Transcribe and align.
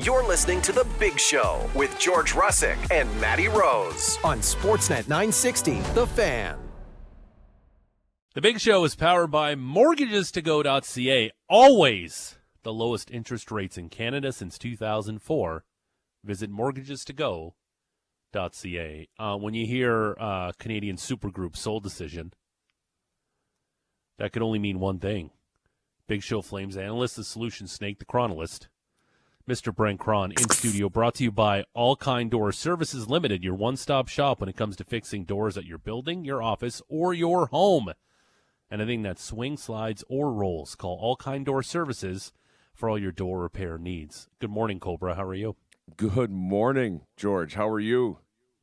You're 0.00 0.22
listening 0.22 0.62
to 0.62 0.70
The 0.70 0.86
Big 1.00 1.18
Show 1.18 1.68
with 1.74 1.98
George 1.98 2.34
Russick 2.34 2.78
and 2.92 3.12
Matty 3.20 3.48
Rose 3.48 4.16
on 4.22 4.38
Sportsnet 4.38 5.08
960, 5.08 5.80
The 5.94 6.06
Fan. 6.06 6.56
The 8.34 8.40
Big 8.40 8.60
Show 8.60 8.84
is 8.84 8.94
powered 8.94 9.32
by 9.32 9.56
mortgagestogo.ca. 9.56 11.32
Always 11.48 12.38
the 12.62 12.72
lowest 12.72 13.10
interest 13.10 13.50
rates 13.50 13.76
in 13.76 13.88
Canada 13.88 14.30
since 14.30 14.56
2004. 14.56 15.64
Visit 16.22 16.52
mortgagestogo.ca. 16.52 19.08
Uh, 19.18 19.36
when 19.36 19.54
you 19.54 19.66
hear 19.66 20.16
uh, 20.20 20.52
Canadian 20.60 20.94
supergroup 20.94 21.56
Soul 21.56 21.80
Decision, 21.80 22.32
that 24.18 24.32
could 24.32 24.42
only 24.42 24.60
mean 24.60 24.78
one 24.78 25.00
thing. 25.00 25.30
Big 26.06 26.22
Show 26.22 26.40
Flames 26.40 26.76
analyst, 26.76 27.16
the 27.16 27.24
solution 27.24 27.66
snake, 27.66 27.98
the 27.98 28.04
chronolist, 28.04 28.68
Mr. 29.48 29.74
Brent 29.74 29.98
Krahn 29.98 30.38
in 30.38 30.50
studio, 30.50 30.90
brought 30.90 31.14
to 31.14 31.24
you 31.24 31.32
by 31.32 31.64
All 31.72 31.96
Kind 31.96 32.30
Door 32.32 32.52
Services 32.52 33.08
Limited, 33.08 33.42
your 33.42 33.54
one 33.54 33.78
stop 33.78 34.06
shop 34.06 34.40
when 34.40 34.48
it 34.50 34.56
comes 34.56 34.76
to 34.76 34.84
fixing 34.84 35.24
doors 35.24 35.56
at 35.56 35.64
your 35.64 35.78
building, 35.78 36.22
your 36.22 36.42
office, 36.42 36.82
or 36.86 37.14
your 37.14 37.46
home. 37.46 37.92
Anything 38.70 39.02
that 39.04 39.18
swings, 39.18 39.62
slides, 39.62 40.04
or 40.06 40.30
rolls. 40.34 40.74
Call 40.74 40.98
All 41.00 41.16
Kind 41.16 41.46
Door 41.46 41.62
Services 41.62 42.34
for 42.74 42.90
all 42.90 42.98
your 42.98 43.10
door 43.10 43.40
repair 43.40 43.78
needs. 43.78 44.28
Good 44.38 44.50
morning, 44.50 44.80
Cobra. 44.80 45.14
How 45.14 45.24
are 45.24 45.34
you? 45.34 45.56
Good 45.96 46.30
morning, 46.30 47.00
George. 47.16 47.54
How 47.54 47.68
are 47.68 47.80
you? 47.80 48.18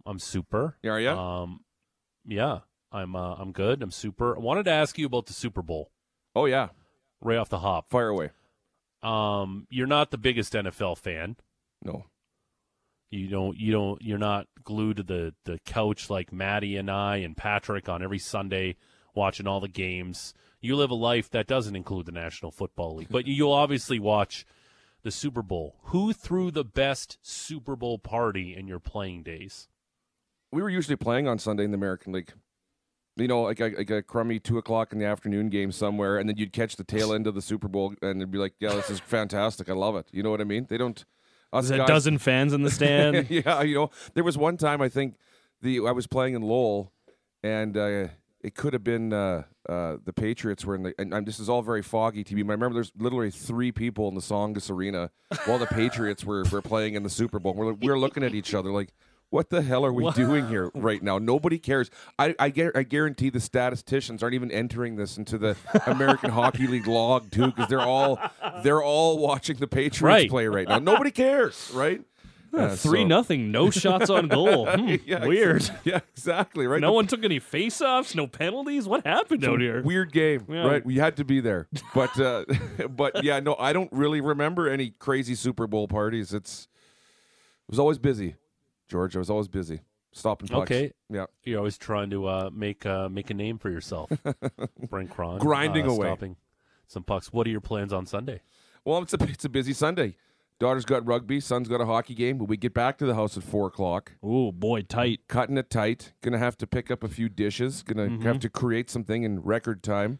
I'm 0.05 0.20
super. 0.20 0.77
Are 0.86 0.99
you? 0.99 1.10
Um, 1.10 1.62
yeah, 2.27 2.60
I'm. 2.91 3.16
Uh, 3.16 3.34
I'm 3.34 3.54
good. 3.54 3.82
I'm 3.82 3.90
super. 3.90 4.36
I 4.36 4.40
wanted 4.40 4.66
to 4.66 4.72
ask 4.72 4.99
you 4.99 5.08
about 5.08 5.26
the 5.26 5.34
Super 5.34 5.63
Bowl 5.63 5.90
oh 6.36 6.46
yeah, 6.46 6.70
right 7.22 7.38
off 7.38 7.49
the 7.49 7.60
hop. 7.60 7.90
fire 7.90 8.10
away. 8.10 8.30
Um, 9.05 9.68
you're 9.70 9.88
not 9.88 10.12
the 10.12 10.18
biggest 10.18 10.54
NFL 10.54 10.98
fan. 10.98 11.36
No, 11.84 12.05
You 13.12 13.27
don't. 13.27 13.58
You 13.58 13.72
don't. 13.72 14.02
You're 14.02 14.18
not 14.18 14.48
glued 14.63 14.98
to 14.98 15.04
the 15.04 15.34
the 15.46 15.60
couch 15.66 16.10
like 16.10 16.34
Maddie 16.34 16.77
and 16.77 16.90
I 16.90 17.18
and 17.18 17.38
Patrick 17.38 17.88
on 17.88 18.02
every 18.02 18.20
Sunday 18.20 18.76
watching 19.13 19.48
all 19.48 19.60
the 19.60 19.68
games. 19.68 20.34
You 20.62 20.76
live 20.76 20.90
a 20.90 20.96
life 20.96 21.30
that 21.30 21.46
doesn't 21.48 21.76
include 21.76 22.07
the 22.07 22.12
National 22.12 22.52
Football 22.52 22.96
League, 22.96 23.10
but 23.12 23.27
you'll 23.27 23.52
obviously 23.54 23.99
watch 23.99 24.46
the 25.04 25.12
Super 25.12 25.43
Bowl. 25.43 25.76
Who 25.84 26.12
threw 26.12 26.49
the 26.49 26.63
best 26.65 27.20
Super 27.21 27.76
Bowl 27.76 27.99
party 27.99 28.55
in 28.55 28.68
your 28.68 28.80
playing 28.80 29.21
days? 29.24 29.68
we 30.52 30.62
were 30.62 30.70
usually 30.70 30.96
playing 30.96 31.27
on 31.27 31.37
Sunday 31.37 31.65
in 31.65 31.71
the 31.71 31.76
American 31.76 32.13
League. 32.13 32.32
You 33.18 33.27
know, 33.27 33.44
like 33.44 33.62
a, 33.62 33.70
like 33.70 33.90
a 33.90 34.02
crummy 34.02 34.40
two 34.40 34.58
o'clock 34.58 34.91
in 34.91 34.99
the 34.99 35.05
afternoon 35.05 35.49
game 35.49 35.71
somewhere, 35.71 36.18
and 36.18 36.27
then 36.27 36.35
you'd 36.38 36.52
catch 36.52 36.76
the 36.76 36.84
tail 36.84 37.13
end 37.13 37.27
of 37.27 37.35
the 37.35 37.41
Super 37.41 37.70
Bowl, 37.70 37.94
and 38.02 38.21
it'd 38.21 38.32
be 38.32 38.38
like, 38.38 38.54
"Yeah, 38.60 38.74
this 38.76 38.90
is 38.90 38.99
fantastic. 39.05 39.70
I 39.70 39.74
love 39.74 39.96
it." 39.96 40.08
You 40.12 40.21
know 40.21 40.32
what 40.32 40.41
I 40.41 40.46
mean? 40.46 40.68
They 40.70 40.77
don't. 40.77 41.04
Us 41.54 41.66
Is 41.66 41.70
that 41.70 41.82
a 41.82 41.86
dozen 41.86 42.18
fans 42.18 42.52
in 42.52 42.63
the 42.63 42.71
stand? 42.80 43.30
yeah, 43.30 43.62
you 43.62 43.76
know, 43.76 43.91
there 44.16 44.24
was 44.24 44.38
one 44.38 44.58
time 44.58 44.82
I 44.82 44.90
think 44.90 45.16
the 45.62 45.80
I 45.88 45.91
was 45.91 46.08
playing 46.08 46.34
in 46.34 46.41
Lowell, 46.41 46.91
and 47.41 47.77
uh, 47.77 48.08
it 48.41 48.54
could 48.54 48.74
have 48.74 48.84
been 48.84 49.12
uh, 49.13 49.43
uh, 49.68 49.98
the 50.04 50.13
Patriots 50.13 50.66
were 50.66 50.76
in 50.76 50.84
the. 50.84 50.93
And, 50.99 51.13
and 51.13 51.26
this 51.26 51.40
is 51.40 51.49
all 51.49 51.62
very 51.62 51.82
foggy 51.82 52.24
to 52.24 52.36
me. 52.36 52.43
But 52.43 52.52
I 52.52 52.55
remember 52.55 52.76
there's 52.76 52.91
literally 52.98 53.32
three 53.32 53.71
people 53.71 54.08
in 54.08 54.16
the 54.16 54.21
Tsongas 54.21 54.70
Arena 54.70 55.10
while 55.46 55.58
the 55.58 55.66
Patriots 55.66 56.24
were, 56.24 56.43
were 56.52 56.62
playing 56.62 56.96
in 56.96 57.04
the 57.04 57.10
Super 57.10 57.40
Bowl. 57.40 57.54
We're 57.54 57.74
we're 57.74 57.99
looking 57.99 58.24
at 58.24 58.36
each 58.36 58.54
other 58.54 58.71
like. 58.71 58.93
What 59.36 59.50
the 59.50 59.62
hell 59.62 59.86
are 59.86 59.91
we 59.91 60.10
doing 60.12 60.48
here 60.48 60.72
right 60.74 61.04
now? 61.04 61.18
Nobody 61.18 61.60
cares. 61.60 61.91
I 62.18 62.34
I, 62.40 62.54
I 62.74 62.84
guarantee 62.84 63.30
the 63.30 63.42
statisticians 63.42 64.24
aren't 64.24 64.34
even 64.34 64.50
entering 64.50 64.96
this 64.96 65.18
into 65.18 65.38
the 65.38 65.58
American 65.88 66.30
Hockey 66.40 66.68
League 66.68 66.88
log 66.88 67.30
too, 67.31 67.47
because 67.47 67.68
they're 67.68 67.81
all 67.81 68.18
they're 68.64 68.81
all 68.81 69.18
watching 69.19 69.58
the 69.58 69.68
Patriots 69.68 70.02
Right. 70.02 70.30
play 70.30 70.47
right 70.47 70.68
now. 70.69 70.80
Nobody 70.80 71.12
cares, 71.12 71.69
right? 71.74 72.02
Uh, 72.53 72.74
Three 72.78 73.02
so- 73.02 73.08
nothing, 73.08 73.52
no 73.52 73.69
shots 73.81 74.09
on 74.09 74.30
goal. 74.30 74.66
Hmm, 74.72 74.96
Yeah, 75.06 75.25
weird. 75.25 75.64
exa- 75.64 75.75
Yeah, 75.84 76.00
exactly. 76.14 76.66
Right. 76.66 76.80
No 76.80 76.94
one 76.94 77.06
took 77.06 77.25
any 77.25 77.40
face-offs, 77.40 78.16
no 78.16 78.28
penalties. 78.28 78.88
What 78.88 79.06
happened 79.06 79.44
out 79.44 79.59
here? 79.59 79.82
Weird 79.82 80.14
game, 80.14 80.46
Yeah. 80.48 80.66
right? 80.66 80.86
We 80.86 80.96
had 80.96 81.18
to 81.18 81.26
be 81.26 81.42
there, 81.42 81.68
but 81.94 82.18
uh, 82.18 82.46
but 82.90 83.22
yeah, 83.26 83.42
no, 83.42 83.58
I 83.59 83.74
don't 83.74 83.92
really 83.92 84.22
remember 84.22 84.70
any 84.70 84.92
crazy 84.92 85.36
Super 85.36 85.68
Bowl 85.68 85.90
parties. 85.90 86.34
It's 86.34 86.70
it 87.68 87.72
was 87.72 87.80
always 87.80 87.98
busy, 87.98 88.36
George. 88.88 89.16
I 89.16 89.19
was 89.19 89.29
always 89.29 89.47
busy 89.47 89.81
stopping 90.12 90.47
pucks. 90.47 90.72
Okay. 90.72 90.91
Yeah. 91.09 91.25
You're 91.44 91.59
always 91.59 91.78
trying 91.78 92.09
to 92.12 92.28
uh, 92.28 92.50
make 92.53 92.85
uh, 92.85 93.09
make 93.09 93.29
a 93.29 93.34
name 93.34 93.57
for 93.57 93.69
yourself. 93.69 94.09
Brent 94.90 95.09
Krahn, 95.12 95.40
Grinding 95.40 95.88
uh, 95.88 95.91
away. 95.94 96.07
stopping 96.07 96.35
some 96.88 97.03
pucks. 97.03 97.31
What 97.34 97.47
are 97.47 97.50
your 97.50 97.62
plans 97.62 97.91
on 97.94 98.06
Sunday? 98.06 98.41
Well, 98.84 99.01
it's 99.01 99.13
a 99.13 99.18
it's 99.23 99.46
a 99.46 99.50
busy 99.50 99.73
Sunday. 99.73 100.16
Daughter's 100.57 100.85
got 100.85 101.06
rugby. 101.06 101.41
Son's 101.41 101.68
got 101.68 101.81
a 101.81 101.85
hockey 101.85 102.13
game. 102.16 102.38
But 102.38 102.46
we 102.46 102.56
get 102.56 102.73
back 102.73 102.97
to 103.00 103.06
the 103.06 103.16
house 103.16 103.35
at 103.35 103.44
four 103.44 103.68
o'clock. 103.68 104.13
Oh 104.23 104.51
boy, 104.53 104.84
tight. 104.84 105.22
Cutting 105.28 105.57
it 105.57 105.69
tight. 105.69 106.13
Gonna 106.22 106.38
have 106.38 106.56
to 106.57 106.67
pick 106.67 106.90
up 106.90 107.03
a 107.03 107.09
few 107.09 107.28
dishes. 107.28 107.84
Gonna 107.84 108.07
Mm-hmm. 108.07 108.22
have 108.23 108.40
to 108.40 108.50
create 108.50 108.90
something 108.90 109.23
in 109.23 109.41
record 109.41 109.84
time, 109.84 110.19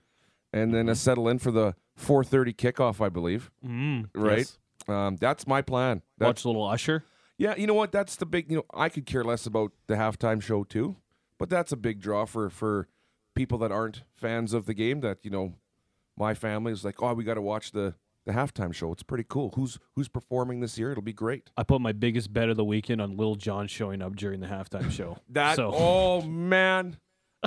and 0.52 0.74
then 0.74 0.90
uh, 0.90 0.94
settle 0.94 1.30
in 1.30 1.40
for 1.40 1.52
the 1.52 1.76
four 1.96 2.24
thirty 2.24 2.52
kickoff. 2.52 3.00
I 3.00 3.08
believe. 3.08 3.50
Mm. 3.66 4.10
Right. 4.14 4.40
Yes. 4.40 4.58
Um, 4.90 5.16
that's 5.16 5.48
my 5.48 5.62
plan. 5.62 6.02
That's 6.18 6.28
Watch 6.28 6.44
a 6.46 6.48
little 6.50 6.68
Usher. 6.68 7.06
Yeah, 7.38 7.56
you 7.58 7.68
know 7.68 7.74
what? 7.74 7.92
That's 7.92 8.16
the 8.16 8.26
big. 8.26 8.50
You 8.50 8.58
know, 8.58 8.66
I 8.74 8.90
could 8.90 9.06
care 9.06 9.24
less 9.24 9.46
about 9.46 9.72
the 9.88 9.96
halftime 9.96 10.42
show 10.42 10.64
too, 10.64 10.96
but 11.38 11.50
that's 11.50 11.72
a 11.72 11.78
big 11.78 12.00
draw 12.00 12.26
for 12.26 12.50
for 12.50 12.88
people 13.36 13.58
that 13.60 13.72
aren't 13.72 14.04
fans 14.16 14.54
of 14.54 14.66
the 14.66 14.74
game. 14.74 15.02
That 15.02 15.20
you 15.24 15.32
know, 15.32 15.56
my 16.18 16.34
family 16.34 16.72
is 16.72 16.86
like, 16.86 17.02
oh, 17.02 17.14
we 17.14 17.24
got 17.24 17.34
to 17.34 17.42
watch 17.42 17.72
the 17.72 17.96
the 18.26 18.32
halftime 18.32 18.74
show. 18.74 18.92
It's 18.92 19.04
pretty 19.04 19.26
cool. 19.28 19.52
Who's 19.56 19.80
who's 19.96 20.08
performing 20.08 20.60
this 20.60 20.78
year? 20.78 20.92
It'll 20.92 21.04
be 21.04 21.14
great. 21.14 21.50
I 21.58 21.64
put 21.64 21.82
my 21.82 21.92
biggest 21.92 22.34
bet 22.34 22.50
of 22.50 22.58
the 22.58 22.66
weekend 22.66 23.02
on 23.02 23.18
Lil 23.18 23.36
Jon 23.36 23.68
showing 23.68 24.02
up 24.02 24.16
during 24.16 24.40
the 24.40 24.48
halftime 24.48 24.92
show. 24.92 25.18
That 25.30 25.58
so 25.58 25.72
oh 25.74 26.22
man, 26.22 26.98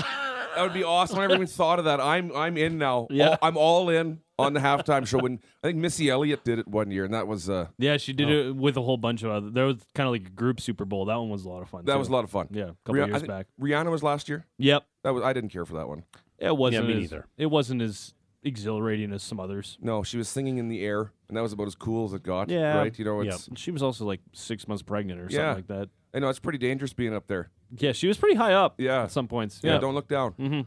that 0.59 0.65
would 0.65 0.75
be 0.75 0.85
awesome. 0.85 1.19
I 1.19 1.23
never 1.23 1.35
even 1.35 1.47
thought 1.47 1.79
of 1.79 1.85
that. 1.87 2.01
I'm 2.01 2.35
I'm 2.35 2.57
in 2.57 2.79
now. 2.79 3.07
Yeah. 3.11 3.29
All- 3.31 3.39
I'm 3.43 3.57
all 3.57 3.89
in 3.91 4.21
on 4.39 4.53
the 4.53 4.61
halftime 4.61 5.07
show. 5.07 5.19
When 5.19 5.41
I 5.63 5.69
think 5.69 5.79
Missy 5.79 6.11
Elliott 6.11 6.45
did 6.45 6.59
it 6.59 6.69
one 6.69 6.91
year, 6.91 7.05
and 7.05 7.15
that 7.15 7.27
was 7.27 7.49
uh 7.49 7.69
yeah, 7.79 7.97
she 7.97 8.13
did 8.13 8.29
Oh. 8.29 8.49
it 8.51 8.57
with 8.57 8.77
a 8.77 8.83
whole 8.83 8.97
bunch 8.97 9.23
of 9.23 9.31
other. 9.31 9.51
There 9.51 9.67
was 9.67 9.77
kind 9.95 10.07
of 10.07 10.13
like 10.13 10.27
a 10.27 10.31
group 10.31 10.61
Super 10.61 10.85
Bowl. 10.85 11.05
That 11.07 11.17
one 11.17 11.31
was 11.31 11.45
a 11.45 11.49
lot 11.49 11.63
of 11.63 11.69
fun. 11.69 11.85
that 11.87 11.93
too. 11.95 11.99
was 11.99 12.09
a 12.09 12.13
lot 12.13 12.25
of 12.25 12.31
fun. 12.31 12.49
Yeah, 12.51 12.65
a 12.65 12.67
couple 12.85 12.95
Rih- 12.95 13.05
I 13.05 13.07
years 13.09 13.23
back. 13.23 13.47
Rihanna 13.61 13.91
was 13.91 14.03
last 14.03 14.29
year. 14.29 14.47
Yep, 14.59 14.85
That 15.05 15.15
was 15.15 15.23
I 15.23 15.33
didn't 15.33 15.51
care 15.51 15.65
for 15.65 15.75
that 15.75 15.89
one. 15.89 16.05
it 16.39 16.57
wasn't. 16.57 16.87
me 16.89 16.95
as, 16.95 17.01
neither. 17.01 17.27
It 17.37 17.47
wasn't 17.47 17.83
as 17.83 18.15
exhilarating 18.45 19.13
as 19.13 19.23
some 19.23 19.41
others. 19.41 19.77
No, 19.81 20.03
she 20.03 20.17
was 20.17 20.29
singing 20.29 20.59
in 20.59 20.69
the 20.69 20.83
air, 20.85 21.13
and 21.29 21.37
that 21.37 21.43
was 21.43 21.53
about 21.53 21.67
as 21.67 21.75
cool 21.75 22.05
as 22.07 22.13
it 22.13 22.23
got. 22.23 22.49
Yeah. 22.49 22.79
right. 22.79 22.97
You 22.99 23.05
know, 23.05 23.21
Yeah. 23.23 23.33
it's 23.35 23.49
She 23.57 23.71
was 23.71 23.83
also 23.83 24.05
like 24.05 24.21
six 24.33 24.67
months 24.69 24.83
pregnant 24.83 25.21
or 25.21 25.25
something 25.25 25.39
Yeah. 25.41 25.55
like 25.55 25.67
that. 25.67 25.89
I 26.15 26.21
know 26.21 26.29
it's 26.31 26.39
pretty 26.39 26.59
dangerous 26.59 26.93
being 26.93 27.15
up 27.15 27.27
there. 27.27 27.51
Yeah, 27.77 27.93
she 27.93 28.09
was 28.09 28.17
pretty 28.17 28.37
high 28.37 28.55
up. 28.55 28.81
Yeah. 28.81 29.05
at 29.05 29.11
some 29.11 29.29
points. 29.29 29.61
Yeah, 29.63 29.75
Yeah, 29.75 29.79
don't 29.81 29.95
look 29.95 30.09
down. 30.09 30.33
hmm 30.33 30.61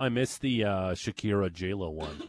I 0.00 0.08
missed 0.08 0.40
the 0.42 0.62
uh, 0.64 0.70
Shakira 0.94 1.52
J 1.52 1.74
Lo 1.74 1.90
one, 1.90 2.22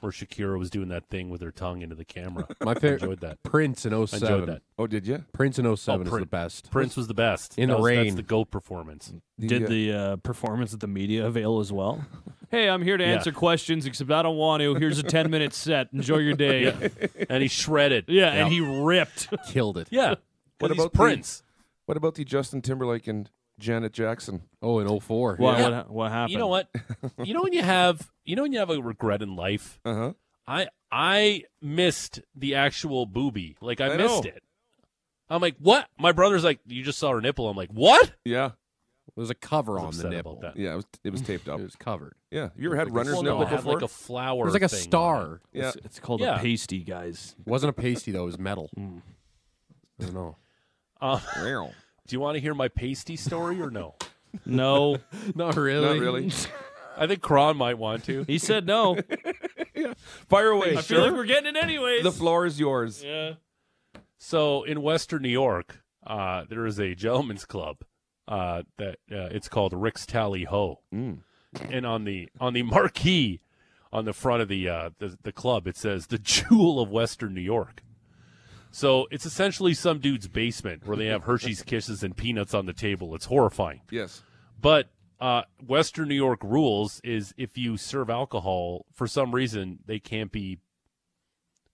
where 0.00 0.10
Shakira 0.10 0.58
was 0.58 0.70
doing 0.70 0.88
that 0.88 1.06
thing 1.10 1.28
with 1.28 1.42
her 1.42 1.50
tongue 1.52 1.82
into 1.82 1.94
the 1.94 2.04
camera. 2.06 2.46
My 2.62 2.72
favorite 2.72 3.02
enjoyed 3.02 3.20
that. 3.20 3.42
Prince 3.42 3.84
in 3.84 3.92
I 3.92 3.98
enjoyed 3.98 4.46
that. 4.48 4.62
Oh, 4.78 4.86
did 4.86 5.06
you? 5.06 5.24
Prince 5.34 5.58
in 5.58 5.76
07 5.76 6.06
is 6.06 6.10
Prin- 6.10 6.20
the 6.22 6.26
best. 6.26 6.70
Prince 6.70 6.96
was 6.96 7.06
the 7.06 7.12
best 7.12 7.58
In 7.58 7.68
That 7.68 7.74
the 7.76 7.82
was- 7.82 7.90
That's 7.90 8.04
rain. 8.06 8.16
the 8.16 8.22
goat 8.22 8.50
performance. 8.50 9.12
Did 9.38 9.64
uh, 9.64 9.68
the 9.68 9.92
uh, 9.92 10.16
performance 10.16 10.72
at 10.72 10.80
the 10.80 10.86
media 10.86 11.26
avail 11.26 11.58
as 11.60 11.70
well? 11.70 12.02
hey, 12.50 12.70
I'm 12.70 12.80
here 12.80 12.96
to 12.96 13.04
Yeah. 13.04 13.10
answer 13.16 13.32
questions, 13.32 13.84
except 13.84 14.10
I 14.10 14.22
don't 14.22 14.38
want 14.38 14.62
to. 14.62 14.74
Here's 14.76 14.98
a 14.98 15.02
10 15.02 15.30
minute 15.30 15.52
set. 15.52 15.88
Enjoy 15.92 16.18
your 16.18 16.34
day. 16.36 16.62
Yeah, 16.62 17.06
and 17.28 17.42
he 17.42 17.48
shredded. 17.48 18.06
Yeah. 18.08 18.32
And 18.32 18.50
he 18.50 18.60
ripped. 18.62 19.28
Killed 19.48 19.76
it. 19.76 19.88
Yeah. 19.90 20.08
What 20.10 20.18
What 20.60 20.70
about 20.70 20.82
about 20.84 20.92
the- 20.92 20.98
Prince? 20.98 21.42
What 21.88 21.96
about 21.96 22.16
the 22.16 22.24
Justin 22.24 22.60
Timberlake 22.60 23.06
and 23.08 23.30
Janet 23.58 23.94
Jackson? 23.94 24.42
Oh, 24.60 24.78
in 24.78 25.00
04. 25.00 25.36
What, 25.36 25.58
Yeah. 25.58 25.68
what, 25.70 25.90
what 25.90 26.12
happened? 26.12 26.32
You 26.32 26.38
know 26.38 26.48
what? 26.48 26.68
you 27.24 27.32
know 27.32 27.40
when 27.42 27.54
you 27.54 27.62
have 27.62 28.10
you 28.26 28.36
know 28.36 28.42
when 28.42 28.52
you 28.52 28.58
have 28.58 28.68
a 28.68 28.78
regret 28.78 29.22
in 29.22 29.36
life. 29.36 29.80
Uh 29.86 29.94
huh. 29.94 30.12
I 30.46 30.68
I 30.92 31.44
missed 31.62 32.20
the 32.34 32.56
actual 32.56 33.06
booby. 33.06 33.56
Like 33.62 33.80
I, 33.80 33.94
I 33.94 33.96
missed 33.96 34.24
know. 34.24 34.28
it. 34.30 34.42
I'm 35.30 35.40
like, 35.40 35.56
what? 35.60 35.88
My 35.98 36.12
brother's 36.12 36.44
like, 36.44 36.60
you 36.66 36.82
just 36.84 36.98
saw 36.98 37.10
her 37.12 37.22
nipple. 37.22 37.48
I'm 37.48 37.56
like, 37.56 37.70
what? 37.70 38.12
Yeah. 38.22 38.50
There's 39.16 39.30
a 39.30 39.34
cover 39.34 39.80
I 39.80 39.84
on 39.84 39.96
the 39.96 40.10
nipple. 40.10 40.40
that. 40.42 40.58
Yeah. 40.58 40.72
It 40.74 40.76
was. 40.76 40.84
It 41.04 41.10
was 41.12 41.22
taped 41.22 41.48
up. 41.48 41.58
It 41.58 41.64
was 41.64 41.74
covered. 41.76 42.16
Yeah. 42.30 42.42
Have 42.42 42.52
you 42.58 42.68
ever 42.68 42.76
had 42.76 42.88
Like 42.88 42.96
runner's 42.96 43.14
Well, 43.14 43.22
star. 43.22 43.32
no, 43.32 43.38
nipple 43.38 43.46
it 43.46 43.48
had 43.48 43.56
before? 43.64 43.72
like 43.74 43.82
a 43.82 43.88
flower. 43.88 44.42
It 44.42 44.44
was 44.44 44.52
like 44.54 44.62
a 44.62 44.68
thing 44.68 44.80
star. 44.80 45.40
yeah. 45.54 45.68
It's, 45.68 45.76
it's 45.86 46.00
called 46.00 46.20
Yeah. 46.20 46.36
a 46.36 46.38
pasty, 46.38 46.84
guys. 46.84 47.34
It 47.40 47.46
wasn't 47.50 47.70
a 47.70 47.72
pasty, 47.72 48.12
though. 48.12 48.24
It 48.24 48.26
was 48.26 48.38
metal. 48.38 48.68
Mm. 48.78 49.00
I 50.00 50.04
don't 50.04 50.14
know. 50.14 50.36
Meow. 51.42 51.70
do 52.06 52.14
you 52.16 52.20
want 52.20 52.34
to 52.36 52.40
hear 52.40 52.54
my 52.54 52.68
pasty 52.68 53.16
story 53.16 53.60
or 53.60 53.70
no? 53.70 53.94
No, 54.44 54.98
Not 55.34 55.56
really. 55.56 55.86
Not 55.86 55.98
really. 55.98 56.30
I 56.96 57.06
think 57.06 57.20
Krahn 57.22 57.56
might 57.56 57.78
want 57.78 58.04
to. 58.04 58.24
he 58.24 58.38
said 58.38 58.66
no. 58.66 58.98
Fire 60.28 60.48
away. 60.50 60.76
I 60.76 60.82
feel 60.82 61.00
like 61.02 61.12
we're 61.12 61.24
getting 61.26 61.54
it 61.54 61.62
anyways. 61.62 62.02
the 62.02 62.12
floor 62.12 62.44
is 62.46 62.58
yours. 62.58 63.02
yeah. 63.04 63.34
So 64.18 64.64
in 64.64 64.82
Western 64.82 65.22
New 65.22 65.28
York, 65.28 65.80
uh, 66.04 66.44
there 66.48 66.66
is 66.66 66.80
a 66.80 66.94
gentleman's 66.96 67.44
club 67.44 67.78
uh, 68.26 68.64
that 68.76 68.96
uh, 69.12 69.28
it's 69.30 69.48
called 69.48 69.72
Rick's 69.72 70.04
Tally 70.06 70.44
Ho, 70.44 70.80
Mm. 70.92 71.20
and 71.70 71.86
on 71.86 72.02
the 72.04 72.28
on 72.40 72.52
the 72.52 72.62
marquee 72.64 73.40
on 73.92 74.04
the 74.04 74.12
front 74.12 74.42
of 74.42 74.48
the, 74.48 74.68
uh, 74.68 74.90
the 74.98 75.16
the 75.22 75.32
club 75.32 75.66
it 75.68 75.76
says 75.76 76.08
the 76.08 76.18
jewel 76.18 76.80
of 76.80 76.90
Western 76.90 77.32
New 77.32 77.40
York. 77.40 77.82
So 78.70 79.06
it's 79.10 79.26
essentially 79.26 79.74
some 79.74 79.98
dude's 79.98 80.28
basement 80.28 80.86
where 80.86 80.96
they 80.96 81.06
have 81.06 81.24
Hershey's 81.24 81.62
Kisses 81.66 82.02
and 82.02 82.16
peanuts 82.16 82.54
on 82.54 82.66
the 82.66 82.72
table. 82.72 83.14
It's 83.14 83.24
horrifying. 83.26 83.80
Yes. 83.90 84.22
But 84.60 84.90
uh, 85.20 85.42
Western 85.66 86.08
New 86.08 86.14
York 86.14 86.40
rules 86.44 87.00
is 87.02 87.34
if 87.36 87.56
you 87.58 87.76
serve 87.76 88.10
alcohol, 88.10 88.86
for 88.92 89.06
some 89.06 89.34
reason 89.34 89.78
they 89.86 89.98
can't 89.98 90.30
be 90.30 90.58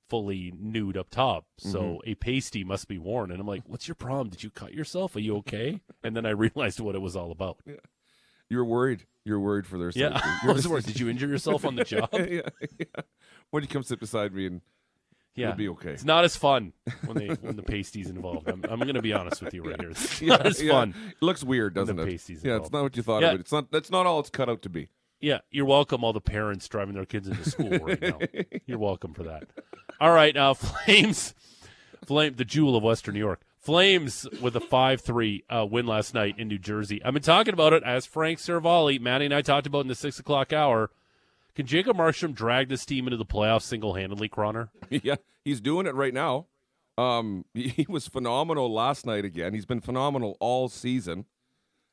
fully 0.08 0.52
nude 0.58 0.96
up 0.96 1.11
top. 1.11 1.46
So 1.58 2.00
a 2.06 2.14
pasty 2.14 2.62
must 2.62 2.88
be 2.88 2.99
worn. 2.99 3.31
And 3.31 3.41
I'm 3.41 3.46
like, 3.46 3.62
what's 3.67 3.88
your 3.88 3.94
problem? 3.94 4.29
Did 4.29 4.43
you 4.44 4.50
cut 4.50 4.73
yourself? 4.75 5.17
Are 5.17 5.20
you 5.20 5.37
okay? 5.38 5.81
And 6.02 6.17
then 6.17 6.26
I 6.26 6.31
realized 6.31 6.79
what 6.81 6.94
it 6.94 7.00
was 7.00 7.17
all 7.17 7.32
about. 7.32 7.58
You 8.50 8.58
were 8.58 8.64
worried. 8.64 9.06
You 9.25 9.32
were 9.32 9.41
worried 9.41 9.67
for 9.67 9.79
their 9.79 9.91
Yeah. 9.94 10.14
safety. 10.20 10.29
I 10.49 10.52
was 10.52 10.69
worried. 10.69 10.85
Did 10.85 11.00
you 11.00 11.08
injure 11.08 11.26
yourself 11.26 11.64
on 11.64 11.75
the 11.76 11.85
job? 11.85 12.11
yeah, 12.12 12.43
yeah. 12.79 13.02
When 13.50 13.62
you 13.62 13.69
come 13.69 13.82
sit 13.82 13.99
beside 13.99 14.35
me 14.35 14.46
and 14.46 14.61
Yeah. 15.36 15.48
it'll 15.48 15.58
be 15.58 15.69
okay. 15.70 15.90
It's 15.90 16.04
not 16.04 16.25
as 16.25 16.36
fun 16.36 16.72
when 17.06 17.16
they 17.19 17.26
when 17.28 17.56
the 17.56 17.62
pasties 17.62 18.08
involved. 18.08 18.48
I'm, 18.48 18.64
I'm 18.69 18.78
going 18.81 18.94
to 18.94 19.02
be 19.02 19.12
honest 19.12 19.42
with 19.42 19.52
you 19.54 19.62
right 19.64 19.81
here. 19.81 19.90
It's 19.94 20.22
not 20.22 20.46
as 20.46 20.62
Yeah, 20.62 20.72
fun. 20.72 20.94
It 21.10 21.22
looks 21.22 21.42
weird, 21.42 21.75
doesn't 21.75 21.96
the 21.96 22.02
it? 22.02 22.08
pasties 22.10 22.42
yeah, 22.44 22.56
it's 22.56 22.70
not 22.70 22.82
what 22.82 22.96
you 22.96 23.02
thought 23.02 23.22
Yeah. 23.22 23.28
of 23.31 23.34
it. 23.36 23.40
It's 23.40 23.52
not. 23.52 23.70
That's 23.72 23.90
not 23.90 24.06
all 24.06 24.20
it's 24.20 24.31
cut 24.31 24.48
out 24.48 24.62
to 24.62 24.69
be. 24.69 24.88
Yeah, 25.20 25.38
you're 25.50 25.64
welcome. 25.64 26.04
All 26.04 26.12
the 26.12 26.20
parents 26.20 26.69
driving 26.69 26.94
their 26.94 27.06
kids 27.06 27.26
into 27.28 27.48
school 27.48 27.70
right 27.78 28.00
now. 28.00 28.19
You're 28.66 28.78
welcome 28.78 29.14
for 29.14 29.22
that. 29.25 29.44
All 30.00 30.12
right, 30.12 30.36
uh, 30.36 30.52
Flames, 30.86 31.34
Flame, 32.04 32.34
the 32.36 32.44
jewel 32.44 32.76
of 32.76 32.82
Western 32.82 33.14
New 33.14 33.20
York. 33.20 33.40
Flames 33.58 34.26
with 34.42 34.54
a 34.56 34.60
five-three 34.60 35.44
uh, 35.48 35.66
win 35.70 35.86
last 35.86 36.12
night 36.12 36.34
in 36.38 36.48
New 36.48 36.58
Jersey. 36.58 37.02
I've 37.02 37.14
been 37.14 37.22
talking 37.22 37.54
about 37.54 37.72
it 37.72 37.82
as 37.82 38.04
Frank 38.04 38.38
Seravalli, 38.38 39.00
Manny, 39.00 39.25
and 39.25 39.32
I 39.34 39.40
talked 39.40 39.66
about 39.66 39.81
in 39.81 39.88
the 39.88 39.94
six 39.94 40.19
o'clock 40.19 40.52
hour. 40.52 40.90
Can 41.54 41.66
Jacob 41.66 41.96
Markstrom 41.96 42.34
drag 42.34 42.68
this 42.68 42.84
team 42.84 43.06
into 43.06 43.16
the 43.16 43.24
playoffs 43.24 43.62
single-handedly, 43.62 44.28
Croner? 44.28 44.70
yeah, 44.90 45.16
he's 45.44 45.60
doing 45.60 45.86
it 45.86 45.94
right 45.94 46.12
now. 46.14 46.46
Um, 46.98 47.44
he, 47.54 47.68
he 47.68 47.86
was 47.88 48.08
phenomenal 48.08 48.72
last 48.72 49.06
night 49.06 49.24
again. 49.24 49.54
He's 49.54 49.66
been 49.66 49.80
phenomenal 49.80 50.36
all 50.40 50.68
season. 50.68 51.26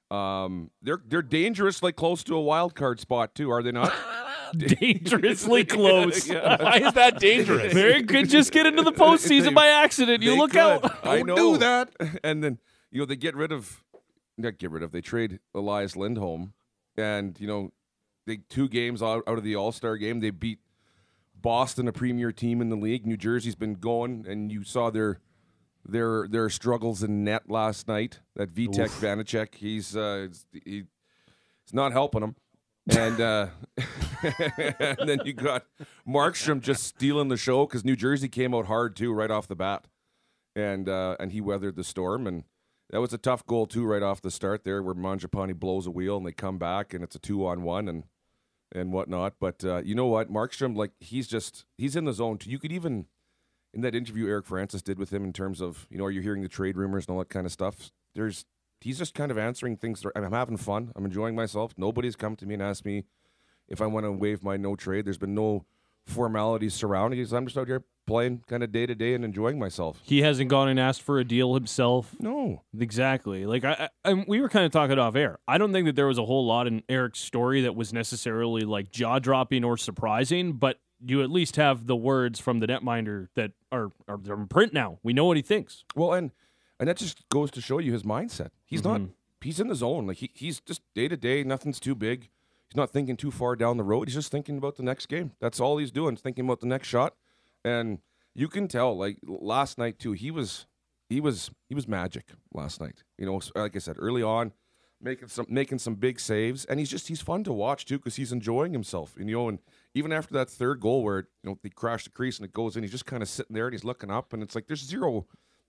Um, 0.10 0.72
they're 0.82 1.02
they're 1.08 1.22
dangerous, 1.22 1.82
like 1.82 1.96
close 1.96 2.22
to 2.26 2.36
a 2.36 2.42
wild 2.42 2.76
card 2.76 3.00
spot 3.00 3.34
too, 3.34 3.50
are 3.50 3.64
they 3.64 3.72
not? 3.72 3.94
Dangerously 4.58 5.64
close. 5.64 6.28
Why 6.28 6.82
is 6.84 6.94
that 6.96 7.22
dangerous? 7.22 7.74
They 7.74 8.04
could 8.04 8.28
just 8.28 8.52
get 8.52 8.66
into 8.66 8.82
the 8.82 8.92
postseason 8.92 9.56
by 9.56 9.68
accident. 9.68 10.22
You 10.22 10.36
look 10.38 10.52
could. 10.52 10.60
out. 10.60 11.06
I 11.08 11.20
Don't 11.20 11.28
know 11.28 11.36
do 11.36 11.58
that. 11.60 11.90
And 12.22 12.44
then 12.44 12.60
you 12.92 13.00
know 13.00 13.06
they 13.06 13.16
get 13.16 13.34
rid 13.38 13.54
of, 13.54 13.82
not 14.38 14.58
get 14.58 14.72
rid 14.72 14.84
of. 14.84 14.92
They 14.92 15.00
trade 15.00 15.40
Elias 15.56 15.96
Lindholm, 15.96 16.52
and 16.98 17.40
you 17.40 17.48
know, 17.48 17.72
they 18.32 18.42
two 18.50 18.70
games 18.70 19.02
out, 19.02 19.24
out 19.28 19.38
of 19.38 19.44
the 19.44 19.56
All 19.56 19.72
Star 19.72 19.98
game. 19.98 20.20
They 20.20 20.30
beat 20.30 20.60
Boston, 21.36 21.88
a 21.88 21.92
premier 21.92 22.32
team 22.32 22.62
in 22.62 22.70
the 22.70 22.76
league. 22.76 23.06
New 23.06 23.18
Jersey's 23.18 23.56
been 23.56 23.76
going, 23.76 24.26
and 24.28 24.52
you 24.52 24.64
saw 24.64 24.90
their 24.90 25.20
their 25.86 26.28
their 26.28 26.50
struggles 26.50 27.04
in 27.04 27.24
net 27.24 27.50
last 27.50 27.88
night. 27.88 28.20
That 28.36 28.54
Vitek 28.54 28.90
Vanacek, 29.00 29.56
he's 29.56 29.96
uh, 29.96 30.30
he, 30.52 30.84
he's 31.64 31.74
not 31.74 31.92
helping 31.92 32.22
them. 32.22 32.36
And 32.90 33.22
uh, 33.22 33.48
and 34.80 35.10
then 35.10 35.20
you 35.26 35.34
got 35.34 35.66
Markstrom 36.08 36.62
just 36.62 36.84
stealing 36.84 37.28
the 37.28 37.38
show 37.38 37.66
because 37.66 37.86
New 37.86 37.96
Jersey 37.96 38.30
came 38.30 38.56
out 38.56 38.66
hard 38.66 38.96
too 38.96 39.14
right 39.14 39.30
off 39.30 39.48
the 39.48 39.56
bat, 39.56 39.88
and 40.56 40.88
uh, 40.88 41.16
and 41.20 41.32
he 41.32 41.42
weathered 41.42 41.76
the 41.76 41.84
storm 41.84 42.28
and 42.28 42.44
that 42.92 43.00
was 43.00 43.14
a 43.14 43.18
tough 43.18 43.46
goal 43.46 43.66
too 43.66 43.86
right 43.86 44.04
off 44.04 44.22
the 44.22 44.30
start 44.30 44.64
there 44.64 44.84
where 44.84 44.94
Mangiapane 44.94 45.58
blows 45.58 45.88
a 45.88 45.92
wheel 45.92 46.18
and 46.18 46.26
they 46.26 46.34
come 46.34 46.58
back 46.58 46.94
and 46.94 47.04
it's 47.04 47.16
a 47.16 47.20
two 47.20 47.46
on 47.48 47.64
one 47.64 47.88
and 47.88 48.04
and 48.74 48.92
whatnot. 48.92 49.34
But 49.40 49.64
uh, 49.64 49.82
you 49.84 49.96
know 49.96 50.06
what, 50.08 50.32
Markstrom 50.32 50.76
like 50.76 50.92
he's 51.00 51.28
just 51.28 51.66
he's 51.78 51.96
in 51.96 52.06
the 52.06 52.14
zone. 52.14 52.40
You 52.44 52.60
could 52.60 52.72
even 52.72 53.06
in 53.74 53.82
that 53.82 53.96
interview 53.96 54.28
Eric 54.28 54.46
Francis 54.46 54.82
did 54.82 55.00
with 55.00 55.12
him 55.14 55.24
in 55.24 55.34
terms 55.34 55.62
of 55.62 55.88
you 55.90 55.98
know 55.98 56.06
are 56.06 56.12
you 56.12 56.22
hearing 56.22 56.42
the 56.42 56.50
trade 56.50 56.78
rumors 56.78 57.06
and 57.08 57.14
all 57.14 57.20
that 57.20 57.30
kind 57.30 57.46
of 57.46 57.52
stuff. 57.52 57.92
There's 58.16 58.46
he's 58.80 58.98
just 58.98 59.14
kind 59.14 59.32
of 59.32 59.38
answering 59.38 59.78
things. 59.78 60.02
that- 60.02 60.12
I'm 60.16 60.32
having 60.32 60.58
fun. 60.58 60.92
I'm 60.96 61.06
enjoying 61.06 61.36
myself. 61.36 61.74
Nobody's 61.78 62.16
come 62.16 62.36
to 62.38 62.46
me 62.46 62.56
and 62.56 62.64
asked 62.64 62.86
me 62.86 63.06
if 63.68 63.82
I 63.82 63.86
want 63.86 64.06
to 64.06 64.12
waive 64.12 64.44
my 64.44 64.58
no 64.58 64.76
trade. 64.76 65.06
There's 65.06 65.18
been 65.18 65.36
no 65.36 65.66
formalities 66.06 66.74
surrounding 66.74 67.20
it. 67.20 67.32
I'm 67.32 67.46
just 67.46 67.58
out 67.58 67.68
here 67.68 67.84
playing 68.08 68.44
kind 68.48 68.64
of 68.64 68.72
day 68.72 68.86
to 68.86 68.96
day 68.96 69.14
and 69.14 69.24
enjoying 69.24 69.60
myself. 69.60 70.00
He 70.04 70.22
hasn't 70.22 70.50
gone 70.50 70.68
and 70.68 70.80
asked 70.80 71.02
for 71.02 71.20
a 71.20 71.24
deal 71.24 71.54
himself. 71.54 72.16
No. 72.20 72.64
Exactly. 72.78 73.46
Like 73.46 73.64
I, 73.64 73.90
I, 74.06 74.12
and 74.12 74.26
we 74.28 74.42
were 74.42 74.50
kind 74.50 74.66
of 74.66 74.72
talking 74.72 75.00
off 75.00 75.16
air. 75.16 75.40
I 75.48 75.58
don't 75.58 75.72
think 75.72 75.86
that 75.86 75.96
there 75.96 76.08
was 76.08 76.18
a 76.18 76.26
whole 76.26 76.46
lot 76.46 76.68
in 76.68 76.84
Eric's 76.90 77.20
story 77.20 77.62
that 77.62 77.76
was 77.76 77.94
necessarily 77.94 78.62
like 78.62 78.92
jaw 78.92 79.20
dropping 79.20 79.64
or 79.64 79.78
surprising, 79.78 80.54
but 80.54 80.80
you 81.04 81.22
at 81.24 81.32
least 81.32 81.56
have 81.56 81.88
the 81.88 81.96
words 81.96 82.40
from 82.40 82.60
the 82.60 82.68
netminder 82.68 83.28
that 83.36 83.52
are 83.72 83.92
are 84.08 84.18
they're 84.18 84.36
in 84.36 84.48
print 84.48 84.74
now. 84.74 85.00
We 85.04 85.14
know 85.14 85.26
what 85.26 85.38
he 85.38 85.44
thinks. 85.44 85.84
Well, 85.96 86.14
and 86.14 86.32
and 86.80 86.88
that 86.90 86.98
just 86.98 87.28
goes 87.30 87.52
to 87.52 87.62
show 87.62 87.80
you 87.80 87.94
his 87.94 88.04
mindset. 88.04 88.50
He's 88.66 88.84
not. 88.84 89.02
Mm-hmm. 89.02 89.12
He's 89.42 89.60
in 89.60 89.68
the 89.68 89.76
zone. 89.76 90.08
Like 90.08 90.18
he, 90.18 90.32
he's 90.34 90.60
just 90.60 90.82
day 90.94 91.08
to 91.08 91.18
day. 91.18 91.44
Nothing's 91.44 91.80
too 91.80 91.96
big. 91.96 92.30
He's 92.70 92.78
not 92.78 92.92
thinking 92.92 93.18
too 93.18 93.32
far 93.32 93.56
down 93.56 93.78
the 93.78 93.84
road. 93.84 94.08
He's 94.08 94.16
just 94.16 94.32
thinking 94.32 94.58
about 94.58 94.78
the 94.78 94.84
next 94.84 95.08
game. 95.08 95.32
That's 95.40 95.60
all 95.60 95.78
he's 95.78 95.92
doing. 95.92 96.16
Thinking 96.16 96.46
about 96.46 96.60
the 96.60 96.68
next 96.68 96.88
shot. 96.88 97.16
And 97.64 98.00
you 98.36 98.48
can 98.48 98.68
tell. 98.68 98.98
Like 98.98 99.18
last 99.24 99.78
night 99.78 100.00
too. 100.00 100.14
He 100.14 100.32
was 100.32 100.66
he 101.10 101.20
was 101.20 101.52
he 101.70 101.76
was 101.76 101.88
magic 101.88 102.30
last 102.54 102.80
night. 102.82 103.04
You 103.18 103.26
know, 103.26 103.42
like 103.56 103.76
I 103.76 103.80
said 103.80 103.96
early 104.00 104.24
on, 104.24 104.54
making 105.02 105.28
some 105.28 105.46
making 105.50 105.80
some 105.80 105.96
big 105.96 106.20
saves, 106.20 106.66
and 106.66 106.80
he's 106.80 106.90
just 106.90 107.08
he's 107.08 107.22
fun 107.22 107.44
to 107.44 107.54
watch 107.54 107.86
too 107.86 107.98
because 107.98 108.16
he's 108.16 108.32
enjoying 108.32 108.74
himself. 108.74 109.16
And 109.18 109.30
you 109.30 109.36
know, 109.36 109.50
and 109.50 109.60
even 109.94 110.12
after 110.12 110.34
that 110.36 110.50
third 110.50 110.80
goal 110.80 111.04
where 111.04 111.28
you 111.44 111.50
know 111.50 111.60
they 111.62 111.70
crash 111.70 112.06
the 112.06 112.10
crease 112.10 112.38
and 112.38 112.46
it 112.46 112.54
goes 112.54 112.76
in, 112.76 112.84
he's 112.84 112.92
just 112.92 113.06
kind 113.06 113.22
of 113.22 113.30
sitting 113.30 113.54
there 113.54 113.68
and 113.68 113.74
he's 113.74 113.84
looking 113.84 114.10
up, 114.12 114.34
and 114.34 114.42
it's 114.42 114.56
like 114.56 114.68
there's 114.68 114.84
zero 114.86 115.28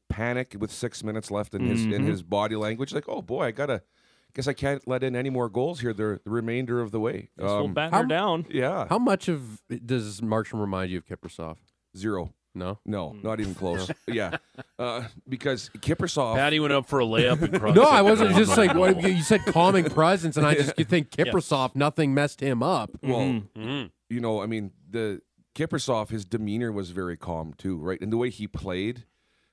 panic 0.08 0.54
with 0.58 0.70
six 0.70 1.02
minutes 1.02 1.30
left 1.30 1.54
in 1.54 1.66
his 1.66 1.84
in 1.84 2.04
his 2.04 2.22
body 2.22 2.56
language. 2.56 2.92
Like, 2.94 3.08
oh 3.08 3.22
boy, 3.22 3.44
I 3.46 3.50
gotta. 3.50 3.82
Guess 4.34 4.48
I 4.48 4.54
can't 4.54 4.88
let 4.88 5.02
in 5.04 5.14
any 5.14 5.28
more 5.28 5.50
goals 5.50 5.80
here. 5.80 5.92
The, 5.92 6.18
the 6.24 6.30
remainder 6.30 6.80
of 6.80 6.90
the 6.90 6.98
way. 6.98 7.28
Guess 7.38 7.44
we'll 7.48 7.64
Um, 7.66 7.74
batten 7.74 7.92
how- 7.92 8.02
down. 8.06 8.46
yeah, 8.48 8.86
How 8.88 8.98
much 8.98 9.28
of 9.28 9.60
does 9.84 10.22
Markstrom 10.22 10.58
remind 10.58 10.90
you 10.90 10.96
of 10.96 11.04
Kiprusoff? 11.04 11.58
Zero. 11.96 12.32
No. 12.54 12.78
No, 12.84 13.16
not 13.22 13.40
even 13.40 13.54
close. 13.54 13.90
yeah, 14.06 14.36
uh, 14.78 15.04
because 15.26 15.70
Kiprusoff. 15.78 16.34
Patty 16.34 16.60
went 16.60 16.72
up 16.74 16.86
for 16.86 17.00
a 17.00 17.04
layup 17.04 17.40
and 17.42 17.58
crossed. 17.58 17.76
No. 17.76 17.84
I 17.84 18.02
wasn't 18.02 18.36
just 18.36 18.56
like 18.58 18.74
what 18.74 19.02
you 19.02 19.22
said, 19.22 19.40
calming 19.46 19.84
presence, 19.86 20.36
and 20.36 20.46
I 20.46 20.54
just 20.54 20.74
you 20.78 20.84
think 20.84 21.10
Kiprusoff, 21.10 21.74
nothing 21.74 22.12
messed 22.12 22.40
him 22.40 22.62
up. 22.62 22.90
Well, 23.02 23.40
Mhm. 23.56 23.90
you 24.10 24.20
know, 24.20 24.42
I 24.42 24.46
mean, 24.46 24.72
the 24.90 25.22
Kiprusoff, 25.54 26.10
his 26.10 26.26
demeanor 26.26 26.70
was 26.70 26.90
very 26.90 27.16
calm 27.16 27.54
too, 27.56 27.78
right? 27.78 28.00
And 28.02 28.12
the 28.12 28.18
way 28.18 28.28
he 28.28 28.46
played, 28.46 29.04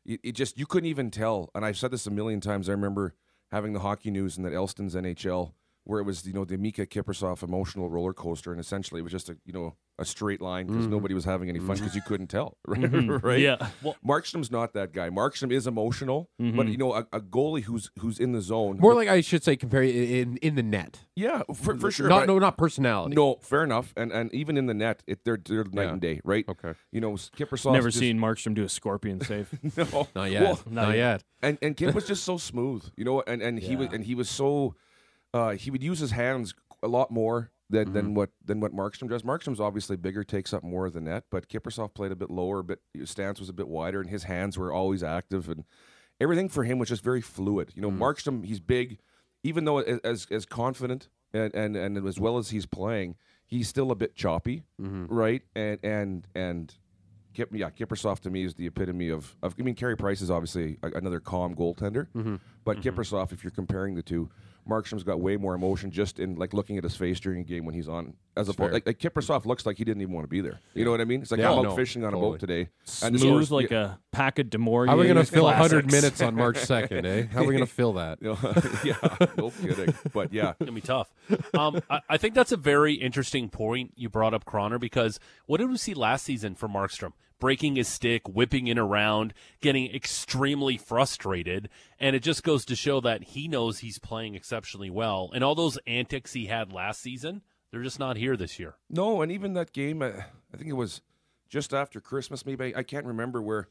it, 0.05 0.19
it 0.23 0.31
just 0.33 0.57
you 0.57 0.65
couldn't 0.65 0.89
even 0.89 1.09
tell. 1.09 1.51
And 1.55 1.63
I've 1.65 1.77
said 1.77 1.91
this 1.91 2.05
a 2.05 2.11
million 2.11 2.41
times. 2.41 2.67
I 2.67 2.73
remember 2.73 3.15
having 3.51 3.71
the 3.71 3.79
hockey 3.79 4.11
news 4.11 4.35
and 4.35 4.45
that 4.45 4.53
Elston's 4.53 4.93
NHL, 4.95 5.53
where 5.85 6.01
it 6.01 6.03
was 6.03 6.25
you 6.27 6.33
know 6.33 6.43
the 6.43 6.57
Miikka 6.57 6.87
Kiprusoff 6.87 7.43
emotional 7.43 7.89
roller 7.89 8.13
coaster, 8.13 8.51
and 8.51 8.59
essentially 8.59 8.99
it 8.99 9.03
was 9.03 9.13
just 9.13 9.29
a 9.29 9.37
you 9.45 9.53
know 9.53 9.75
a 9.99 10.05
straight 10.05 10.41
line 10.41 10.67
because 10.67 10.83
mm-hmm. 10.83 10.93
nobody 10.93 11.13
was 11.13 11.25
having 11.25 11.49
any 11.49 11.59
fun 11.59 11.75
mm-hmm. 11.75 11.83
because 11.83 11.95
you 11.95 12.01
couldn't 12.01 12.27
tell, 12.27 12.57
right? 12.67 12.81
Mm-hmm. 12.81 13.17
right? 13.27 13.39
Yeah. 13.39 13.67
Well, 13.83 13.95
Markstrom's 14.05 14.49
not 14.49 14.73
that 14.73 14.93
guy. 14.93 15.09
Markstrom 15.09 15.51
is 15.51 15.67
emotional, 15.67 16.29
but 16.39 16.67
you 16.67 16.77
know, 16.77 16.93
a, 16.93 17.07
a 17.11 17.19
goalie 17.19 17.63
who's 17.63 17.91
who's 17.99 18.19
in 18.19 18.31
the 18.31 18.41
zone. 18.41 18.79
More 18.79 18.93
like 18.93 19.09
I 19.09 19.21
should 19.21 19.43
say, 19.43 19.55
compare 19.55 19.83
in 19.83 20.37
in 20.37 20.55
the 20.55 20.63
net. 20.63 21.05
yeah, 21.15 21.43
for, 21.53 21.77
for 21.77 21.91
sure. 21.91 22.07
Not 22.07 22.21
but- 22.21 22.27
no, 22.27 22.39
not 22.39 22.57
personality. 22.57 23.15
no, 23.15 23.35
fair 23.41 23.63
enough. 23.63 23.93
And 23.95 24.11
and 24.11 24.33
even 24.33 24.57
in 24.57 24.65
the 24.65 24.73
net, 24.73 25.03
it, 25.07 25.19
they're 25.25 25.37
they're 25.43 25.65
night 25.65 25.83
Yeah. 25.83 25.91
and 25.91 26.01
day, 26.01 26.21
right? 26.23 26.45
Okay. 26.47 26.73
You 26.91 27.01
know, 27.01 27.13
Kiprusoff. 27.13 27.73
never 27.73 27.89
just, 27.89 27.99
seen 27.99 28.19
Markstrom 28.19 28.53
do 28.53 28.63
a 28.63 28.69
scorpion 28.69 29.21
save. 29.21 29.49
No, 29.79 30.07
not 30.15 30.31
yet. 30.31 30.41
Well, 30.41 30.59
not 30.69 30.95
yet. 30.95 31.23
and 31.41 31.57
and 31.61 31.75
Kip 31.75 31.95
was 31.95 32.05
just 32.05 32.23
so 32.23 32.37
smooth, 32.37 32.83
you 32.97 33.05
know, 33.05 33.21
and 33.25 33.41
and 33.41 33.59
he 33.59 33.75
was 33.75 33.89
and 33.91 34.03
he 34.03 34.15
was 34.15 34.29
so 34.29 34.75
uh, 35.33 35.51
he 35.51 35.71
would 35.71 35.83
use 35.83 35.99
his 35.99 36.11
hands 36.11 36.53
a 36.81 36.87
lot 36.87 37.11
more 37.11 37.51
than 37.69 37.85
Mm-hmm. 37.85 37.93
than 37.93 38.13
what 38.15 38.29
than 38.43 38.59
what 38.59 38.73
Markstrom 38.73 39.09
does. 39.09 39.23
Markstrom's 39.23 39.59
obviously 39.59 39.95
bigger, 39.95 40.23
takes 40.23 40.53
up 40.53 40.63
more 40.63 40.85
of 40.87 40.93
the 40.93 41.01
net, 41.01 41.25
but 41.29 41.47
Kiprusoff 41.47 41.93
played 41.93 42.11
a 42.11 42.15
bit 42.15 42.29
lower, 42.31 42.63
but 42.63 42.79
his 42.93 43.09
stance 43.09 43.39
was 43.39 43.49
a 43.49 43.53
bit 43.53 43.67
wider, 43.67 44.01
and 44.01 44.09
his 44.09 44.23
hands 44.23 44.57
were 44.57 44.71
always 44.73 45.03
active, 45.03 45.49
and 45.49 45.63
everything 46.19 46.49
for 46.49 46.63
him 46.63 46.79
was 46.79 46.89
just 46.89 47.03
very 47.03 47.21
fluid. 47.21 47.71
You 47.75 47.81
know, 47.81 47.89
Mm-hmm. 47.91 48.01
Markstrom, 48.03 48.45
he's 48.45 48.59
big, 48.59 48.99
even 49.43 49.65
though 49.65 49.79
as 49.79 50.27
as 50.31 50.45
confident 50.45 51.09
and 51.33 51.53
and 51.53 51.75
and 51.75 52.07
as 52.07 52.19
well 52.19 52.37
as 52.37 52.49
he's 52.49 52.65
playing, 52.65 53.15
he's 53.45 53.67
still 53.67 53.91
a 53.91 53.95
bit 53.95 54.15
choppy, 54.15 54.63
Mm-hmm. 54.81 55.05
right? 55.13 55.41
And 55.55 55.79
and 55.83 56.27
and 56.33 56.73
Kip, 57.35 57.49
yeah, 57.53 57.69
Kiprusoff 57.69 58.19
to 58.21 58.31
me 58.31 58.43
is 58.43 58.55
the 58.55 58.65
epitome 58.65 59.09
of, 59.09 59.35
of 59.43 59.53
I 59.59 59.61
mean, 59.61 59.75
Carey 59.75 59.95
Price 59.95 60.19
is 60.19 60.31
obviously 60.31 60.77
a, 60.81 60.87
another 60.93 61.19
calm 61.19 61.53
goaltender, 61.55 62.07
Mm-hmm. 62.15 62.35
but 62.65 62.81
Kiprusoff, 62.81 63.31
if 63.31 63.43
you're 63.43 63.51
comparing 63.51 63.93
the 63.93 64.01
two, 64.01 64.29
Markstrom's 64.69 65.03
got 65.03 65.19
way 65.19 65.35
more 65.37 65.55
emotion 65.55 65.91
just 65.91 66.19
in 66.19 66.35
like 66.35 66.53
looking 66.53 66.77
at 66.77 66.83
his 66.83 66.95
face 66.95 67.19
during 67.19 67.41
a 67.41 67.43
game 67.43 67.65
when 67.65 67.73
he's 67.75 67.89
on, 67.89 68.13
as 68.37 68.47
opposed 68.49 68.57
fair. 68.69 68.73
like, 68.73 68.85
like 68.85 68.99
Kiprusoff 68.99 69.45
looks 69.45 69.65
like 69.65 69.77
he 69.77 69.83
didn't 69.83 70.01
even 70.01 70.13
want 70.13 70.23
to 70.25 70.29
be 70.29 70.41
there. 70.41 70.59
You 70.73 70.85
know 70.85 70.91
what 70.91 71.01
I 71.01 71.05
mean? 71.05 71.21
It's 71.21 71.31
like 71.31 71.39
Yeah, 71.39 71.51
I'm 71.51 71.59
out 71.59 71.63
no, 71.63 71.75
fishing 71.75 72.03
on 72.05 72.13
a 72.13 72.17
boat 72.17 72.39
today, 72.39 72.69
and 73.03 73.15
the 73.15 73.19
Smooth 73.19 73.21
source- 73.47 73.51
like 73.51 73.71
yeah, 73.71 73.93
a 73.93 73.97
pack 74.11 74.39
of 74.39 74.49
du 74.49 74.57
Maurier. 74.57 74.87
How 74.89 74.95
are 74.95 74.99
we 74.99 75.05
going 75.05 75.17
to 75.17 75.25
fill 75.25 75.45
100 75.45 75.91
minutes 75.91 76.21
on 76.21 76.35
March 76.35 76.57
2nd, 76.57 77.05
eh? 77.05 77.23
How 77.33 77.39
are 77.41 77.45
we 77.45 77.53
going 77.53 77.59
to 77.65 77.65
fill 77.65 77.93
that? 77.93 78.21
you 78.21 78.29
know, 78.29 78.37
yeah, 78.83 79.27
no 79.37 79.49
kidding. 79.51 79.93
But 80.13 80.31
yeah, 80.33 80.53
gonna 80.59 80.71
be 80.71 80.81
tough. 80.81 81.11
Um, 81.53 81.81
I, 81.89 82.01
I 82.09 82.17
think 82.17 82.33
that's 82.35 82.51
a 82.51 82.57
very 82.57 82.93
interesting 82.93 83.49
point 83.49 83.93
you 83.95 84.09
brought 84.09 84.33
up, 84.33 84.45
Croner, 84.45 84.79
because 84.79 85.19
what 85.45 85.57
did 85.57 85.69
we 85.69 85.77
see 85.77 85.93
last 85.93 86.25
season 86.25 86.55
for 86.55 86.67
Markstrom? 86.67 87.13
Breaking 87.39 87.75
his 87.75 87.87
stick, 87.87 88.27
whipping 88.27 88.67
it 88.67 88.77
around, 88.77 89.33
getting 89.61 89.93
extremely 89.93 90.77
frustrated. 90.77 91.69
And 91.99 92.15
it 92.15 92.23
just 92.23 92.43
goes 92.43 92.65
to 92.65 92.75
show 92.75 92.99
that 93.01 93.23
he 93.23 93.47
knows 93.47 93.79
he's 93.79 93.99
playing 93.99 94.35
exceptionally 94.35 94.89
well. 94.89 95.29
And 95.33 95.43
all 95.43 95.55
those 95.55 95.77
antics 95.87 96.33
he 96.33 96.47
had 96.47 96.71
last 96.73 97.01
season, 97.01 97.41
they're 97.71 97.83
just 97.83 97.99
not 97.99 98.17
here 98.17 98.35
this 98.35 98.59
year. 98.59 98.75
No, 98.89 99.21
and 99.21 99.31
even 99.31 99.53
that 99.53 99.71
game, 99.73 100.01
I 100.01 100.11
think 100.57 100.69
it 100.69 100.73
was 100.73 101.01
just 101.47 101.73
after 101.73 101.99
Christmas, 102.01 102.45
maybe 102.45 102.75
I, 102.75 102.83
can't 102.83 103.05
remember 103.05 103.41
where 103.41 103.67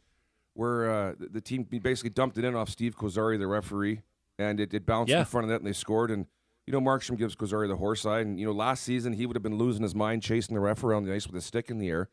where 0.54 0.90
uh, 0.90 1.14
the, 1.18 1.28
the 1.28 1.40
team 1.40 1.62
basically 1.64 2.10
dumped 2.10 2.36
it 2.36 2.44
in 2.44 2.56
off 2.56 2.68
Steve 2.68 2.96
Kozari, 2.96 3.38
the 3.38 3.46
referee, 3.46 4.02
and 4.38 4.58
it, 4.58 4.74
it 4.74 4.84
bounced 4.84 5.10
Yeah. 5.10 5.20
in 5.20 5.24
front 5.24 5.44
of 5.44 5.50
that, 5.50 5.56
and 5.60 5.66
they 5.66 5.72
scored. 5.72 6.10
And 6.10 6.26
you 6.66 6.72
know, 6.72 6.80
Markstrom 6.80 7.16
gives 7.16 7.36
Kozari 7.36 7.68
the 7.68 7.76
horse 7.76 8.04
eye, 8.04 8.20
and 8.20 8.40
you 8.40 8.46
know, 8.46 8.52
last 8.52 8.82
season 8.82 9.12
he 9.12 9.24
would 9.24 9.36
have 9.36 9.42
been 9.42 9.56
losing 9.56 9.82
his 9.84 9.94
mind 9.94 10.22
chasing 10.22 10.54
the 10.54 10.60
ref 10.60 10.82
around 10.82 11.04
the 11.04 11.14
ice 11.14 11.26
with 11.26 11.36
a 11.36 11.40
stick 11.40 11.70
in 11.70 11.78
the 11.78 11.88
air. 11.88 12.08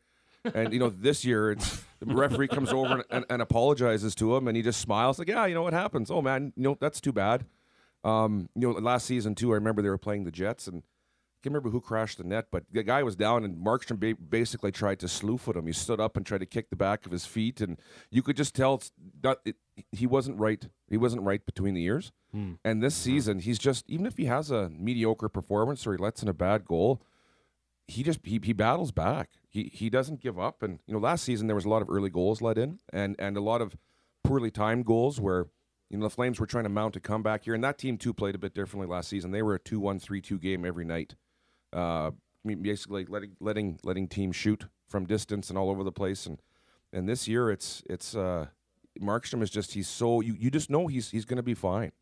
And 0.54 0.72
you 0.72 0.78
know, 0.78 0.90
this 0.90 1.24
year 1.24 1.52
it's 1.52 1.82
the 2.00 2.14
referee 2.14 2.48
comes 2.48 2.72
over 2.72 2.92
and, 2.94 3.04
and, 3.10 3.24
and 3.30 3.42
apologizes 3.42 4.14
to 4.16 4.36
him, 4.36 4.46
and 4.48 4.56
he 4.56 4.62
just 4.62 4.80
smiles 4.80 5.18
like, 5.18 5.28
"Yeah, 5.28 5.46
you 5.46 5.54
know 5.54 5.62
what 5.62 5.72
happens? 5.72 6.10
Oh 6.10 6.22
man, 6.22 6.52
you 6.56 6.62
know 6.62 6.76
that's 6.80 7.00
too 7.00 7.12
bad." 7.12 7.46
Um, 8.04 8.48
you 8.54 8.68
know, 8.72 8.78
last 8.78 9.06
season 9.06 9.34
too, 9.34 9.50
I 9.50 9.54
remember 9.54 9.82
they 9.82 9.88
were 9.88 9.98
playing 9.98 10.24
the 10.24 10.30
Jets, 10.30 10.68
and 10.68 10.78
I 10.78 11.38
can't 11.42 11.52
remember 11.54 11.70
who 11.70 11.80
crashed 11.80 12.18
the 12.18 12.24
net, 12.24 12.46
but 12.52 12.62
the 12.70 12.84
guy 12.84 13.02
was 13.02 13.16
down, 13.16 13.42
and 13.44 13.56
Markstrom 13.56 13.98
ba- 13.98 14.14
basically 14.14 14.70
tried 14.70 15.00
to 15.00 15.08
slew 15.08 15.36
foot 15.38 15.56
him. 15.56 15.66
He 15.66 15.72
stood 15.72 15.98
up 16.00 16.16
and 16.16 16.24
tried 16.24 16.38
to 16.38 16.46
kick 16.46 16.70
the 16.70 16.76
back 16.76 17.04
of 17.06 17.10
his 17.12 17.26
feet, 17.26 17.60
and 17.60 17.80
you 18.10 18.22
could 18.22 18.36
just 18.36 18.54
tell 18.54 18.80
not, 19.24 19.38
it, 19.44 19.56
he 19.90 20.06
wasn't 20.06 20.38
right. 20.38 20.64
He 20.88 20.96
wasn't 20.96 21.22
right 21.22 21.44
between 21.44 21.74
the 21.74 21.82
ears. 21.84 22.12
And 22.64 22.82
this 22.82 22.94
season, 22.94 23.38
he's 23.40 23.58
just 23.58 23.88
even 23.88 24.04
if 24.06 24.16
he 24.18 24.26
has 24.26 24.50
a 24.52 24.68
mediocre 24.68 25.28
performance 25.30 25.86
or 25.86 25.92
he 25.92 25.98
lets 25.98 26.22
in 26.22 26.28
a 26.28 26.34
bad 26.34 26.64
goal, 26.66 27.00
he 27.88 28.02
just 28.02 28.20
he, 28.22 28.38
he 28.42 28.52
battles 28.52 28.92
back. 28.92 29.30
He 29.56 29.70
he 29.72 29.90
doesn't 29.90 30.20
give 30.20 30.38
up. 30.38 30.62
And 30.62 30.78
you 30.86 30.94
know, 30.94 31.00
last 31.00 31.24
season 31.24 31.46
there 31.46 31.56
was 31.56 31.64
a 31.64 31.68
lot 31.68 31.82
of 31.82 31.90
early 31.90 32.10
goals 32.10 32.42
let 32.42 32.58
in, 32.58 32.78
and 32.92 33.16
and 33.18 33.36
a 33.36 33.40
lot 33.40 33.60
of 33.60 33.76
poorly 34.24 34.50
timed 34.50 34.86
goals 34.86 35.20
where. 35.20 35.46
You 35.88 35.98
know, 35.98 36.06
the 36.06 36.10
Flames 36.10 36.40
were 36.40 36.46
trying 36.46 36.64
to 36.64 36.68
mount 36.68 36.96
a 36.96 37.00
comeback 37.00 37.44
here, 37.44 37.54
and 37.54 37.62
that 37.62 37.78
team 37.78 37.96
too 37.96 38.12
played 38.12 38.34
a 38.34 38.38
bit 38.38 38.54
differently 38.54 38.92
last 38.92 39.08
season. 39.08 39.30
They 39.30 39.40
were 39.40 39.54
a 39.54 39.60
2 39.60 39.78
1 39.78 40.00
3 40.00 40.20
2 40.20 40.36
game 40.40 40.64
every 40.64 40.84
night 40.84 41.14
uh, 41.72 42.10
basically 42.44 43.04
letting 43.06 43.36
letting 43.40 43.78
letting 43.82 44.08
teams 44.08 44.36
shoot 44.36 44.66
from 44.88 45.06
distance 45.06 45.50
and 45.50 45.58
all 45.58 45.70
over 45.70 45.84
the 45.84 45.92
place. 45.92 46.26
And 46.26 46.40
and 46.92 47.08
this 47.08 47.28
year, 47.28 47.50
it's 47.50 47.82
it's 47.88 48.16
uh, 48.16 48.46
Markstrom 49.00 49.42
is 49.42 49.50
just 49.50 49.74
he's 49.74 49.88
so 49.88 50.20
you, 50.20 50.34
you 50.38 50.50
just 50.50 50.70
know 50.70 50.86
he's 50.86 51.10
he's 51.10 51.24
going 51.24 51.36
to 51.36 51.42
be 51.42 51.54
fine, 51.54 51.92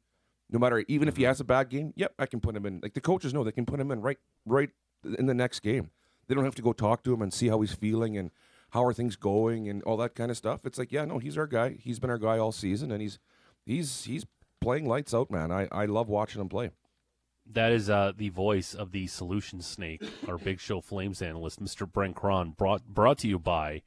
no 0.50 0.58
matter 0.58 0.84
even 0.88 1.08
if 1.08 1.16
he 1.16 1.24
has 1.24 1.40
a 1.40 1.44
bad 1.44 1.68
game. 1.68 1.92
Yep, 1.96 2.14
I 2.18 2.26
can 2.26 2.40
put 2.40 2.56
him 2.56 2.66
in. 2.66 2.80
Like 2.82 2.94
the 2.94 3.00
coaches 3.00 3.34
know 3.34 3.44
they 3.44 3.52
can 3.52 3.66
put 3.66 3.80
him 3.80 3.90
in 3.90 4.00
right 4.00 4.18
right 4.46 4.70
in 5.18 5.26
the 5.26 5.34
next 5.34 5.60
game. 5.60 5.90
They 6.26 6.34
don't 6.34 6.44
have 6.44 6.54
to 6.56 6.62
go 6.62 6.72
talk 6.72 7.02
to 7.04 7.12
him 7.12 7.22
and 7.22 7.32
see 7.32 7.48
how 7.48 7.60
he's 7.60 7.74
feeling 7.74 8.16
and 8.16 8.30
how 8.70 8.84
are 8.84 8.92
things 8.92 9.16
going 9.16 9.68
and 9.68 9.82
all 9.84 9.96
that 9.98 10.14
kind 10.14 10.30
of 10.30 10.36
stuff. 10.36 10.64
It's 10.64 10.78
like 10.78 10.92
yeah, 10.92 11.04
no, 11.04 11.18
he's 11.18 11.38
our 11.38 11.46
guy. 11.46 11.76
He's 11.80 11.98
been 11.98 12.10
our 12.10 12.18
guy 12.18 12.38
all 12.38 12.52
season, 12.52 12.90
and 12.90 13.00
he's 13.00 13.18
he's 13.64 14.04
he's 14.04 14.26
playing 14.60 14.86
lights 14.88 15.14
out, 15.14 15.30
man. 15.30 15.52
I 15.52 15.68
I 15.70 15.86
love 15.86 16.08
watching 16.08 16.40
him 16.40 16.48
play. 16.48 16.70
That 17.46 17.72
is 17.72 17.90
uh, 17.90 18.12
the 18.16 18.30
voice 18.30 18.72
of 18.72 18.92
the 18.92 19.06
solution 19.06 19.60
snake, 19.60 20.02
our 20.26 20.38
Big 20.38 20.60
Show 20.60 20.80
Flames 20.80 21.20
analyst, 21.20 21.62
Mr. 21.62 21.90
Brent 21.90 22.16
Krahn, 22.16 22.56
brought 22.56 22.86
brought 22.86 23.18
to 23.18 23.28
you 23.28 23.38
by 23.38 23.82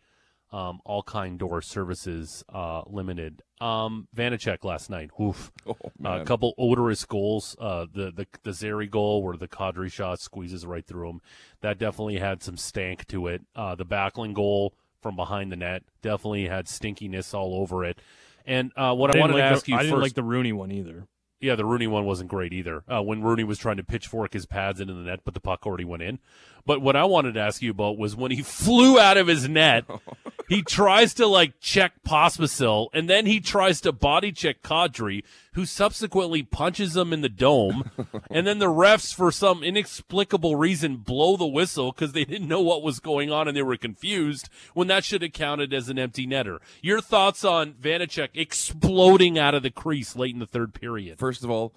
um, 0.51 0.79
All 0.85 1.03
Kind 1.03 1.39
Door 1.39 1.61
Services 1.63 2.43
uh, 2.53 2.83
Limited. 2.87 3.41
Um, 3.59 4.07
Vanacek 4.15 4.63
last 4.63 4.89
night, 4.89 5.09
oof, 5.19 5.51
Oh 5.67 5.75
a 6.05 6.23
couple 6.23 6.53
odorous 6.57 7.03
goals. 7.05 7.55
Uh, 7.59 7.85
the 7.91 8.11
the 8.11 8.27
the 8.43 8.53
Zary 8.53 8.87
goal 8.87 9.23
where 9.23 9.35
the 9.35 9.47
Kadri 9.47 9.91
shot 9.91 10.19
squeezes 10.19 10.65
right 10.65 10.85
through 10.85 11.09
him, 11.09 11.21
that 11.61 11.77
definitely 11.77 12.19
had 12.19 12.43
some 12.43 12.55
stank 12.57 13.05
to 13.07 13.27
it. 13.27 13.41
Uh, 13.55 13.75
the 13.75 13.85
Backlund 13.85 14.33
goal 14.35 14.73
from 15.01 15.15
behind 15.15 15.51
the 15.51 15.55
net 15.55 15.83
definitely 16.01 16.47
had 16.47 16.65
stinkiness 16.67 17.33
all 17.33 17.55
over 17.55 17.83
it. 17.85 17.99
And 18.45 18.71
uh, 18.77 18.93
what 18.95 19.09
I, 19.09 19.13
didn't 19.13 19.21
wanted 19.21 19.33
like 19.33 19.43
to 19.43 19.49
the- 19.49 19.55
ask 19.55 19.67
you 19.67 19.75
I 19.75 19.83
didn't 19.83 20.01
like 20.01 20.13
the 20.13 20.23
Rooney 20.23 20.53
one 20.53 20.71
either. 20.71 21.07
yeah, 21.41 21.55
the 21.55 21.65
Rooney 21.65 21.87
one 21.87 22.05
wasn't 22.05 22.29
great 22.29 22.53
either. 22.53 22.83
Uh, 22.87 23.01
when 23.03 23.21
Rooney 23.21 23.43
was 23.43 23.57
trying 23.59 23.77
to 23.77 23.83
pitchfork 23.83 24.33
his 24.33 24.45
pads 24.45 24.79
into 24.79 24.93
the 24.93 25.01
net, 25.01 25.19
but 25.25 25.33
the 25.33 25.39
puck 25.39 25.65
already 25.65 25.83
went 25.85 26.03
in. 26.03 26.19
But 26.65 26.81
what 26.81 26.95
I 26.95 27.03
wanted 27.05 27.33
to 27.33 27.41
ask 27.41 27.61
you 27.61 27.71
about 27.71 27.97
was 27.97 28.15
when 28.15 28.31
he 28.31 28.41
flew 28.43 28.99
out 28.99 29.17
of 29.17 29.27
his 29.27 29.47
net, 29.49 29.85
he 30.47 30.61
tries 30.61 31.13
to 31.15 31.27
like 31.27 31.59
check 31.59 32.03
Pospisil, 32.05 32.87
and 32.93 33.09
then 33.09 33.25
he 33.25 33.39
tries 33.39 33.81
to 33.81 33.91
body 33.91 34.31
check 34.31 34.61
Kadri, 34.61 35.23
who 35.53 35.65
subsequently 35.65 36.43
punches 36.43 36.95
him 36.95 37.11
in 37.11 37.21
the 37.21 37.29
dome. 37.29 37.91
and 38.31 38.47
then 38.47 38.59
the 38.59 38.67
refs, 38.67 39.13
for 39.13 39.31
some 39.31 39.63
inexplicable 39.63 40.55
reason, 40.55 40.97
blow 40.97 41.35
the 41.35 41.47
whistle 41.47 41.91
because 41.91 42.13
they 42.13 42.25
didn't 42.25 42.47
know 42.47 42.61
what 42.61 42.83
was 42.83 42.99
going 42.99 43.31
on 43.31 43.47
and 43.47 43.57
they 43.57 43.61
were 43.61 43.77
confused 43.77 44.49
when 44.73 44.87
that 44.87 45.03
should 45.03 45.21
have 45.21 45.33
counted 45.33 45.73
as 45.73 45.89
an 45.89 45.99
empty 45.99 46.25
netter. 46.25 46.59
Your 46.81 47.01
thoughts 47.01 47.43
on 47.43 47.73
Vanacek 47.73 48.29
exploding 48.33 49.37
out 49.37 49.53
of 49.53 49.63
the 49.63 49.71
crease 49.71 50.15
late 50.15 50.33
in 50.33 50.39
the 50.39 50.45
third 50.45 50.73
period? 50.73 51.19
First 51.19 51.43
of 51.43 51.49
all, 51.49 51.73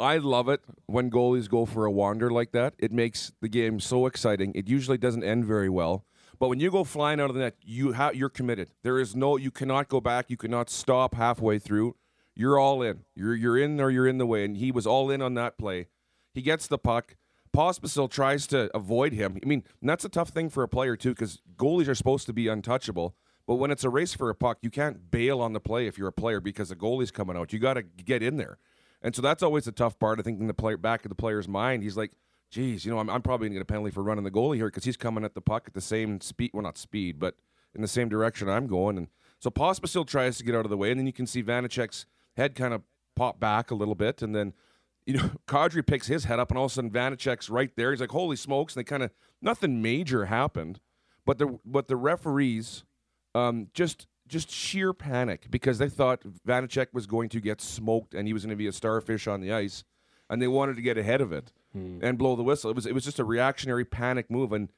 I 0.00 0.18
love 0.18 0.48
it 0.48 0.60
when 0.86 1.10
goalies 1.10 1.48
go 1.48 1.66
for 1.66 1.84
a 1.84 1.90
wander 1.90 2.30
like 2.30 2.52
that. 2.52 2.74
It 2.78 2.92
makes 2.92 3.32
the 3.40 3.48
game 3.48 3.80
so 3.80 4.06
exciting. 4.06 4.52
It 4.54 4.68
usually 4.68 4.98
doesn't 4.98 5.24
end 5.24 5.44
very 5.44 5.68
well. 5.68 6.04
But 6.38 6.48
when 6.48 6.60
you 6.60 6.70
go 6.70 6.84
flying 6.84 7.20
out 7.20 7.30
of 7.30 7.34
the 7.34 7.42
net, 7.42 7.56
you 7.62 7.94
ha- 7.94 8.12
you're 8.14 8.28
committed. 8.28 8.70
There 8.82 8.98
is 8.98 9.16
no 9.16 9.36
you 9.36 9.50
cannot 9.50 9.88
go 9.88 10.00
back. 10.00 10.30
You 10.30 10.36
cannot 10.36 10.70
stop 10.70 11.14
halfway 11.14 11.58
through. 11.58 11.96
You're 12.34 12.58
all 12.58 12.82
in. 12.82 13.04
You're 13.14 13.34
you're 13.34 13.58
in 13.58 13.80
or 13.80 13.90
you're 13.90 14.06
in 14.06 14.18
the 14.18 14.26
way. 14.26 14.44
And 14.44 14.56
he 14.56 14.70
was 14.70 14.86
all 14.86 15.10
in 15.10 15.20
on 15.20 15.34
that 15.34 15.58
play. 15.58 15.88
He 16.32 16.42
gets 16.42 16.66
the 16.66 16.78
puck. 16.78 17.16
Pospisil 17.56 18.10
tries 18.10 18.46
to 18.48 18.70
avoid 18.76 19.12
him. 19.12 19.38
I 19.42 19.46
mean, 19.46 19.64
that's 19.82 20.04
a 20.04 20.08
tough 20.08 20.28
thing 20.28 20.48
for 20.48 20.62
a 20.62 20.68
player 20.68 20.96
too, 20.96 21.10
because 21.10 21.40
goalies 21.56 21.88
are 21.88 21.94
supposed 21.94 22.26
to 22.26 22.32
be 22.32 22.46
untouchable. 22.46 23.16
But 23.46 23.56
when 23.56 23.70
it's 23.70 23.82
a 23.82 23.88
race 23.88 24.14
for 24.14 24.28
a 24.28 24.34
puck, 24.34 24.58
you 24.60 24.70
can't 24.70 25.10
bail 25.10 25.40
on 25.40 25.54
the 25.54 25.60
play 25.60 25.86
if 25.86 25.96
you're 25.96 26.08
a 26.08 26.12
player 26.12 26.40
because 26.40 26.68
the 26.68 26.76
goalie's 26.76 27.10
coming 27.10 27.36
out. 27.36 27.52
You 27.52 27.58
got 27.58 27.74
to 27.74 27.82
get 27.82 28.22
in 28.22 28.36
there. 28.36 28.58
And 29.00 29.16
so 29.16 29.22
that's 29.22 29.42
always 29.42 29.64
the 29.64 29.72
tough 29.72 29.98
part. 29.98 30.20
I 30.20 30.22
think 30.22 30.38
in 30.38 30.46
the 30.46 30.54
player 30.54 30.76
back 30.76 31.04
of 31.04 31.08
the 31.08 31.14
player's 31.14 31.48
mind, 31.48 31.82
he's 31.82 31.96
like, 31.96 32.12
"Geez, 32.50 32.84
you 32.84 32.90
know, 32.90 32.98
I'm, 32.98 33.10
I'm 33.10 33.22
probably 33.22 33.48
going 33.48 33.54
to 33.54 33.58
get 33.58 33.62
a 33.62 33.72
penalty 33.72 33.90
for 33.90 34.02
running 34.02 34.24
the 34.24 34.30
goalie 34.30 34.56
here 34.56 34.66
because 34.66 34.84
he's 34.84 34.96
coming 34.96 35.24
at 35.24 35.34
the 35.34 35.40
puck 35.40 35.64
at 35.66 35.74
the 35.74 35.80
same 35.80 36.20
speed. 36.20 36.50
Well, 36.52 36.62
not 36.62 36.78
speed, 36.78 37.18
but 37.18 37.36
in 37.74 37.82
the 37.82 37.88
same 37.88 38.08
direction 38.08 38.48
I'm 38.48 38.66
going." 38.66 38.96
And 38.98 39.08
so 39.38 39.50
Pospisil 39.50 40.06
tries 40.06 40.38
to 40.38 40.44
get 40.44 40.54
out 40.54 40.64
of 40.64 40.70
the 40.70 40.76
way, 40.76 40.90
and 40.90 40.98
then 40.98 41.06
you 41.06 41.12
can 41.12 41.26
see 41.26 41.42
Vanacek's 41.42 42.06
head 42.36 42.54
kind 42.54 42.74
of 42.74 42.82
pop 43.14 43.38
back 43.40 43.70
a 43.70 43.74
little 43.74 43.94
bit, 43.94 44.22
and 44.22 44.34
then 44.34 44.54
you 45.06 45.14
know 45.14 45.30
Kadri 45.46 45.86
picks 45.86 46.06
his 46.06 46.24
head 46.24 46.38
up, 46.38 46.50
and 46.50 46.58
all 46.58 46.66
of 46.66 46.72
a 46.72 46.74
sudden 46.74 46.90
Vanacek's 46.90 47.50
right 47.50 47.70
there. 47.76 47.90
He's 47.90 48.00
like, 48.00 48.10
"Holy 48.10 48.36
smokes!" 48.36 48.74
And 48.74 48.80
they 48.80 48.88
kind 48.88 49.02
of 49.02 49.10
nothing 49.42 49.82
major 49.82 50.26
happened, 50.26 50.80
but 51.26 51.38
the 51.38 51.58
but 51.64 51.88
the 51.88 51.96
referees 51.96 52.84
um, 53.34 53.68
just 53.74 54.06
just 54.26 54.50
sheer 54.50 54.92
panic 54.92 55.46
because 55.50 55.78
they 55.78 55.88
thought 55.88 56.22
Vanacek 56.46 56.88
was 56.92 57.06
going 57.06 57.28
to 57.30 57.40
get 57.40 57.60
smoked 57.60 58.14
and 58.14 58.26
he 58.26 58.34
was 58.34 58.44
going 58.44 58.50
to 58.50 58.56
be 58.56 58.66
a 58.66 58.72
starfish 58.72 59.26
on 59.26 59.40
the 59.40 59.52
ice, 59.52 59.84
and 60.28 60.40
they 60.40 60.48
wanted 60.48 60.76
to 60.76 60.82
get 60.82 60.98
ahead 60.98 61.20
of 61.20 61.32
it 61.32 61.52
Mm. 61.78 62.02
and 62.02 62.18
blow 62.18 62.36
the 62.36 62.42
whistle. 62.42 62.70
It 62.70 62.76
was 62.76 62.86
it 62.86 62.94
was 62.94 63.04
just 63.04 63.18
a 63.18 63.24
reactionary 63.24 63.84
panic 63.84 64.30
move, 64.30 64.52
and 64.52 64.68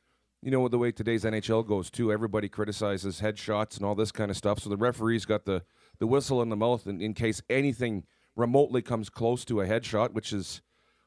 you 0.42 0.50
know 0.50 0.68
the 0.68 0.78
way 0.78 0.92
today's 0.92 1.24
NHL 1.24 1.66
goes 1.66 1.90
too. 1.90 2.12
Everybody 2.12 2.48
criticizes 2.48 3.20
headshots 3.20 3.76
and 3.76 3.84
all 3.84 3.94
this 3.94 4.12
kind 4.12 4.30
of 4.30 4.36
stuff. 4.36 4.60
So 4.60 4.70
the 4.70 4.76
referees 4.76 5.24
got 5.24 5.44
the 5.44 5.62
the 5.98 6.06
whistle 6.06 6.40
in 6.42 6.48
the 6.48 6.56
mouth 6.56 6.86
in, 6.86 7.00
in 7.00 7.14
case 7.14 7.42
anything 7.50 8.04
remotely 8.36 8.82
comes 8.82 9.10
close 9.10 9.44
to 9.46 9.60
a 9.60 9.66
headshot, 9.66 10.12
which 10.12 10.32
is 10.32 10.62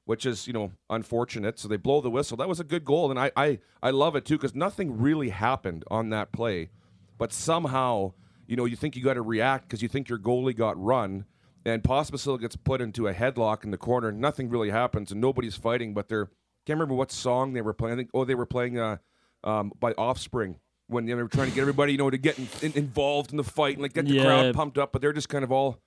which 0.06 0.26
is 0.26 0.48
you 0.48 0.54
know 0.54 0.72
unfortunate. 0.90 1.60
So 1.60 1.68
they 1.68 1.78
blow 1.78 2.02
the 2.02 2.10
whistle. 2.10 2.38
That 2.38 2.50
was 2.50 2.60
a 2.60 2.64
good 2.66 2.86
goal, 2.86 3.10
and 3.10 3.20
I 3.20 3.32
I, 3.36 3.60
I 3.82 3.90
love 3.92 4.16
it 4.16 4.26
too 4.26 4.38
because 4.38 4.56
nothing 4.56 5.00
really 5.00 5.30
happened 5.30 5.84
on 5.90 6.10
that 6.10 6.32
play, 6.32 6.70
but 7.18 7.32
somehow 7.34 8.14
you 8.48 8.56
know 8.56 8.66
you 8.66 8.76
think 8.76 8.96
you 8.96 9.04
got 9.04 9.14
to 9.16 9.22
react 9.22 9.68
because 9.68 9.82
you 9.82 9.88
think 9.88 10.10
your 10.10 10.20
goalie 10.20 10.56
got 10.56 10.82
run, 10.82 11.26
and 11.66 11.82
Pospisil 11.84 12.40
gets 12.40 12.56
put 12.56 12.82
into 12.82 13.08
a 13.08 13.14
headlock 13.14 13.64
in 13.64 13.72
the 13.72 13.78
corner. 13.78 14.12
Nothing 14.12 14.50
really 14.50 14.70
happens, 14.70 15.12
and 15.12 15.20
nobody's 15.22 15.56
fighting, 15.56 15.94
but 15.94 16.08
they're 16.10 16.26
can't 16.66 16.78
remember 16.80 16.96
what 16.96 17.12
song 17.12 17.54
they 17.54 17.62
were 17.62 17.74
playing. 17.74 17.94
I 17.94 17.98
think 17.98 18.10
oh 18.14 18.24
they 18.26 18.36
were 18.36 18.46
playing 18.46 18.80
uh, 18.80 18.98
um, 19.44 19.72
by 19.80 19.92
Offspring. 19.94 20.60
When 20.88 21.08
you 21.08 21.14
know, 21.14 21.18
they 21.18 21.24
were 21.24 21.30
trying 21.30 21.50
to 21.50 21.56
get 21.56 21.62
everybody, 21.62 21.94
you 21.94 21.98
know, 21.98 22.10
to 22.10 22.18
get 22.18 22.38
in, 22.38 22.48
in- 22.62 22.74
involved 22.74 23.32
in 23.32 23.38
the 23.38 23.44
fight 23.44 23.76
and 23.76 23.82
like 23.84 23.94
get 23.94 24.06
the 24.06 24.14
Yeah. 24.16 24.24
crowd 24.24 24.54
pumped 24.56 24.78
up, 24.78 24.92
but 24.92 25.02
they're 25.02 25.14
just 25.14 25.30
kind 25.30 25.44
of 25.44 25.52
all 25.52 25.80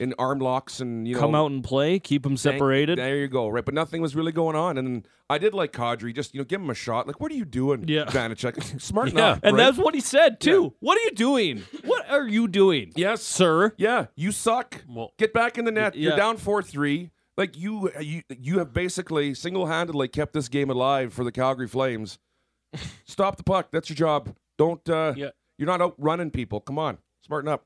in 0.00 0.14
arm 0.18 0.38
locks 0.40 0.80
and 0.80 1.06
you 1.06 1.14
know 1.14 1.20
Come 1.20 1.34
out 1.34 1.50
and 1.50 1.62
play, 1.62 1.98
keep 1.98 2.22
them 2.22 2.36
separated. 2.36 2.98
There 2.98 3.16
you 3.16 3.28
go. 3.28 3.48
Right, 3.48 3.64
but 3.64 3.74
nothing 3.74 4.00
was 4.02 4.14
really 4.16 4.32
going 4.32 4.56
on. 4.56 4.76
And 4.78 5.06
I 5.30 5.38
did 5.38 5.54
like 5.54 5.72
Kadri. 5.72 6.14
Just 6.14 6.34
you 6.34 6.40
know, 6.40 6.44
give 6.44 6.60
him 6.60 6.70
a 6.70 6.74
shot. 6.74 7.06
Like, 7.06 7.20
what 7.20 7.30
are 7.32 7.34
you 7.36 7.44
doing, 7.44 7.86
Yeah. 7.88 8.04
Vanacek? 8.06 8.80
Smart 8.82 9.08
Yeah. 9.08 9.12
enough. 9.14 9.40
And 9.42 9.56
right? 9.56 9.64
that's 9.64 9.78
what 9.78 9.94
he 9.94 10.00
said 10.00 10.40
too. 10.40 10.74
What 10.80 10.98
are 10.98 11.02
you 11.02 11.10
doing? 11.12 11.64
What 11.84 12.08
are 12.10 12.26
you 12.28 12.48
doing? 12.48 12.92
yes, 12.96 13.22
sir. 13.22 13.72
Yeah, 13.76 14.06
you 14.16 14.32
suck. 14.32 14.84
Well- 14.88 15.12
Get 15.18 15.32
back 15.32 15.58
in 15.58 15.64
the 15.64 15.72
net. 15.72 15.94
You're 15.96 16.16
down 16.16 16.36
four 16.36 16.62
three. 16.62 17.10
Like 17.36 17.56
you, 17.58 17.90
you, 18.00 18.22
you 18.28 18.58
have 18.60 18.72
basically 18.72 19.34
single 19.34 19.66
handedly 19.66 20.06
kept 20.06 20.34
this 20.34 20.48
game 20.48 20.70
alive 20.70 21.12
for 21.12 21.24
the 21.24 21.32
Calgary 21.32 21.66
Flames. 21.66 22.18
Stop 23.06 23.36
the 23.36 23.42
puck. 23.42 23.68
That's 23.72 23.88
your 23.88 23.96
job. 23.96 24.34
Don't. 24.58 24.88
Uh, 24.88 25.14
Yeah. 25.16 25.30
You're 25.58 25.66
not 25.68 25.80
out 25.80 25.94
running 25.98 26.30
people. 26.32 26.60
Come 26.60 26.78
on, 26.80 26.98
smarten 27.24 27.48
up. 27.48 27.64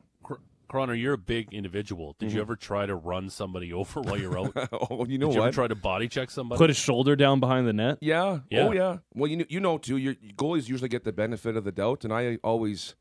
Cr- 0.69 0.77
Croner, 0.77 1.01
you're 1.01 1.15
a 1.15 1.19
big 1.19 1.53
individual. 1.53 2.15
Did 2.19 2.33
you 2.33 2.41
ever 2.41 2.57
try 2.57 2.87
to 2.87 2.95
run 2.95 3.31
somebody 3.31 3.73
over 3.81 4.01
while 4.01 4.19
you're 4.19 4.39
out? 4.39 4.53
Oh, 4.73 5.05
you 5.07 5.19
know 5.19 5.27
you 5.31 5.33
ever 5.37 5.41
what? 5.47 5.55
try 5.55 5.67
to 5.69 5.75
body 5.75 6.09
check 6.09 6.31
somebody? 6.31 6.59
Put 6.59 6.71
his 6.71 6.77
shoulder 6.77 7.17
down 7.17 7.41
behind 7.41 7.67
the 7.67 7.73
net. 7.73 7.99
Yeah. 8.01 8.41
Yeah. 8.51 8.61
Oh 8.69 8.73
yeah. 8.73 8.99
Well, 9.15 9.31
you 9.31 9.37
know, 9.39 9.45
you 9.49 9.61
know 9.61 9.79
too. 9.79 9.97
Your 9.97 10.15
goalies 10.37 10.69
usually 10.69 10.89
get 10.89 11.05
the 11.05 11.13
benefit 11.13 11.57
of 11.57 11.65
the 11.65 11.73
doubt, 11.73 12.05
and 12.05 12.13
I 12.13 12.39
always, 12.45 12.95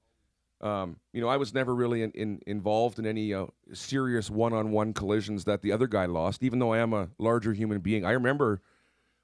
Um, 0.59 0.97
you 1.13 1.21
know, 1.21 1.27
I 1.27 1.37
was 1.37 1.53
never 1.53 1.75
really 1.75 2.01
in, 2.01 2.11
in, 2.11 2.41
involved 2.47 2.97
in 2.97 3.05
any 3.05 3.33
uh, 3.33 3.45
serious 3.73 4.29
one-on-one 4.31 4.93
collisions 4.93 5.43
that 5.45 5.61
the 5.61 5.71
other 5.71 5.85
guy 5.87 6.05
lost. 6.07 6.41
Even 6.41 6.57
though 6.59 6.73
I 6.73 6.79
am 6.79 6.93
a 6.93 7.09
larger 7.19 7.53
human 7.53 7.79
being, 7.79 8.03
I 8.05 8.11
remember 8.11 8.61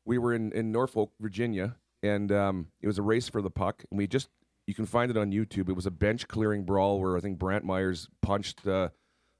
we 0.05 0.17
were 0.19 0.33
in, 0.33 0.51
in 0.51 0.71
Norfolk, 0.71 1.11
Virginia, 1.19 1.77
and 2.03 2.31
um, 2.31 2.67
it 2.81 2.87
was 2.87 2.99
a 2.99 3.01
race 3.01 3.29
for 3.29 3.41
the 3.41 3.49
puck. 3.49 3.83
And 3.89 3.97
we 3.97 4.05
just 4.05 4.29
you 4.65 4.73
can 4.73 4.85
find 4.85 5.11
it 5.11 5.17
on 5.17 5.31
YouTube. 5.31 5.69
It 5.69 5.75
was 5.75 5.85
a 5.85 5.91
bench 5.91 6.27
clearing 6.27 6.63
brawl 6.63 6.99
where 6.99 7.17
I 7.17 7.19
think 7.19 7.37
Brant 7.37 7.65
Myers 7.65 8.07
punched 8.21 8.65
uh, 8.65 8.89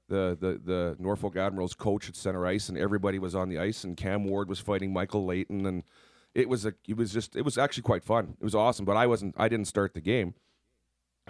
the 0.08 0.36
the 0.38 0.60
the 0.62 0.96
Norfolk 0.98 1.36
Admirals 1.36 1.74
coach 1.74 2.08
at 2.08 2.16
center 2.16 2.46
ice, 2.46 2.68
and 2.68 2.76
everybody 2.76 3.18
was 3.18 3.34
on 3.34 3.48
the 3.48 3.58
ice, 3.58 3.84
and 3.84 3.96
Cam 3.96 4.24
Ward 4.24 4.48
was 4.48 4.60
fighting 4.60 4.92
Michael 4.92 5.24
Leighton, 5.24 5.66
and 5.66 5.82
it 6.34 6.48
was 6.48 6.66
a 6.66 6.74
it 6.86 6.96
was 6.96 7.12
just 7.12 7.36
it 7.36 7.42
was 7.42 7.56
actually 7.56 7.84
quite 7.84 8.04
fun. 8.04 8.36
It 8.40 8.44
was 8.44 8.54
awesome, 8.54 8.84
but 8.84 8.96
I 8.96 9.06
wasn't 9.06 9.34
I 9.38 9.48
didn't 9.48 9.66
start 9.66 9.94
the 9.94 10.00
game. 10.00 10.34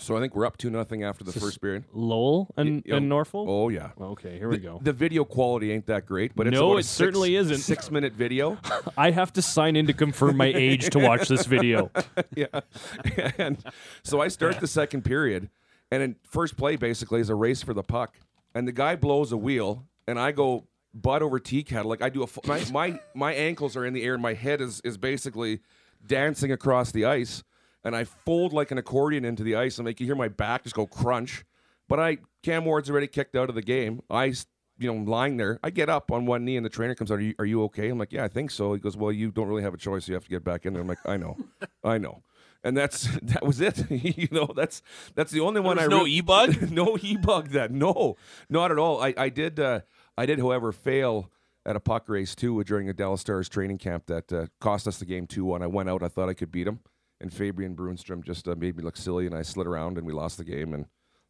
So 0.00 0.16
I 0.16 0.20
think 0.20 0.34
we're 0.34 0.44
up 0.44 0.56
two 0.56 0.70
nothing 0.70 1.04
after 1.04 1.22
the 1.22 1.32
first 1.32 1.60
period. 1.60 1.84
Lowell 1.92 2.52
and, 2.56 2.82
Y- 2.84 2.96
and 2.96 3.08
Norfolk. 3.08 3.46
Oh 3.48 3.68
yeah. 3.68 3.90
Oh, 3.98 4.06
okay, 4.06 4.38
here 4.38 4.48
we 4.48 4.58
go. 4.58 4.80
the 4.82 4.92
video 4.92 5.24
quality 5.24 5.70
ain't 5.70 5.86
that 5.86 6.04
great, 6.04 6.34
but 6.34 6.48
it's 6.48 6.54
No, 6.54 6.66
about 6.70 6.76
a 6.76 6.78
it 6.80 6.84
certainly 6.86 7.36
isn't. 7.36 7.58
Six 7.58 7.90
minute 7.92 8.12
video. 8.12 8.58
I 8.98 9.12
have 9.12 9.32
to 9.34 9.42
sign 9.42 9.76
in 9.76 9.86
to 9.86 9.92
confirm 9.92 10.36
my 10.36 10.46
age 10.46 10.90
to 10.90 10.98
watch 10.98 11.28
this 11.28 11.46
video. 11.46 11.92
yeah. 12.34 12.46
and 13.38 13.62
so 14.02 14.20
I 14.20 14.28
start 14.28 14.58
the 14.58 14.66
second 14.66 15.02
period, 15.04 15.48
and 15.92 16.02
in 16.02 16.16
first 16.24 16.56
play 16.56 16.74
basically 16.74 17.20
is 17.20 17.30
a 17.30 17.34
race 17.36 17.62
for 17.62 17.72
the 17.72 17.84
puck, 17.84 18.16
and 18.52 18.66
the 18.66 18.72
guy 18.72 18.96
blows 18.96 19.30
a 19.30 19.36
wheel, 19.36 19.86
and 20.08 20.18
I 20.18 20.32
go 20.32 20.64
butt 20.92 21.22
over 21.22 21.38
tea 21.38 21.62
kettle 21.62 21.88
like 21.88 22.02
I 22.02 22.08
do 22.08 22.24
a 22.24 22.26
fu- 22.26 22.40
my 22.48 22.64
my 22.72 22.98
my 23.14 23.32
ankles 23.32 23.76
are 23.76 23.86
in 23.86 23.92
the 23.94 24.02
air, 24.02 24.14
and 24.14 24.22
my 24.22 24.34
head 24.34 24.60
is 24.60 24.80
is 24.82 24.98
basically 24.98 25.60
dancing 26.04 26.50
across 26.50 26.90
the 26.90 27.04
ice, 27.04 27.44
and 27.84 27.94
I 27.94 28.04
fold 28.04 28.52
like 28.52 28.70
an 28.70 28.78
accordion 28.78 29.24
into 29.24 29.42
the 29.42 29.56
ice, 29.56 29.78
and 29.78 29.84
make 29.84 30.00
you 30.00 30.06
hear 30.06 30.16
my 30.16 30.28
back 30.28 30.64
just 30.64 30.74
go 30.74 30.86
crunch. 30.86 31.44
But 31.88 32.00
I 32.00 32.18
Cam 32.42 32.64
Ward's 32.64 32.90
already 32.90 33.06
kicked 33.06 33.36
out 33.36 33.48
of 33.48 33.54
the 33.54 33.62
game. 33.62 34.02
I 34.10 34.34
you 34.78 34.92
know, 34.92 35.10
lying 35.10 35.36
there. 35.36 35.60
I 35.62 35.70
get 35.70 35.88
up 35.88 36.10
on 36.10 36.26
one 36.26 36.44
knee, 36.44 36.56
and 36.56 36.66
the 36.66 36.70
trainer 36.70 36.94
comes 36.94 37.10
out. 37.10 37.18
Are 37.18 37.22
you, 37.22 37.34
are 37.38 37.44
you 37.44 37.62
okay? 37.64 37.88
I'm 37.88 37.98
like, 37.98 38.12
yeah, 38.12 38.24
I 38.24 38.28
think 38.28 38.50
so. 38.50 38.74
He 38.74 38.80
goes, 38.80 38.96
well, 38.96 39.12
you 39.12 39.30
don't 39.30 39.46
really 39.46 39.62
have 39.62 39.74
a 39.74 39.78
choice. 39.78 40.08
You 40.08 40.14
have 40.14 40.24
to 40.24 40.30
get 40.30 40.44
back 40.44 40.66
in 40.66 40.72
there. 40.72 40.82
I'm 40.82 40.88
like, 40.88 40.98
I 41.04 41.16
know, 41.16 41.36
I 41.84 41.98
know. 41.98 42.22
And 42.62 42.76
that's 42.76 43.08
that 43.22 43.44
was 43.44 43.60
it. 43.60 43.88
you 43.90 44.28
know, 44.30 44.48
that's 44.54 44.82
that's 45.14 45.30
the 45.30 45.40
only 45.40 45.60
one 45.60 45.78
I 45.78 45.86
no 45.86 46.04
re- 46.04 46.10
e-bug? 46.10 46.70
no 46.70 46.96
e 47.00 47.16
bug. 47.16 47.50
That 47.50 47.70
no, 47.70 48.16
not 48.48 48.72
at 48.72 48.78
all. 48.78 49.02
I 49.02 49.14
I 49.16 49.28
did 49.28 49.60
uh, 49.60 49.80
I 50.16 50.26
did, 50.26 50.38
however, 50.38 50.72
fail 50.72 51.30
at 51.66 51.76
a 51.76 51.80
puck 51.80 52.08
race 52.08 52.34
too 52.34 52.62
during 52.64 52.88
a 52.88 52.92
Dallas 52.92 53.20
Stars 53.20 53.48
training 53.48 53.78
camp 53.78 54.06
that 54.06 54.32
uh, 54.32 54.46
cost 54.60 54.88
us 54.88 54.98
the 54.98 55.04
game 55.04 55.26
two 55.26 55.44
one. 55.44 55.62
I 55.62 55.66
went 55.66 55.88
out. 55.88 56.02
I 56.02 56.08
thought 56.08 56.28
I 56.28 56.34
could 56.34 56.50
beat 56.50 56.66
him, 56.66 56.80
and 57.20 57.32
Fabian 57.32 57.74
Brunnstrom 57.76 58.22
just 58.22 58.46
uh, 58.48 58.54
made 58.56 58.76
me 58.76 58.82
look 58.82 58.96
silly, 58.96 59.26
and 59.26 59.34
I 59.34 59.42
slid 59.42 59.66
around, 59.66 59.98
and 59.98 60.06
we 60.06 60.12
lost 60.12 60.38
the 60.38 60.44
game, 60.44 60.74
and 60.74 60.86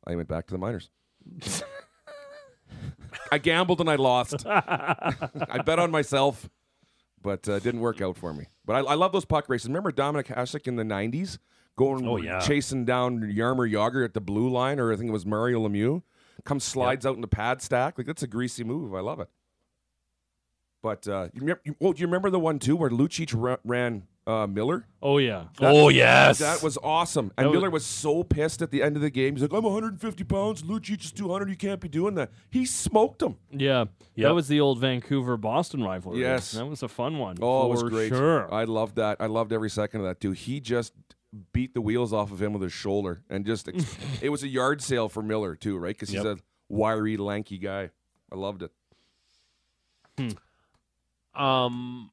I 0.06 0.14
went 0.16 0.28
back 0.28 0.46
to 0.48 0.54
the 0.54 0.58
minors. 0.58 0.90
I 3.30 3.38
gambled 3.38 3.80
and 3.80 3.88
I 3.90 3.96
lost. 3.96 4.46
I 4.46 5.62
bet 5.64 5.78
on 5.78 5.90
myself, 5.90 6.48
but 7.22 7.48
uh, 7.48 7.58
didn't 7.58 7.80
work 7.80 8.00
out 8.00 8.16
for 8.16 8.32
me. 8.34 8.46
But 8.64 8.76
I, 8.76 8.90
I 8.90 8.94
love 8.94 9.12
those 9.12 9.24
puck 9.24 9.48
races. 9.48 9.68
Remember 9.68 9.92
Dominik 9.92 10.26
Hasek 10.26 10.66
in 10.66 10.76
the 10.76 10.82
'90s 10.82 11.38
going 11.76 12.06
Oh, 12.06 12.16
yeah. 12.16 12.40
chasing 12.40 12.84
down 12.84 13.20
Jaromir 13.20 13.70
Jagr 13.72 14.04
at 14.04 14.14
the 14.14 14.20
blue 14.20 14.48
line, 14.48 14.78
or 14.80 14.92
I 14.92 14.96
think 14.96 15.08
it 15.08 15.12
was 15.12 15.26
Mario 15.26 15.66
Lemieux. 15.66 16.02
Comes 16.44 16.64
slides 16.64 17.06
out 17.06 17.14
in 17.14 17.20
the 17.20 17.28
pad 17.28 17.62
stack 17.62 17.96
like 17.96 18.06
that's 18.06 18.22
a 18.22 18.26
greasy 18.26 18.64
move. 18.64 18.94
I 18.94 19.00
love 19.00 19.20
it. 19.20 19.28
But 20.82 21.06
uh, 21.08 21.28
you 21.32 21.40
remember? 21.40 21.60
You, 21.64 21.76
oh, 21.80 21.92
do 21.92 22.00
you 22.00 22.06
remember 22.06 22.28
the 22.30 22.40
one 22.40 22.58
too 22.58 22.76
where 22.76 22.90
Lucic 22.90 23.32
ra- 23.34 23.56
ran 23.64 24.02
uh, 24.26 24.46
Miller? 24.46 24.86
Oh 25.02 25.18
yeah. 25.18 25.44
oh 25.60 25.88
yes, 25.90 26.38
That 26.38 26.62
was 26.62 26.78
awesome. 26.82 27.30
And 27.36 27.48
was- 27.48 27.54
Miller 27.54 27.70
was 27.70 27.84
so 27.84 28.22
pissed 28.24 28.62
at 28.62 28.70
the 28.70 28.82
end 28.82 28.96
of 28.96 29.02
the 29.02 29.10
game. 29.10 29.34
He's 29.34 29.42
like, 29.42 29.52
"I'm 29.52 29.64
150 29.64 30.24
pounds. 30.24 30.62
Lucic 30.62 31.04
is 31.04 31.12
200. 31.12 31.50
You 31.50 31.56
can't 31.56 31.80
be 31.80 31.88
doing 31.88 32.14
that." 32.14 32.30
He 32.50 32.64
smoked 32.64 33.20
him. 33.22 33.36
Yeah. 33.50 33.84
Yep. 34.14 34.28
That 34.28 34.34
was 34.34 34.48
the 34.48 34.60
old 34.60 34.78
Vancouver 34.80 35.36
Boston 35.36 35.82
rivalry. 35.82 36.20
Yes. 36.20 36.52
That 36.52 36.66
was 36.66 36.82
a 36.82 36.88
fun 36.88 37.18
one. 37.18 37.36
Oh, 37.42 37.66
it 37.66 37.70
was 37.70 37.80
for 37.82 37.90
great. 37.90 38.08
Sure. 38.10 38.52
I 38.52 38.64
loved 38.64 38.96
that. 38.96 39.18
I 39.20 39.26
loved 39.26 39.52
every 39.52 39.70
second 39.70 40.00
of 40.00 40.06
that 40.06 40.20
too. 40.20 40.32
He 40.32 40.60
just 40.60 40.92
beat 41.52 41.74
the 41.74 41.80
wheels 41.80 42.12
off 42.12 42.30
of 42.32 42.40
him 42.40 42.52
with 42.52 42.62
his 42.62 42.72
shoulder, 42.72 43.22
and 43.28 43.44
just 43.44 43.68
it 44.22 44.30
was 44.30 44.42
a 44.42 44.48
yard 44.48 44.80
sale 44.80 45.08
for 45.08 45.22
Miller 45.22 45.54
too, 45.56 45.76
right? 45.76 45.94
Because 45.94 46.08
he's 46.08 46.24
Yep. 46.24 46.38
a 46.38 46.40
wiry, 46.68 47.16
lanky 47.16 47.58
guy. 47.58 47.90
I 48.32 48.36
loved 48.36 48.62
it. 48.62 50.34
um, 51.34 52.10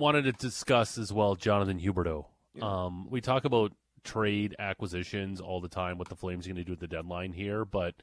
wanted 0.00 0.22
to 0.22 0.32
discuss 0.32 0.98
as 0.98 1.12
well 1.12 1.36
Jonathan 1.36 1.78
Huberdeau. 1.78 2.24
Um, 2.60 3.08
we 3.10 3.20
talk 3.20 3.44
about 3.44 3.72
trade 4.02 4.56
acquisitions 4.58 5.40
all 5.40 5.60
the 5.60 5.68
time. 5.68 5.98
What 5.98 6.08
the 6.08 6.16
Flames 6.16 6.46
are 6.46 6.48
going 6.48 6.56
to 6.56 6.64
do 6.64 6.72
at 6.72 6.80
the 6.80 6.88
deadline 6.88 7.32
here, 7.32 7.64
but 7.64 7.94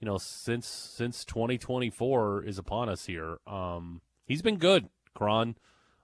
you 0.00 0.04
know, 0.06 0.18
since 0.18 0.66
since 0.66 1.24
2024 1.24 2.44
is 2.44 2.58
upon 2.58 2.88
us 2.88 3.06
here, 3.06 3.38
um, 3.46 4.02
he's 4.26 4.42
been 4.42 4.56
good. 4.56 4.88
Krahn, 5.16 5.54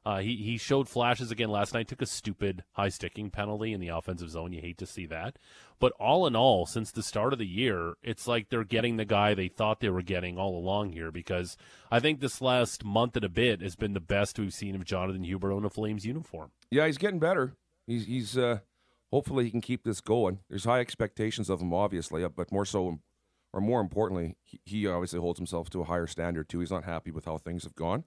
uh, 0.04 0.20
he 0.20 0.36
he 0.36 0.56
showed 0.56 0.88
flashes 0.88 1.30
again 1.30 1.50
last 1.50 1.74
night. 1.74 1.86
Took 1.88 2.00
a 2.00 2.06
stupid 2.06 2.64
high 2.72 2.88
sticking 2.88 3.30
penalty 3.30 3.72
in 3.72 3.80
the 3.80 3.88
offensive 3.88 4.30
zone. 4.30 4.52
You 4.52 4.60
hate 4.60 4.78
to 4.78 4.86
see 4.86 5.04
that, 5.06 5.38
but 5.78 5.92
all 6.00 6.26
in 6.26 6.34
all, 6.34 6.64
since 6.64 6.90
the 6.90 7.02
start 7.02 7.34
of 7.34 7.38
the 7.38 7.46
year, 7.46 7.94
it's 8.02 8.26
like 8.26 8.48
they're 8.48 8.64
getting 8.64 8.96
the 8.96 9.04
guy 9.04 9.34
they 9.34 9.48
thought 9.48 9.80
they 9.80 9.90
were 9.90 10.02
getting 10.02 10.38
all 10.38 10.56
along 10.56 10.92
here. 10.92 11.12
Because 11.12 11.56
I 11.90 12.00
think 12.00 12.20
this 12.20 12.40
last 12.40 12.82
month 12.82 13.16
and 13.16 13.24
a 13.24 13.28
bit 13.28 13.60
has 13.60 13.76
been 13.76 13.92
the 13.92 14.00
best 14.00 14.38
we've 14.38 14.54
seen 14.54 14.74
of 14.74 14.84
Jonathan 14.84 15.24
Huberdeau 15.24 15.58
in 15.58 15.64
a 15.66 15.70
Flames 15.70 16.06
uniform. 16.06 16.50
Yeah, 16.70 16.86
he's 16.86 16.98
getting 16.98 17.18
better. 17.18 17.56
He's 17.86 18.06
he's 18.06 18.38
uh, 18.38 18.60
hopefully 19.12 19.44
he 19.44 19.50
can 19.50 19.60
keep 19.60 19.84
this 19.84 20.00
going. 20.00 20.38
There's 20.48 20.64
high 20.64 20.80
expectations 20.80 21.50
of 21.50 21.60
him, 21.60 21.74
obviously, 21.74 22.26
but 22.26 22.50
more 22.50 22.64
so, 22.64 23.00
or 23.52 23.60
more 23.60 23.82
importantly, 23.82 24.36
he, 24.44 24.60
he 24.64 24.86
obviously 24.86 25.20
holds 25.20 25.38
himself 25.38 25.68
to 25.70 25.82
a 25.82 25.84
higher 25.84 26.06
standard 26.06 26.48
too. 26.48 26.60
He's 26.60 26.70
not 26.70 26.84
happy 26.84 27.10
with 27.10 27.26
how 27.26 27.36
things 27.36 27.64
have 27.64 27.74
gone. 27.74 28.04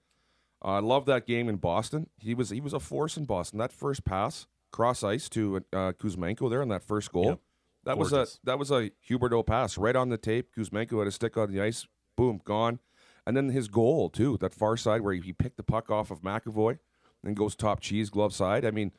Uh, 0.63 0.67
I 0.67 0.79
love 0.79 1.05
that 1.05 1.27
game 1.27 1.49
in 1.49 1.57
Boston. 1.57 2.09
He 2.19 2.33
was 2.33 2.49
he 2.49 2.61
was 2.61 2.73
a 2.73 2.79
force 2.79 3.17
in 3.17 3.25
Boston. 3.25 3.59
That 3.59 3.73
first 3.73 4.05
pass 4.05 4.47
cross 4.71 5.03
ice 5.03 5.29
to 5.29 5.57
uh, 5.71 5.93
Kuzmenko 5.93 6.49
there 6.49 6.61
on 6.61 6.69
that 6.69 6.83
first 6.83 7.11
goal. 7.11 7.25
Yep. 7.25 7.39
That 7.85 7.97
was 7.97 8.13
a 8.13 8.27
that 8.43 8.57
was 8.57 8.71
a 8.71 8.91
Huberdeau 9.09 9.45
pass 9.45 9.77
right 9.77 9.95
on 9.95 10.09
the 10.09 10.17
tape. 10.17 10.49
Kuzmenko 10.55 10.99
had 10.99 11.07
a 11.07 11.11
stick 11.11 11.37
on 11.37 11.51
the 11.51 11.61
ice. 11.61 11.85
Boom, 12.15 12.41
gone. 12.43 12.79
And 13.25 13.35
then 13.37 13.49
his 13.49 13.67
goal 13.67 14.09
too, 14.09 14.37
that 14.37 14.53
far 14.53 14.77
side 14.77 15.01
where 15.01 15.13
he 15.13 15.33
picked 15.33 15.57
the 15.57 15.63
puck 15.63 15.89
off 15.89 16.11
of 16.11 16.21
McAvoy 16.21 16.79
and 17.23 17.35
goes 17.35 17.55
top 17.55 17.79
cheese 17.79 18.09
glove 18.09 18.33
side. 18.33 18.65
I 18.65 18.71
mean, 18.71 18.91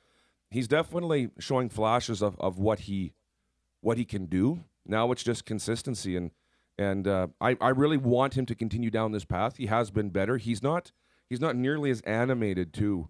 he's 0.50 0.68
definitely 0.68 1.30
showing 1.38 1.68
flashes 1.68 2.22
of, 2.22 2.36
of 2.40 2.58
what 2.58 2.80
he 2.80 3.12
what 3.80 3.98
he 3.98 4.04
can 4.04 4.26
do. 4.26 4.64
Now 4.86 5.10
it's 5.12 5.22
just 5.22 5.44
consistency 5.46 6.16
and 6.16 6.30
and 6.76 7.06
uh, 7.06 7.28
I, 7.40 7.56
I 7.60 7.68
really 7.68 7.96
want 7.96 8.36
him 8.36 8.46
to 8.46 8.54
continue 8.54 8.90
down 8.90 9.12
this 9.12 9.24
path. 9.24 9.56
He 9.56 9.66
has 9.66 9.90
been 9.90 10.10
better. 10.10 10.38
He's 10.38 10.62
not 10.62 10.92
he's 11.34 11.40
not 11.40 11.56
nearly 11.56 11.90
as 11.90 12.00
animated 12.02 12.72
too 12.72 13.06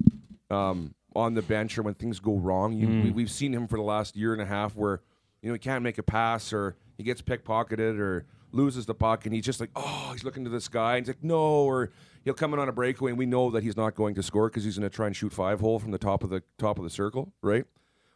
um, 0.50 0.94
on 1.14 1.34
the 1.34 1.42
bench 1.42 1.78
or 1.78 1.82
when 1.82 1.94
things 1.94 2.20
go 2.20 2.34
wrong. 2.36 2.72
You, 2.72 2.88
we, 3.02 3.10
we've 3.10 3.30
seen 3.30 3.52
him 3.52 3.68
for 3.68 3.76
the 3.76 3.84
last 3.84 4.16
year 4.16 4.32
and 4.32 4.42
a 4.42 4.46
half 4.46 4.74
where 4.74 5.00
you 5.42 5.48
know 5.48 5.54
he 5.54 5.58
can't 5.58 5.82
make 5.82 5.98
a 5.98 6.02
pass 6.02 6.52
or 6.52 6.76
he 6.96 7.04
gets 7.04 7.22
pickpocketed 7.22 7.98
or 7.98 8.26
loses 8.52 8.86
the 8.86 8.94
puck 8.94 9.24
and 9.26 9.34
he's 9.34 9.44
just 9.44 9.58
like 9.60 9.70
oh 9.74 10.10
he's 10.12 10.22
looking 10.22 10.44
to 10.44 10.50
the 10.50 10.60
sky 10.60 10.96
and 10.96 11.06
he's 11.06 11.14
like 11.14 11.24
no 11.24 11.64
or 11.64 11.90
he'll 12.24 12.34
come 12.34 12.54
in 12.54 12.60
on 12.60 12.68
a 12.68 12.72
breakaway 12.72 13.10
and 13.10 13.18
we 13.18 13.26
know 13.26 13.50
that 13.50 13.64
he's 13.64 13.76
not 13.76 13.96
going 13.96 14.14
to 14.14 14.22
score 14.22 14.48
because 14.48 14.62
he's 14.62 14.78
going 14.78 14.88
to 14.88 14.94
try 14.94 15.06
and 15.06 15.16
shoot 15.16 15.32
five 15.32 15.58
hole 15.58 15.80
from 15.80 15.90
the 15.90 15.98
top 15.98 16.22
of 16.22 16.30
the 16.30 16.40
top 16.56 16.78
of 16.78 16.84
the 16.84 16.90
circle 16.90 17.32
right 17.42 17.64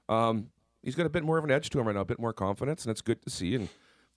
um, 0.08 0.48
he's 0.82 0.94
got 0.94 1.06
a 1.06 1.10
bit 1.10 1.24
more 1.24 1.38
of 1.38 1.44
an 1.44 1.50
edge 1.50 1.70
to 1.70 1.78
him 1.78 1.86
right 1.86 1.94
now, 1.94 2.02
a 2.02 2.06
bit 2.06 2.18
more 2.18 2.32
confidence, 2.32 2.84
and 2.84 2.90
it's 2.90 3.00
good 3.00 3.22
to 3.22 3.30
see. 3.30 3.54
And 3.54 3.68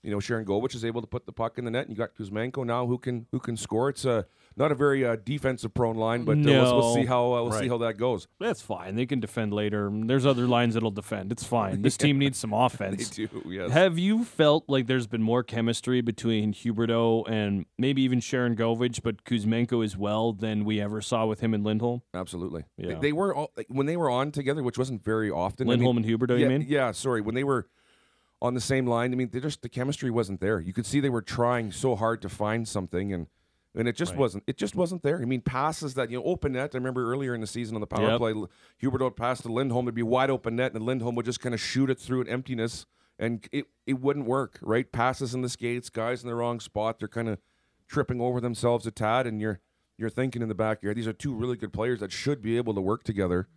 you 0.02 0.10
know, 0.10 0.18
Sharangovich 0.18 0.74
is 0.74 0.84
able 0.84 1.00
to 1.00 1.06
put 1.06 1.26
the 1.26 1.32
puck 1.32 1.58
in 1.58 1.64
the 1.64 1.70
net, 1.70 1.86
and 1.86 1.90
you 1.90 1.96
got 1.96 2.14
Kuzmenko 2.14 2.64
now 2.64 2.86
who 2.86 2.98
can 2.98 3.26
who 3.30 3.38
can 3.38 3.56
score. 3.56 3.88
It's 3.88 4.04
a 4.04 4.26
not 4.56 4.72
a 4.72 4.74
very 4.74 5.04
uh, 5.04 5.16
defensive 5.24 5.72
prone 5.74 5.96
line, 5.96 6.24
but 6.24 6.38
uh, 6.38 6.42
we'll, 6.44 6.76
we'll 6.78 6.94
see 6.94 7.04
how 7.04 7.32
uh, 7.34 7.42
we'll 7.42 7.52
see 7.52 7.68
how 7.68 7.78
that 7.78 7.96
goes. 7.98 8.28
That's 8.40 8.60
fine. 8.62 8.94
They 8.96 9.06
can 9.06 9.20
defend 9.20 9.52
later. 9.52 9.90
There's 9.92 10.26
other 10.26 10.46
lines 10.46 10.74
that'll 10.74 10.90
defend. 10.90 11.32
It's 11.32 11.44
fine. 11.44 11.82
This 11.82 11.96
team 11.96 12.18
needs 12.18 12.38
some 12.38 12.52
offense. 12.52 13.16
They 13.16 13.24
offense. 13.24 13.42
do, 13.44 13.50
yes. 13.50 13.70
Have 13.72 13.98
you 13.98 14.24
felt 14.24 14.64
like 14.68 14.86
there's 14.86 15.06
been 15.06 15.22
more 15.22 15.42
chemistry 15.42 16.00
between 16.00 16.52
Huberdeau 16.52 17.28
and 17.28 17.66
maybe 17.78 18.02
even 18.02 18.20
Sharangovich, 18.20 19.02
but 19.02 19.24
Kuzmenko 19.24 19.84
as 19.84 19.96
well 19.96 20.32
than 20.32 20.64
we 20.64 20.80
ever 20.80 21.00
saw 21.00 21.26
with 21.26 21.40
him 21.40 21.54
and 21.54 21.64
Lindholm? 21.64 22.02
Absolutely. 22.14 22.64
They, 22.78 22.88
Yeah. 22.88 22.98
they 22.98 23.12
were 23.12 23.34
all, 23.34 23.50
like, 23.56 23.66
when 23.68 23.86
they 23.86 23.96
were 23.96 24.10
on 24.10 24.32
together, 24.32 24.62
which 24.62 24.78
wasn't 24.78 25.02
very 25.04 25.30
often. 25.30 25.68
I 25.68 25.70
Lindholm 25.70 25.96
mean, 25.96 26.04
and 26.10 26.20
Huberdeau, 26.20 26.38
yeah, 26.38 26.44
you 26.44 26.48
mean? 26.48 26.66
Yeah, 26.68 26.92
sorry. 26.92 27.20
When 27.20 27.34
they 27.34 27.44
were 27.44 27.68
on 28.40 28.54
the 28.54 28.60
same 28.60 28.86
line, 28.86 29.12
I 29.12 29.16
mean, 29.16 29.30
they 29.32 29.40
just 29.40 29.62
the 29.62 29.68
chemistry 29.68 30.10
wasn't 30.10 30.40
there. 30.40 30.58
You 30.60 30.72
could 30.72 30.86
see 30.86 30.98
they 31.00 31.10
were 31.10 31.22
trying 31.22 31.70
so 31.72 31.94
hard 31.94 32.20
to 32.22 32.28
find 32.28 32.66
something, 32.66 33.12
and 33.12 33.26
and 33.74 33.88
it 33.88 33.96
just 33.96 34.12
Right. 34.12 34.18
wasn't. 34.20 34.44
It 34.46 34.56
just 34.56 34.74
wasn't 34.74 35.02
there. 35.02 35.20
I 35.20 35.24
mean, 35.24 35.40
passes 35.40 35.94
that 35.94 36.10
you 36.10 36.18
know, 36.18 36.24
open 36.24 36.52
net. 36.52 36.74
I 36.74 36.78
remember 36.78 37.10
earlier 37.10 37.34
in 37.34 37.40
the 37.40 37.46
season 37.46 37.74
on 37.74 37.80
the 37.80 37.86
power 37.86 38.08
Yep. 38.10 38.18
play, 38.18 38.32
Huberdeau 38.82 39.04
would 39.04 39.16
pass 39.16 39.40
to 39.42 39.52
Lindholm. 39.52 39.86
It'd 39.86 39.94
be 39.94 40.02
wide 40.02 40.30
open 40.30 40.56
net, 40.56 40.74
and 40.74 40.84
Lindholm 40.84 41.14
would 41.14 41.24
just 41.26 41.40
kind 41.40 41.54
of 41.54 41.60
shoot 41.60 41.88
it 41.90 41.98
through 41.98 42.20
an 42.22 42.28
emptiness, 42.28 42.86
and 43.18 43.46
it 43.52 43.66
it 43.86 44.00
wouldn't 44.00 44.26
work. 44.26 44.58
Right, 44.62 44.90
passes 44.90 45.34
in 45.34 45.42
the 45.42 45.48
skates, 45.48 45.88
guys 45.90 46.22
in 46.22 46.28
the 46.28 46.34
wrong 46.34 46.60
spot. 46.60 46.98
They're 46.98 47.08
kind 47.08 47.28
of 47.28 47.38
tripping 47.88 48.20
over 48.20 48.40
themselves 48.40 48.86
a 48.86 48.90
tad, 48.90 49.26
and 49.26 49.40
you're 49.40 49.60
you're 49.98 50.10
thinking 50.10 50.42
in 50.42 50.48
the 50.48 50.54
back 50.54 50.82
head, 50.82 50.96
these 50.96 51.06
are 51.06 51.12
two 51.12 51.34
really 51.34 51.56
good 51.56 51.72
players 51.72 52.00
that 52.00 52.10
should 52.12 52.40
be 52.42 52.56
able 52.56 52.74
to 52.74 52.80
work 52.80 53.04
together. 53.04 53.48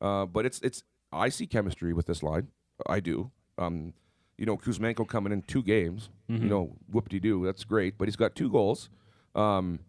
Uh, 0.00 0.26
but 0.26 0.44
it's 0.44 0.60
it's 0.60 0.82
I 1.12 1.28
see 1.28 1.46
chemistry 1.46 1.92
with 1.92 2.06
this 2.06 2.22
line. 2.22 2.48
I 2.86 3.00
do. 3.00 3.30
Um, 3.56 3.94
you 4.36 4.44
know, 4.46 4.56
Kuzmenko 4.56 5.06
coming 5.06 5.32
in 5.32 5.42
two 5.42 5.62
games. 5.62 6.10
Mm-hmm. 6.28 6.42
You 6.42 6.48
know, 6.48 6.76
whoop 6.90 7.08
de 7.08 7.20
doo, 7.20 7.44
that's 7.44 7.62
great. 7.64 7.96
But 7.96 8.08
he's 8.08 8.16
got 8.16 8.34
two 8.34 8.50
goals. 8.50 8.90
Um, 9.34 9.80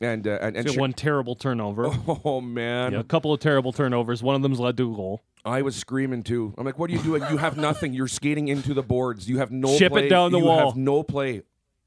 and 0.00 0.26
uh, 0.26 0.38
and, 0.40 0.56
and 0.56 0.70
So 0.70 0.80
one 0.80 0.92
terrible 0.92 1.34
turnover. 1.34 1.86
oh 2.24 2.40
man, 2.40 2.92
Yeah, 2.92 3.00
a 3.00 3.04
couple 3.04 3.32
of 3.32 3.40
terrible 3.40 3.72
turnovers. 3.72 4.22
One 4.22 4.34
of 4.34 4.42
them's 4.42 4.60
led 4.60 4.76
to 4.78 4.92
a 4.92 4.96
goal. 4.96 5.22
I 5.44 5.62
was 5.62 5.76
screaming 5.76 6.22
too. 6.22 6.54
I'm 6.56 6.64
like, 6.64 6.78
what 6.78 6.90
are 6.90 6.94
you 6.94 7.02
doing? 7.02 7.22
You 7.30 7.36
have 7.36 7.56
nothing. 7.56 7.92
You're 7.92 8.08
skating 8.08 8.48
into 8.48 8.72
the 8.74 8.82
boards. 8.82 9.28
You 9.28 9.38
have 9.38 9.50
no 9.50 9.76
Ship 9.76 9.86
it 9.86 9.90
play. 9.92 10.08
down 10.08 10.32
the 10.32 10.38
you 10.38 10.44
wall. 10.46 10.68
have 10.70 10.76
no 10.76 11.02
play. 11.02 11.42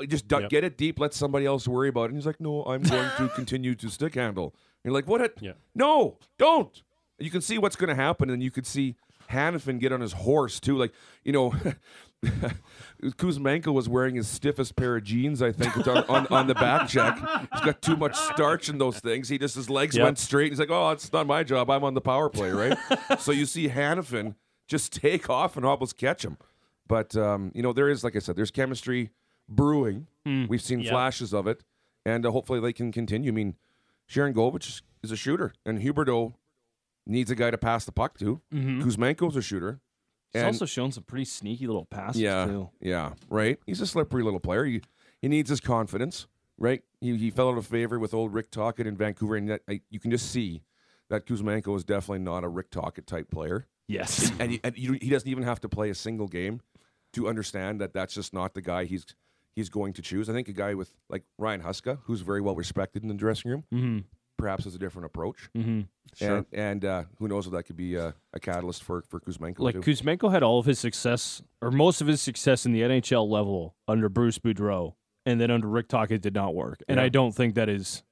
Just 0.08 0.28
du- 0.28 0.42
Yep. 0.42 0.50
get 0.52 0.64
it 0.64 0.78
deep. 0.78 1.00
Let 1.00 1.14
somebody 1.16 1.48
else 1.48 1.68
worry 1.68 1.90
about 1.90 2.04
it. 2.04 2.10
And 2.10 2.18
he's 2.18 2.28
like, 2.28 2.40
no, 2.40 2.64
I'm 2.66 2.84
going 2.84 3.10
to 3.18 3.30
continue 3.36 3.74
to 3.76 3.90
stick 3.90 4.14
handle. 4.14 4.54
And 4.84 4.92
you're 4.92 4.94
like, 4.94 5.08
what? 5.08 5.34
Yeah. 5.42 5.54
No, 5.74 6.20
don't. 6.38 6.84
You 7.18 7.32
can 7.32 7.42
see 7.42 7.58
what's 7.58 7.76
going 7.76 7.90
to 7.90 7.96
happen, 7.96 8.30
and 8.30 8.44
you 8.44 8.52
could 8.52 8.68
see 8.68 8.96
Hanifin 9.32 9.80
get 9.80 9.92
on 9.92 10.02
his 10.02 10.14
horse 10.14 10.60
too. 10.60 10.78
Like, 10.78 10.94
you 11.24 11.32
know, 11.32 11.52
Kuzmenko 13.04 13.74
was 13.74 13.88
wearing 13.88 14.16
his 14.16 14.28
stiffest 14.28 14.76
pair 14.76 14.96
of 14.98 15.04
jeans, 15.04 15.42
I 15.42 15.52
think, 15.52 15.76
on, 15.88 15.98
on, 16.10 16.28
on 16.28 16.48
the 16.48 16.56
back 16.56 16.88
check. 16.90 17.16
He's 17.54 17.62
got 17.62 17.82
too 17.82 17.96
much 17.96 18.16
starch 18.16 18.70
in 18.70 18.78
those 18.80 19.00
things. 19.00 19.30
He 19.30 19.38
just 19.38 19.56
his 19.56 19.70
legs 19.70 19.96
Yep. 19.96 20.04
went 20.04 20.18
straight. 20.20 20.52
He's 20.52 20.60
like, 20.60 20.72
oh, 20.72 20.90
it's 20.92 21.12
not 21.14 21.28
my 21.28 21.44
job. 21.44 21.70
I'm 21.70 21.84
on 21.84 21.94
the 21.94 22.02
power 22.02 22.30
play, 22.30 22.52
right? 22.52 22.78
so 23.20 23.32
you 23.32 23.46
see 23.46 23.70
Hanifin 23.70 24.36
just 24.68 24.92
take 24.94 25.30
off 25.30 25.56
and 25.58 25.66
almost 25.66 25.98
catch 25.98 26.26
him. 26.26 26.38
But 26.88 27.16
um, 27.16 27.52
you 27.54 27.62
know, 27.62 27.74
there 27.74 27.90
is, 27.90 28.04
like 28.04 28.16
I 28.16 28.20
said, 28.20 28.36
there's 28.36 28.52
chemistry 28.52 29.12
brewing. 29.48 30.08
We've 30.26 30.62
seen 30.62 30.82
Yep. 30.82 30.92
flashes 30.92 31.34
of 31.34 31.48
it, 31.48 31.64
and 32.06 32.26
uh, 32.26 32.32
hopefully 32.32 32.60
they 32.60 32.74
can 32.74 32.92
continue. 32.92 33.32
I 33.32 33.34
mean, 33.34 33.56
Sharangovich 34.10 34.82
is 35.04 35.12
a 35.12 35.16
shooter, 35.16 35.54
and 35.66 35.80
Huberdeau 35.82 36.34
needs 37.06 37.32
a 37.32 37.36
guy 37.36 37.50
to 37.52 37.58
pass 37.58 37.86
the 37.86 37.94
puck 37.94 38.18
to. 38.20 38.42
Kuzmenko's 38.54 39.36
a 39.38 39.42
shooter. 39.42 39.80
He's 40.34 40.42
And- 40.42 40.48
also 40.48 40.66
shown 40.66 40.92
some 40.92 41.04
pretty 41.04 41.26
sneaky 41.26 41.68
little 41.68 41.86
passes 41.86 42.22
yeah, 42.22 42.46
too. 42.46 42.70
yeah, 42.82 43.14
right. 43.30 43.60
He's 43.66 43.82
a 43.82 43.88
slippery 43.88 44.24
little 44.24 44.40
player. 44.40 44.66
He, 44.66 44.82
he 45.22 45.28
needs 45.28 45.50
his 45.50 45.60
confidence, 45.62 46.28
right? 46.58 46.84
He, 47.02 47.16
he 47.18 47.30
fell 47.32 47.50
out 47.50 47.58
of 47.58 47.66
favor 47.66 47.98
with 48.00 48.14
old 48.14 48.34
Rick 48.34 48.52
Tocchet 48.52 48.86
in 48.88 48.96
Vancouver, 48.98 49.36
and 49.36 49.50
that, 49.50 49.62
I, 49.70 49.82
you 49.90 50.00
can 50.00 50.12
just 50.12 50.30
see 50.32 50.64
that 51.10 51.26
Kuzmenko 51.26 51.76
is 51.78 51.84
definitely 51.84 52.20
not 52.24 52.44
a 52.44 52.50
Rick 52.50 52.70
Tocchet 52.72 53.08
type 53.08 53.32
player, 53.32 53.68
Yes. 53.88 54.32
and, 54.40 54.52
he, 54.52 54.60
and 54.64 54.78
you, 54.78 54.94
he 55.02 55.10
doesn't 55.10 55.30
even 55.30 55.44
have 55.44 55.62
to 55.62 55.70
play 55.70 55.90
a 55.90 55.96
single 55.96 56.28
game 56.28 56.60
to 57.14 57.28
understand 57.30 57.80
that 57.80 57.94
that's 57.94 58.14
just 58.14 58.34
not 58.34 58.54
the 58.54 58.62
guy 58.62 58.84
he's 58.86 59.06
he's 59.56 59.70
going 59.70 59.94
to 59.94 60.02
choose. 60.04 60.30
I 60.30 60.34
think 60.34 60.50
a 60.50 60.54
guy 60.54 60.74
with 60.76 60.92
like 61.10 61.24
Ryan 61.40 61.62
Huska, 61.62 62.00
who's 62.04 62.22
very 62.22 62.42
well 62.42 62.54
respected 62.54 63.02
in 63.02 63.08
the 63.08 63.16
dressing 63.16 63.50
room, 63.50 63.64
mm-hmm. 63.74 64.00
Perhaps 64.38 64.64
has 64.66 64.76
a 64.76 64.80
different 64.80 65.06
approach, 65.08 65.50
Mm-hmm. 65.58 65.82
and 66.24 66.46
and 66.54 66.86
uh, 66.86 67.04
who 67.20 67.28
knows 67.28 67.46
if 67.48 67.52
that 67.54 67.64
could 67.64 67.78
be 67.78 67.96
a, 67.96 68.14
a 68.34 68.40
catalyst 68.40 68.84
for 68.84 69.02
for 69.10 69.20
Kuzmenko 69.20 69.60
Like 69.60 69.76
too. 69.76 69.82
Kuzmenko 69.82 70.32
had 70.32 70.44
all 70.44 70.60
of 70.60 70.66
his 70.66 70.80
success, 70.80 71.42
or 71.62 71.72
most 71.72 72.02
of 72.02 72.08
his 72.08 72.22
success 72.22 72.66
in 72.66 72.72
the 72.74 72.82
NHL 72.82 73.28
level 73.30 73.76
under 73.88 74.10
Bruce 74.10 74.40
Boudreau, 74.40 74.94
and 75.26 75.42
then 75.42 75.52
under 75.52 75.68
Rick 75.68 75.88
Tocchet 75.90 76.22
did 76.22 76.34
not 76.34 76.54
work. 76.56 76.82
And 76.88 76.98
Yeah. 76.98 77.04
I 77.04 77.10
don't 77.10 77.34
think 77.34 77.56
that 77.56 77.68
is 77.70 78.04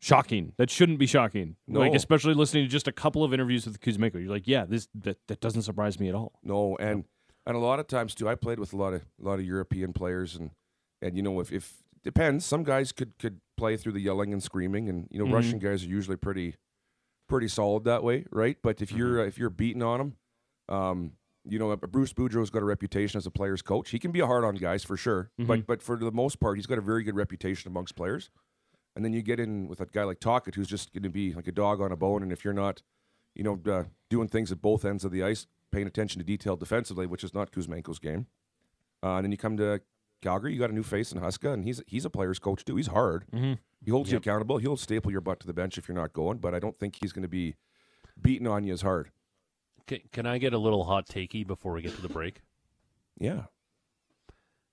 shocking. 0.00 0.52
That 0.58 0.70
shouldn't 0.70 0.98
be 0.98 1.06
shocking. 1.06 1.56
Like 1.68 1.92
No. 1.92 1.96
especially 1.96 2.34
listening 2.34 2.64
to 2.64 2.68
just 2.68 2.88
a 2.88 2.92
couple 2.92 3.24
of 3.24 3.32
interviews 3.34 3.66
with 3.66 3.80
Kuzmenko, 3.80 4.14
you're 4.22 4.30
like, 4.30 4.46
yeah, 4.46 4.64
this 4.64 4.88
that, 4.94 5.18
that 5.28 5.40
doesn't 5.40 5.62
surprise 5.62 5.98
me 6.00 6.08
at 6.08 6.14
all. 6.14 6.38
No, 6.42 6.76
and 6.78 7.04
and 7.46 7.56
a 7.56 7.60
lot 7.60 7.78
of 7.80 7.86
times 7.86 8.14
too, 8.14 8.28
I 8.28 8.34
played 8.34 8.58
with 8.58 8.72
a 8.72 8.76
lot 8.76 8.92
of 8.94 9.02
a 9.22 9.24
lot 9.24 9.38
of 9.38 9.44
European 9.44 9.92
players, 9.92 10.36
and 10.36 10.50
and 11.02 11.16
you 11.16 11.22
know 11.22 11.40
if 11.40 11.52
if 11.52 11.82
depends, 12.04 12.44
some 12.44 12.62
guys 12.64 12.92
could 12.92 13.18
could 13.18 13.40
play 13.58 13.76
through 13.76 13.92
the 13.92 14.00
yelling 14.00 14.32
and 14.32 14.42
screaming, 14.42 14.88
and 14.88 15.06
you 15.10 15.18
know 15.18 15.26
Mhm. 15.26 15.34
Russian 15.34 15.58
guys 15.58 15.84
are 15.84 15.88
usually 15.88 16.16
pretty 16.16 16.56
pretty 17.28 17.48
solid 17.48 17.84
that 17.84 18.02
way, 18.02 18.24
right? 18.30 18.56
But 18.62 18.80
if 18.80 18.90
you're 18.92 19.20
uh, 19.20 19.26
if 19.26 19.36
you're 19.38 19.50
beating 19.50 19.82
on 19.82 19.98
them, 19.98 20.16
um, 20.68 21.12
you 21.44 21.58
know 21.58 21.74
Bruce 21.76 22.12
Boudreau's 22.14 22.50
got 22.50 22.62
a 22.62 22.64
reputation 22.64 23.18
as 23.18 23.26
a 23.26 23.30
player's 23.30 23.60
coach. 23.62 23.90
He 23.90 23.98
can 23.98 24.12
be 24.12 24.20
a 24.20 24.26
hard 24.26 24.44
on 24.44 24.54
guys 24.54 24.84
for 24.84 24.96
sure, 24.96 25.30
but 25.46 25.66
but 25.66 25.82
for 25.82 25.96
the 25.96 26.10
most 26.12 26.40
part, 26.40 26.56
he's 26.56 26.66
got 26.66 26.78
a 26.78 26.82
very 26.82 27.02
good 27.02 27.16
reputation 27.16 27.68
amongst 27.70 27.94
players. 27.96 28.30
And 28.96 29.04
then 29.04 29.12
you 29.12 29.22
get 29.22 29.38
in 29.38 29.68
with 29.68 29.80
a 29.80 29.86
guy 29.86 30.02
like 30.04 30.18
Tocchet, 30.18 30.56
who's 30.56 30.66
just 30.66 30.92
going 30.92 31.04
to 31.04 31.08
be 31.10 31.32
like 31.32 31.46
a 31.46 31.52
dog 31.52 31.80
on 31.80 31.92
a 31.92 31.96
bone. 31.96 32.20
And 32.22 32.32
if 32.32 32.44
you're 32.44 32.52
not, 32.54 32.82
you 33.32 33.44
know, 33.44 33.60
uh, 33.70 33.84
doing 34.10 34.26
things 34.26 34.50
at 34.50 34.60
both 34.60 34.84
ends 34.84 35.04
of 35.04 35.12
the 35.12 35.22
ice, 35.22 35.46
paying 35.70 35.86
attention 35.86 36.18
to 36.18 36.24
detail 36.24 36.56
defensively, 36.56 37.06
which 37.06 37.22
is 37.22 37.32
not 37.32 37.52
Kuzmenko's 37.52 38.00
game. 38.00 38.26
Uh, 39.00 39.16
and 39.16 39.24
then 39.24 39.30
you 39.30 39.38
come 39.38 39.56
to 39.56 39.80
Calgary, 40.20 40.52
you 40.52 40.58
got 40.58 40.70
a 40.70 40.74
new 40.74 40.82
face 40.82 41.12
in 41.12 41.20
Huska, 41.20 41.52
and 41.52 41.64
he's 41.64 41.82
he's 41.86 42.04
a 42.04 42.10
player's 42.10 42.38
coach 42.38 42.64
too. 42.64 42.76
He's 42.76 42.88
hard. 42.88 43.24
Mm-hmm. 43.32 43.54
He 43.84 43.90
holds 43.90 44.10
you 44.10 44.18
accountable. 44.18 44.58
He'll 44.58 44.76
staple 44.76 45.12
your 45.12 45.20
butt 45.20 45.40
to 45.40 45.46
the 45.46 45.52
bench 45.52 45.78
if 45.78 45.88
you're 45.88 45.96
not 45.96 46.12
going, 46.12 46.38
but 46.38 46.54
I 46.54 46.58
don't 46.58 46.76
think 46.76 46.96
he's 47.00 47.12
going 47.12 47.22
to 47.22 47.28
be 47.28 47.54
beating 48.20 48.48
on 48.48 48.64
you 48.64 48.72
as 48.72 48.82
hard. 48.82 49.10
Can, 49.86 50.00
can 50.12 50.26
I 50.26 50.38
get 50.38 50.52
a 50.52 50.58
little 50.58 50.84
hot 50.84 51.06
takey 51.06 51.46
before 51.46 51.72
we 51.72 51.82
get 51.82 51.94
to 51.94 52.02
the 52.02 52.08
break? 52.08 52.42
Yeah. 53.18 53.44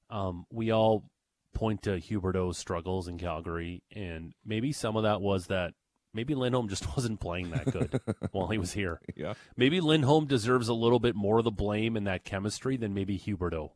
Um, 0.10 0.45
we 0.51 0.71
all 0.71 1.10
point 1.53 1.84
to 1.84 1.99
Huberdeau's 1.99 2.58
struggles 2.58 3.08
in 3.08 3.17
Calgary, 3.17 3.84
and 3.95 4.34
maybe 4.43 4.71
some 4.71 4.97
of 4.97 5.03
that 5.03 5.21
was 5.21 5.47
that 5.47 5.73
maybe 6.13 6.34
Lindholm 6.34 6.67
just 6.67 6.88
wasn't 6.95 7.19
playing 7.19 7.51
that 7.51 7.71
good 7.71 7.99
while 8.31 8.47
he 8.47 8.58
was 8.58 8.73
here. 8.73 8.99
Yeah. 9.15 9.34
Maybe 9.55 9.81
Lindholm 9.81 10.25
deserves 10.25 10.67
a 10.67 10.73
little 10.73 10.99
bit 10.99 11.15
more 11.15 11.38
of 11.38 11.43
the 11.43 11.51
blame 11.51 11.95
in 11.95 12.05
that 12.05 12.23
chemistry 12.23 12.75
than 12.77 12.93
maybe 12.93 13.19
Huberdeau 13.19 13.71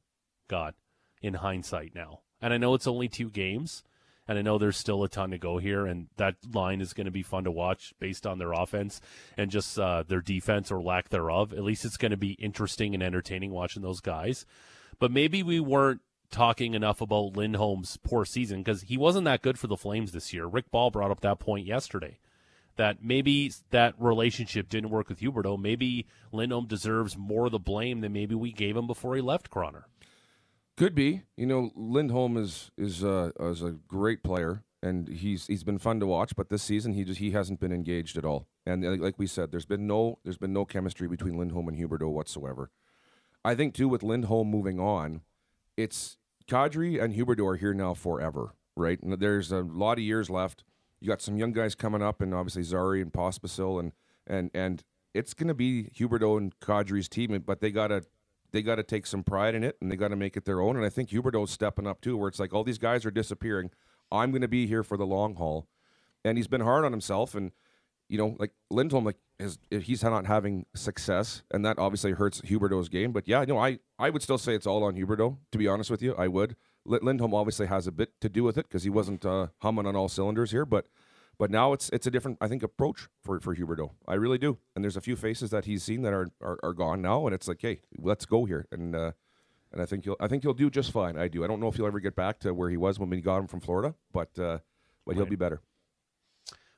got 0.47 0.75
in 1.21 1.36
hindsight 1.36 1.93
now. 1.95 2.21
And 2.41 2.53
I 2.53 2.58
know 2.58 2.73
it's 2.73 2.88
only 2.88 3.08
two 3.08 3.29
games, 3.29 3.84
and 4.27 4.38
I 4.38 4.41
know 4.41 4.58
there's 4.58 4.77
still 4.77 5.03
a 5.03 5.10
ton 5.10 5.32
to 5.32 5.38
go 5.38 5.58
here, 5.58 5.86
and 5.86 6.08
that 6.17 6.36
line 6.53 6.82
is 6.82 6.93
going 6.93 7.05
to 7.05 7.12
be 7.12 7.23
fun 7.23 7.43
to 7.43 7.51
watch 7.51 7.93
based 7.99 8.25
on 8.25 8.38
their 8.38 8.53
offense 8.53 9.01
and 9.38 9.51
just 9.51 9.77
uh, 9.77 10.03
their 10.08 10.21
defense 10.21 10.71
or 10.71 10.82
lack 10.82 11.10
thereof. 11.10 11.51
At 11.51 11.63
least 11.63 11.84
it's 11.86 11.97
going 11.97 12.12
to 12.12 12.17
be 12.17 12.34
interesting 12.34 12.93
and 12.93 13.03
entertaining 13.03 13.51
watching 13.51 13.82
those 13.82 14.01
guys. 14.01 14.45
But 14.99 15.12
maybe 15.12 15.43
we 15.43 15.60
weren't 15.60 16.01
talking 16.32 16.73
enough 16.73 17.01
about 17.01 17.36
Lindholm's 17.36 17.97
poor 17.97 18.23
season 18.23 18.62
because 18.62 18.84
he 18.84 18.97
wasn't 18.97 19.25
that 19.25 19.41
good 19.41 19.58
for 19.58 19.67
the 19.67 19.77
Flames 19.77 20.12
this 20.12 20.32
year. 20.32 20.45
Rick 20.45 20.71
Ball 20.71 20.91
brought 20.91 21.12
up 21.12 21.21
that 21.21 21.39
point 21.39 21.65
yesterday 21.65 22.19
that 22.75 23.03
maybe 23.03 23.51
that 23.71 23.93
relationship 23.99 24.69
didn't 24.69 24.89
work 24.89 25.10
with 25.10 25.19
Huberdeau. 25.19 25.60
Maybe 25.60 26.08
Lindholm 26.32 26.65
deserves 26.65 27.17
more 27.17 27.47
of 27.47 27.51
the 27.51 27.60
blame 27.60 27.99
than 27.99 28.13
maybe 28.13 28.36
we 28.36 28.53
gave 28.53 28.77
him 28.77 28.88
before 28.88 29.15
he 29.15 29.21
left 29.21 29.49
Croner. 29.49 29.84
Could 30.79 30.95
be. 30.95 31.23
You 31.35 31.45
know, 31.45 31.71
Lindholm 31.75 32.37
is 32.37 32.71
is 32.77 33.03
uh, 33.03 33.31
is 33.37 33.61
a 33.61 33.71
great 33.71 34.23
player, 34.23 34.63
and 34.81 35.09
he's 35.09 35.45
he's 35.45 35.65
been 35.65 35.77
fun 35.77 35.99
to 35.99 36.07
watch. 36.07 36.37
But 36.37 36.47
this 36.47 36.63
season, 36.63 36.93
he 36.93 37.03
just 37.03 37.19
he 37.19 37.31
hasn't 37.31 37.59
been 37.59 37.73
engaged 37.73 38.17
at 38.17 38.23
all. 38.23 38.47
And 38.65 38.85
uh, 38.85 38.91
like 38.91 39.15
we 39.17 39.27
said, 39.27 39.51
there's 39.51 39.65
been 39.65 39.87
no 39.87 40.19
there's 40.23 40.37
been 40.37 40.53
no 40.53 40.63
chemistry 40.63 41.09
between 41.09 41.37
Lindholm 41.37 41.67
and 41.67 41.77
Huberdeau 41.77 42.09
whatsoever. 42.13 42.71
I 43.43 43.55
think 43.55 43.73
too 43.73 43.89
with 43.89 44.03
Lindholm 44.03 44.49
moving 44.49 44.79
on, 44.79 45.23
it's 45.75 46.15
Kadri 46.49 47.03
and 47.03 47.13
Huberdeau 47.13 47.45
are 47.45 47.57
here 47.57 47.73
now 47.73 47.93
forever, 47.93 48.55
right? 48.77 49.01
And 49.03 49.11
there's 49.19 49.51
a 49.51 49.59
lot 49.59 49.97
of 49.97 50.05
years 50.05 50.29
left. 50.29 50.63
You 51.01 51.09
got 51.09 51.21
some 51.21 51.35
young 51.35 51.51
guys 51.51 51.75
coming 51.75 52.01
up, 52.01 52.21
and 52.21 52.33
obviously 52.33 52.63
Zary 52.63 53.01
and 53.01 53.11
Pospisil, 53.11 53.81
and 53.81 53.91
and 54.25 54.49
and 54.53 54.85
it's 55.13 55.33
going 55.33 55.49
to 55.49 55.53
be 55.53 55.89
Huberdeau 55.93 56.37
and 56.37 56.57
Kadri's 56.61 57.09
team, 57.09 57.37
but 57.45 57.59
they 57.59 57.69
gotta 57.69 58.05
they 58.51 58.62
got 58.62 58.75
to 58.75 58.83
take 58.83 59.05
some 59.05 59.23
pride 59.23 59.55
in 59.55 59.63
it 59.63 59.77
and 59.81 59.91
they 59.91 59.95
got 59.95 60.09
to 60.09 60.15
make 60.15 60.38
it 60.38 60.45
their 60.45 60.62
own. 60.62 60.75
And 60.75 60.85
I 60.85 60.89
think 60.89 61.09
Huberdeau's 61.09 61.51
stepping 61.51 61.88
up 61.88 62.01
too, 62.01 62.17
where 62.17 62.27
it's 62.27 62.39
like 62.39 62.53
all 62.53 62.63
these 62.63 62.77
guys 62.77 63.05
are 63.05 63.12
disappearing. 63.12 63.71
I'm 64.12 64.31
going 64.31 64.41
to 64.41 64.47
be 64.47 64.67
here 64.67 64.83
for 64.83 64.97
the 64.97 65.05
long 65.05 65.35
haul, 65.35 65.67
and 66.25 66.38
he's 66.38 66.47
been 66.47 66.62
hard 66.62 66.85
on 66.85 66.91
himself. 66.91 67.35
And 67.35 67.51
you 68.07 68.17
know, 68.17 68.35
like 68.39 68.51
Lindholm, 68.69 69.05
like 69.05 69.17
is 69.39 69.59
he's 69.69 70.03
not 70.03 70.25
having 70.25 70.65
success, 70.75 71.43
and 71.51 71.63
that 71.65 71.77
obviously 71.77 72.12
hurts 72.12 72.41
Huberdeau's 72.41 72.89
game. 72.89 73.12
But 73.12 73.27
yeah, 73.27 73.45
no, 73.45 73.57
I 73.57 73.79
I 73.97 74.09
would 74.09 74.23
still 74.23 74.39
say 74.39 74.55
it's 74.55 74.67
all 74.67 74.83
on 74.83 74.95
Huberdeau. 74.95 75.38
To 75.51 75.57
be 75.57 75.67
honest 75.67 75.91
with 75.91 76.01
you, 76.01 76.15
I 76.15 76.27
would. 76.27 76.55
Lindholm 76.85 77.35
obviously 77.35 77.67
has 77.67 77.85
a 77.85 77.91
bit 77.91 78.19
to 78.21 78.29
do 78.29 78.43
with 78.43 78.57
it 78.57 78.67
because 78.67 78.83
he 78.83 78.89
wasn't 78.89 79.25
uh, 79.25 79.47
humming 79.59 79.85
on 79.85 79.95
all 79.95 80.09
cylinders 80.09 80.51
here, 80.51 80.65
but. 80.65 80.88
But 81.39 81.49
now 81.49 81.71
it's 81.71 81.89
it's 81.89 82.06
a 82.06 82.12
different 82.12 82.38
I 82.41 82.49
think 82.49 82.62
approach 82.62 83.08
for 83.23 83.39
for 83.39 83.56
Huberdeau. 83.56 83.91
I 84.06 84.15
really 84.15 84.38
do. 84.38 84.58
And 84.75 84.84
there's 84.84 84.97
a 84.97 85.02
few 85.02 85.15
faces 85.15 85.49
that 85.52 85.65
he's 85.65 85.84
seen 85.84 86.02
that 86.02 86.13
are 86.13 86.28
are, 86.41 86.60
are 86.62 86.73
gone 86.73 87.02
now, 87.02 87.25
and 87.25 87.34
it's 87.34 87.47
like, 87.47 87.62
hey, 87.62 87.80
let's 87.97 88.25
go 88.25 88.43
here. 88.43 88.67
And 88.73 88.93
uh, 88.93 89.13
and 89.71 89.82
I 89.82 89.86
think 89.86 90.04
he'll 90.04 90.17
I 90.19 90.28
think 90.28 90.43
he'll 90.43 90.54
do 90.54 90.69
just 90.69 90.91
fine. 90.91 91.17
I 91.17 91.30
do. 91.30 91.43
I 91.43 91.47
don't 91.47 91.62
know 91.62 91.69
if 91.69 91.75
he'll 91.75 91.88
ever 91.88 92.02
get 92.02 92.15
back 92.15 92.39
to 92.39 92.54
where 92.54 92.69
he 92.69 92.75
was 92.75 92.99
when 92.99 93.10
we 93.10 93.21
got 93.21 93.38
him 93.38 93.47
from 93.47 93.62
Florida, 93.62 93.95
but 94.12 94.38
uh, 94.38 94.60
but 95.06 95.15
he'll 95.15 95.25
be 95.25 95.38
better. 95.38 95.62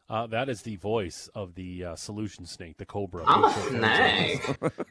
Uh, 0.07 0.27
that 0.27 0.49
is 0.49 0.61
the 0.63 0.75
voice 0.75 1.29
of 1.33 1.55
the 1.55 1.85
uh, 1.85 1.95
solution 1.95 2.45
snake, 2.45 2.75
the 2.77 2.85
cobra. 2.85 3.23
I'm 3.25 3.45
a 3.45 3.53
snake. 3.53 4.41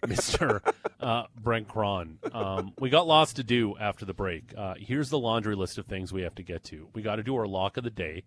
Mr. 0.03 0.61
Uh, 1.01 1.25
Brent 1.35 1.67
Krahn. 1.67 2.19
Um, 2.35 2.75
we 2.79 2.91
got 2.91 3.07
lots 3.07 3.33
to 3.35 3.43
do 3.43 3.75
after 3.79 4.05
the 4.05 4.13
break. 4.13 4.53
Uh, 4.55 4.75
here's 4.79 5.09
the 5.09 5.19
laundry 5.19 5.55
list 5.55 5.79
of 5.79 5.87
things 5.87 6.13
we 6.13 6.21
have 6.21 6.35
to 6.35 6.43
get 6.43 6.63
to. 6.65 6.91
We 6.95 7.01
got 7.01 7.17
to 7.17 7.23
do 7.23 7.35
our 7.37 7.47
lock 7.47 7.79
of 7.79 7.85
the 7.85 7.91
day 7.91 8.25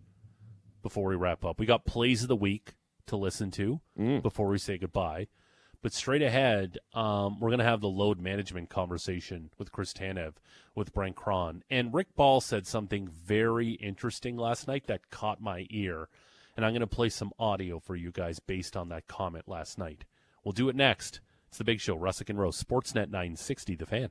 before 0.84 1.08
we 1.08 1.16
wrap 1.16 1.44
up. 1.44 1.58
We 1.58 1.66
got 1.66 1.86
plays 1.86 2.22
of 2.22 2.28
the 2.28 2.36
week 2.36 2.74
to 3.06 3.16
listen 3.16 3.50
to 3.52 3.80
before 4.20 4.48
we 4.48 4.58
say 4.58 4.78
goodbye. 4.78 5.26
But 5.82 5.92
straight 5.92 6.22
ahead, 6.22 6.78
um, 6.94 7.40
we're 7.40 7.48
going 7.48 7.58
to 7.58 7.64
have 7.64 7.80
the 7.80 7.88
load 7.88 8.20
management 8.20 8.70
conversation 8.70 9.50
with 9.58 9.72
Chris 9.72 9.92
Tanev, 9.92 10.34
with 10.74 10.92
Brent 10.92 11.16
Krahn. 11.16 11.62
And 11.68 11.92
Rick 11.92 12.14
Ball 12.14 12.40
said 12.40 12.66
something 12.66 13.08
very 13.08 13.72
interesting 13.72 14.36
last 14.36 14.68
night 14.68 14.86
that 14.86 15.10
caught 15.10 15.42
my 15.42 15.66
ear. 15.70 16.08
And 16.56 16.64
I'm 16.64 16.72
going 16.72 16.80
to 16.80 16.86
play 16.86 17.08
some 17.08 17.32
audio 17.38 17.80
for 17.80 17.96
you 17.96 18.12
guys 18.12 18.38
based 18.38 18.76
on 18.76 18.88
that 18.90 19.08
comment 19.08 19.48
last 19.48 19.76
night. 19.76 20.04
We'll 20.44 20.52
do 20.52 20.68
it 20.68 20.76
next. 20.76 21.20
It's 21.48 21.58
the 21.58 21.64
big 21.64 21.80
show, 21.80 21.96
Russick 21.98 22.30
and 22.30 22.38
Rose, 22.38 22.62
Sportsnet 22.62 23.10
960, 23.10 23.74
The 23.76 23.86
Fan. 23.86 24.10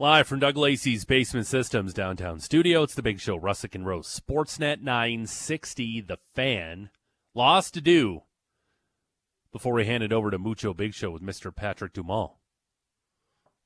Live 0.00 0.28
from 0.28 0.38
Doug 0.38 0.56
Lacey's 0.56 1.04
Basement 1.04 1.48
Systems 1.48 1.92
downtown 1.92 2.38
studio, 2.38 2.84
it's 2.84 2.94
the 2.94 3.02
big 3.02 3.18
show, 3.18 3.36
Russick 3.36 3.74
and 3.74 3.84
Rose. 3.84 4.06
Sportsnet 4.06 4.80
960, 4.80 6.02
The 6.02 6.18
Fan. 6.36 6.90
Lost 7.34 7.74
to 7.74 7.80
do 7.80 8.22
before 9.50 9.72
we 9.74 9.86
hand 9.86 10.04
it 10.04 10.12
over 10.12 10.30
to 10.30 10.38
Mucho 10.38 10.72
Big 10.72 10.94
Show 10.94 11.10
with 11.10 11.20
Mr. 11.20 11.52
Patrick 11.52 11.92
Dumont. 11.94 12.30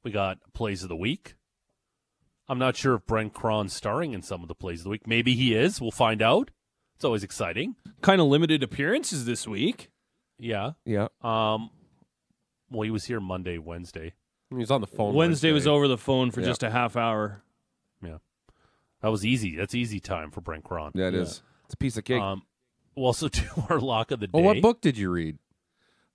We 0.02 0.10
got 0.10 0.38
plays 0.54 0.82
of 0.82 0.88
the 0.88 0.96
week. 0.96 1.34
I'm 2.48 2.58
not 2.58 2.78
sure 2.78 2.94
if 2.94 3.04
Brent 3.04 3.34
Krahn's 3.34 3.74
starring 3.74 4.14
in 4.14 4.22
some 4.22 4.40
of 4.40 4.48
the 4.48 4.54
plays 4.54 4.80
of 4.80 4.84
the 4.84 4.90
week. 4.90 5.06
Maybe 5.06 5.34
he 5.34 5.54
is. 5.54 5.82
We'll 5.82 5.90
find 5.90 6.22
out. 6.22 6.50
It's 6.94 7.04
always 7.04 7.24
exciting. 7.24 7.76
Kind 8.00 8.22
of 8.22 8.28
limited 8.28 8.62
appearances 8.62 9.26
this 9.26 9.46
week. 9.46 9.90
Yeah. 10.38 10.70
Yeah. 10.86 11.08
Um. 11.20 11.68
Well, 12.70 12.84
he 12.84 12.90
was 12.90 13.04
here 13.04 13.20
Monday, 13.20 13.58
Wednesday. 13.58 14.14
He 14.56 14.60
was 14.60 14.70
on 14.70 14.80
the 14.80 14.86
phone. 14.86 15.14
Wednesday 15.14 15.52
was 15.52 15.66
over 15.66 15.88
the 15.88 15.98
phone 15.98 16.30
for 16.30 16.40
Yeah. 16.40 16.46
just 16.46 16.62
a 16.62 16.70
half 16.70 16.96
hour. 16.96 17.42
Yeah, 18.04 18.18
that 19.00 19.08
was 19.08 19.24
easy. 19.24 19.56
That's 19.56 19.74
easy 19.74 20.00
time 20.00 20.30
for 20.30 20.40
Brent 20.40 20.64
Krahn. 20.64 20.90
Yeah, 20.94 21.08
it 21.08 21.14
is. 21.14 21.42
It's 21.66 21.74
a 21.74 21.76
piece 21.76 21.96
of 21.96 22.04
cake. 22.04 22.20
Um. 22.20 22.42
We'll 22.94 23.06
also 23.06 23.28
do 23.28 23.42
our 23.70 23.80
lock 23.80 24.10
of 24.10 24.20
the 24.20 24.26
day. 24.26 24.30
Well, 24.34 24.44
what 24.44 24.60
book 24.60 24.80
did 24.82 24.98
you 24.98 25.10
read? 25.10 25.38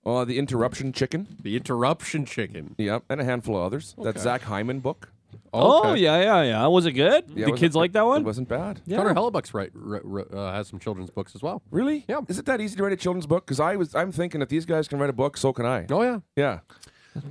oh, 0.06 0.24
the 0.24 0.38
interruption 0.38 0.92
chicken. 0.92 1.26
The 1.42 1.54
Interruption 1.56 2.24
Chicken. 2.24 2.74
Yep, 2.78 3.04
and 3.10 3.20
a 3.20 3.24
handful 3.24 3.56
of 3.56 3.62
others. 3.64 3.94
That 4.02 4.18
Zach 4.18 4.42
Hyman 4.42 4.80
book. 4.80 5.12
Oh, 5.52 5.90
okay. 5.92 6.00
yeah, 6.00 6.22
yeah, 6.22 6.42
yeah. 6.42 6.66
Was 6.68 6.86
it 6.86 6.92
good? 6.92 7.24
Yeah, 7.28 7.34
the 7.34 7.40
wasn't- 7.42 7.58
kids 7.58 7.76
like 7.76 7.92
that 7.92 8.06
one. 8.06 8.22
It 8.22 8.24
wasn't 8.24 8.48
bad. 8.48 8.80
Connor 8.88 9.12
Hellebuyck's 9.12 9.52
right, 9.52 9.70
ri- 9.74 10.00
ri- 10.02 10.24
uh, 10.32 10.52
has 10.52 10.68
some 10.68 10.78
children's 10.78 11.10
books 11.10 11.34
as 11.34 11.42
well. 11.42 11.60
Really? 11.70 12.04
Yeah. 12.08 12.20
Is 12.28 12.38
it 12.38 12.46
that 12.46 12.60
easy 12.62 12.76
to 12.76 12.82
write 12.84 12.92
a 12.92 12.96
children's 12.96 13.26
book? 13.26 13.44
Because 13.44 13.60
I 13.60 13.76
was, 13.76 13.94
I'm 13.94 14.10
thinking 14.12 14.40
if 14.40 14.48
these 14.48 14.64
guys 14.64 14.88
can 14.88 14.98
write 14.98 15.10
a 15.10 15.14
book, 15.14 15.36
so 15.36 15.52
can 15.52 15.66
I. 15.66 15.84
Oh 15.90 16.02
yeah, 16.02 16.20
Yeah. 16.36 16.60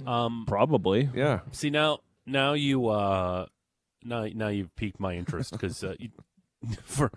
Um. 0.06 0.46
Probably. 0.48 1.10
Yeah. 1.14 1.42
See 1.52 1.70
now, 1.70 2.00
now 2.26 2.54
you 2.54 2.88
uh, 2.88 3.48
now 4.04 4.28
now 4.34 4.48
you've 4.48 4.76
piqued 4.76 5.00
my 5.00 5.14
interest 5.16 5.52
because 5.52 5.84
uh, 5.84 5.96
you, 6.00 6.10
for 6.84 7.12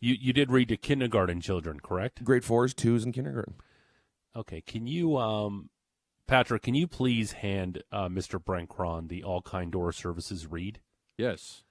you 0.00 0.16
you 0.18 0.32
did 0.32 0.50
read 0.50 0.68
to 0.68 0.76
kindergarten 0.76 1.40
children, 1.40 1.80
correct? 1.80 2.24
Grade 2.24 2.44
fours, 2.44 2.74
twos, 2.74 3.04
and 3.04 3.14
kindergarten. 3.14 3.54
Okay. 4.36 4.60
Can 4.60 4.86
you 4.86 5.16
um, 5.18 5.70
Patrick? 6.26 6.62
Can 6.62 6.74
you 6.74 6.86
please 6.86 7.32
hand 7.32 7.82
uh, 7.90 8.08
Mr. 8.08 8.42
Brent 8.42 8.68
Krahn 8.68 9.08
the 9.08 9.24
All 9.24 9.42
Kind 9.42 9.72
Door 9.72 9.92
Services 9.92 10.46
read? 10.46 10.80
yes. 11.16 11.64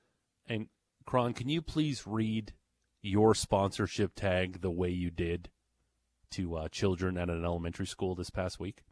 And 0.48 0.68
Krahn, 1.08 1.36
can 1.36 1.48
you 1.48 1.62
please 1.62 2.08
read 2.08 2.54
your 3.02 3.34
sponsorship 3.36 4.16
tag 4.16 4.62
the 4.62 4.72
way 4.72 4.90
you 4.90 5.12
did 5.12 5.50
to 6.32 6.56
uh, 6.56 6.68
children 6.70 7.18
at 7.18 7.30
an 7.30 7.46
elementary 7.46 7.88
school 7.88 8.16
this 8.16 8.30
past 8.30 8.60
week? 8.60 8.84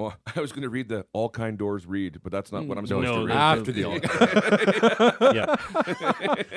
Well, 0.00 0.16
I 0.34 0.40
was 0.40 0.50
going 0.50 0.62
to 0.62 0.70
read 0.70 0.88
the 0.88 1.04
all 1.12 1.28
kind 1.28 1.58
doors 1.58 1.84
read, 1.84 2.20
but 2.22 2.32
that's 2.32 2.50
not 2.50 2.64
what 2.64 2.78
I'm 2.78 2.86
supposed 2.86 3.06
No, 3.06 3.20
to 3.20 3.26
read. 3.26 3.36
After 3.36 3.72
the 3.72 3.84
all. 3.84 4.00
kind. 4.00 4.20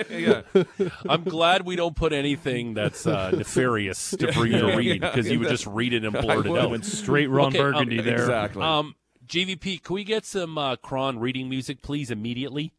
Yeah. 0.10 0.42
yeah. 0.80 0.90
I'm 1.10 1.24
glad 1.24 1.66
we 1.66 1.76
don't 1.76 1.96
put 1.96 2.14
anything 2.14 2.74
that's 2.74 3.06
uh, 3.06 3.32
nefarious 3.32 4.12
to 4.12 4.32
for 4.32 4.46
you 4.46 4.60
to 4.60 4.78
read 4.78 5.02
because 5.02 5.30
you 5.30 5.40
would 5.40 5.50
just 5.50 5.68
read 5.68 5.94
it 5.94 6.06
and 6.06 6.14
blurt 6.14 6.46
it 6.46 6.58
out. 6.58 6.72
Went 6.72 6.86
straight 6.86 7.28
Ron 7.28 7.48
Okay, 7.50 7.60
um, 7.60 7.72
Burgundy 7.74 8.02
there. 8.02 8.16
Exactly. 8.16 8.64
Um, 8.64 8.96
GVP, 9.28 9.84
can 9.84 9.94
we 9.94 10.04
get 10.06 10.26
some 10.26 10.58
uh, 10.58 10.78
Krahn 10.78 11.20
reading 11.20 11.50
music, 11.50 11.82
please, 11.82 12.12
immediately? 12.12 12.72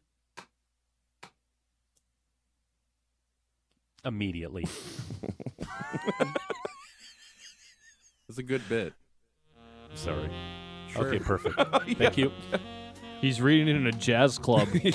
Immediately. 4.03 4.67
It's 8.27 8.37
a 8.39 8.43
good 8.43 8.67
bit. 8.67 8.93
Sorry. 9.95 10.29
Sure. 10.91 11.07
Okay, 11.07 11.19
perfect. 11.19 11.55
Thank 11.97 12.17
you. 12.17 12.31
He's 13.21 13.41
reading 13.41 13.67
it 13.69 13.75
in 13.77 13.87
a 13.87 13.91
jazz 13.91 14.37
club. 14.37 14.67
yeah. 14.73 14.89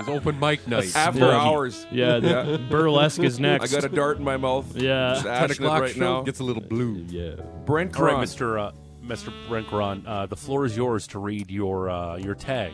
It's 0.00 0.08
open 0.08 0.38
mic 0.40 0.66
night. 0.68 0.94
After 0.96 1.20
Yeah. 1.20 1.40
hours. 1.40 1.86
yeah, 1.90 2.18
the 2.18 2.60
burlesque 2.70 3.20
is 3.20 3.38
next. 3.38 3.72
I 3.74 3.80
got 3.80 3.84
a 3.90 3.94
dart 3.94 4.18
in 4.18 4.24
my 4.24 4.36
mouth. 4.36 4.74
Yeah. 4.76 5.10
Just 5.14 5.24
Ten 5.26 5.32
ashing 5.50 5.64
o'clock 5.66 5.82
right 5.82 5.96
now. 5.96 6.22
gets 6.22 6.40
a 6.40 6.44
little 6.44 6.62
blue. 6.62 7.04
yeah. 7.08 7.34
Brent 7.66 7.96
All 7.98 8.06
right, 8.06 8.16
Mr. 8.16 8.58
Uh, 8.68 8.72
Mr. 9.04 9.32
Brent 9.48 9.66
Krahn, 9.68 10.02
uh, 10.06 10.26
the 10.26 10.36
floor 10.36 10.64
is 10.64 10.76
yours 10.76 11.06
to 11.08 11.18
read 11.18 11.50
your 11.50 11.90
uh, 11.90 12.16
your 12.16 12.34
tag 12.34 12.72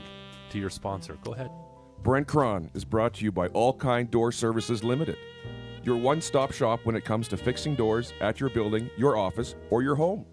to 0.51 0.59
your 0.59 0.71
sponsor. 0.71 1.19
Go 1.25 1.33
ahead. 1.35 1.51
Brent 2.03 2.27
Krahn 2.29 2.75
is 2.75 2.85
brought 2.85 3.15
to 3.15 3.25
you 3.25 3.33
by 3.33 3.49
All 3.49 3.73
Kind 3.75 4.11
Door 4.11 4.33
Services 4.33 4.83
Limited. 4.85 5.17
Your 5.83 5.97
one 5.97 6.21
stop 6.21 6.53
shop 6.53 6.81
when 6.85 6.95
it 6.95 7.05
comes 7.05 7.27
to 7.29 7.37
fixing 7.37 7.75
doors 7.75 8.13
at 8.21 8.39
your 8.39 8.49
building, 8.51 8.89
your 8.97 9.17
office, 9.17 9.57
or 9.71 9.83
your 9.83 9.95
home. 9.97 10.25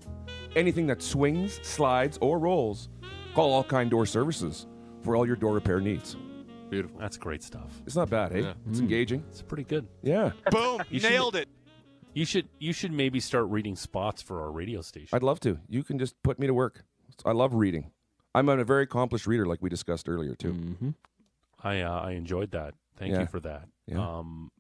Anything 0.56 0.88
that 0.88 1.02
swings, 1.02 1.60
slides, 1.64 2.18
or 2.22 2.40
rolls, 2.40 2.90
call 3.36 3.54
All 3.54 3.64
Kind 3.64 3.92
Door 3.92 4.08
Services 4.08 4.66
for 5.04 5.16
all 5.16 5.26
your 5.26 5.36
door 5.36 5.54
repair 5.54 5.80
needs. 5.80 6.16
Beautiful. 6.70 7.00
That's 7.00 7.18
great 7.18 7.44
stuff. 7.44 7.82
It's 7.86 7.96
not 7.96 8.10
bad, 8.10 8.34
eh? 8.34 8.40
Yeah. 8.40 8.54
It's 8.70 8.80
engaging. 8.80 9.24
It's 9.30 9.42
pretty 9.42 9.64
good. 9.64 9.88
Yeah. 10.04 10.32
Boom! 10.52 10.82
You 10.90 11.00
should- 11.00 11.10
Nailed 11.12 11.36
it. 11.36 11.48
You 12.14 12.26
should 12.26 12.50
you 12.60 12.74
should 12.74 12.92
maybe 12.92 13.20
start 13.20 13.46
reading 13.50 13.76
spots 13.76 14.22
for 14.22 14.42
our 14.42 14.52
radio 14.52 14.82
station. 14.82 15.10
I'd 15.14 15.24
love 15.24 15.40
to. 15.42 15.60
You 15.70 15.84
can 15.84 16.00
just 16.00 16.22
put 16.24 16.40
me 16.40 16.48
to 16.48 16.54
work. 16.54 16.84
I 17.24 17.32
love 17.32 17.54
reading. 17.54 17.92
I'm 18.34 18.50
a 18.50 18.64
very 18.64 18.84
accomplished 18.84 19.28
reader, 19.28 19.46
like 19.46 19.60
we 19.62 19.70
discussed 19.70 20.10
earlier, 20.10 20.36
too. 20.36 20.54
Mm-hmm. 20.54 20.90
I 21.64 21.82
uh, 21.82 22.00
I 22.02 22.12
enjoyed 22.12 22.52
that. 22.52 22.74
Thank 22.98 23.14
Yeah. 23.14 23.22
you 23.22 23.28
for 23.28 23.40
that. 23.42 23.68
Yeah. 23.86 24.00
Um, 24.18 24.52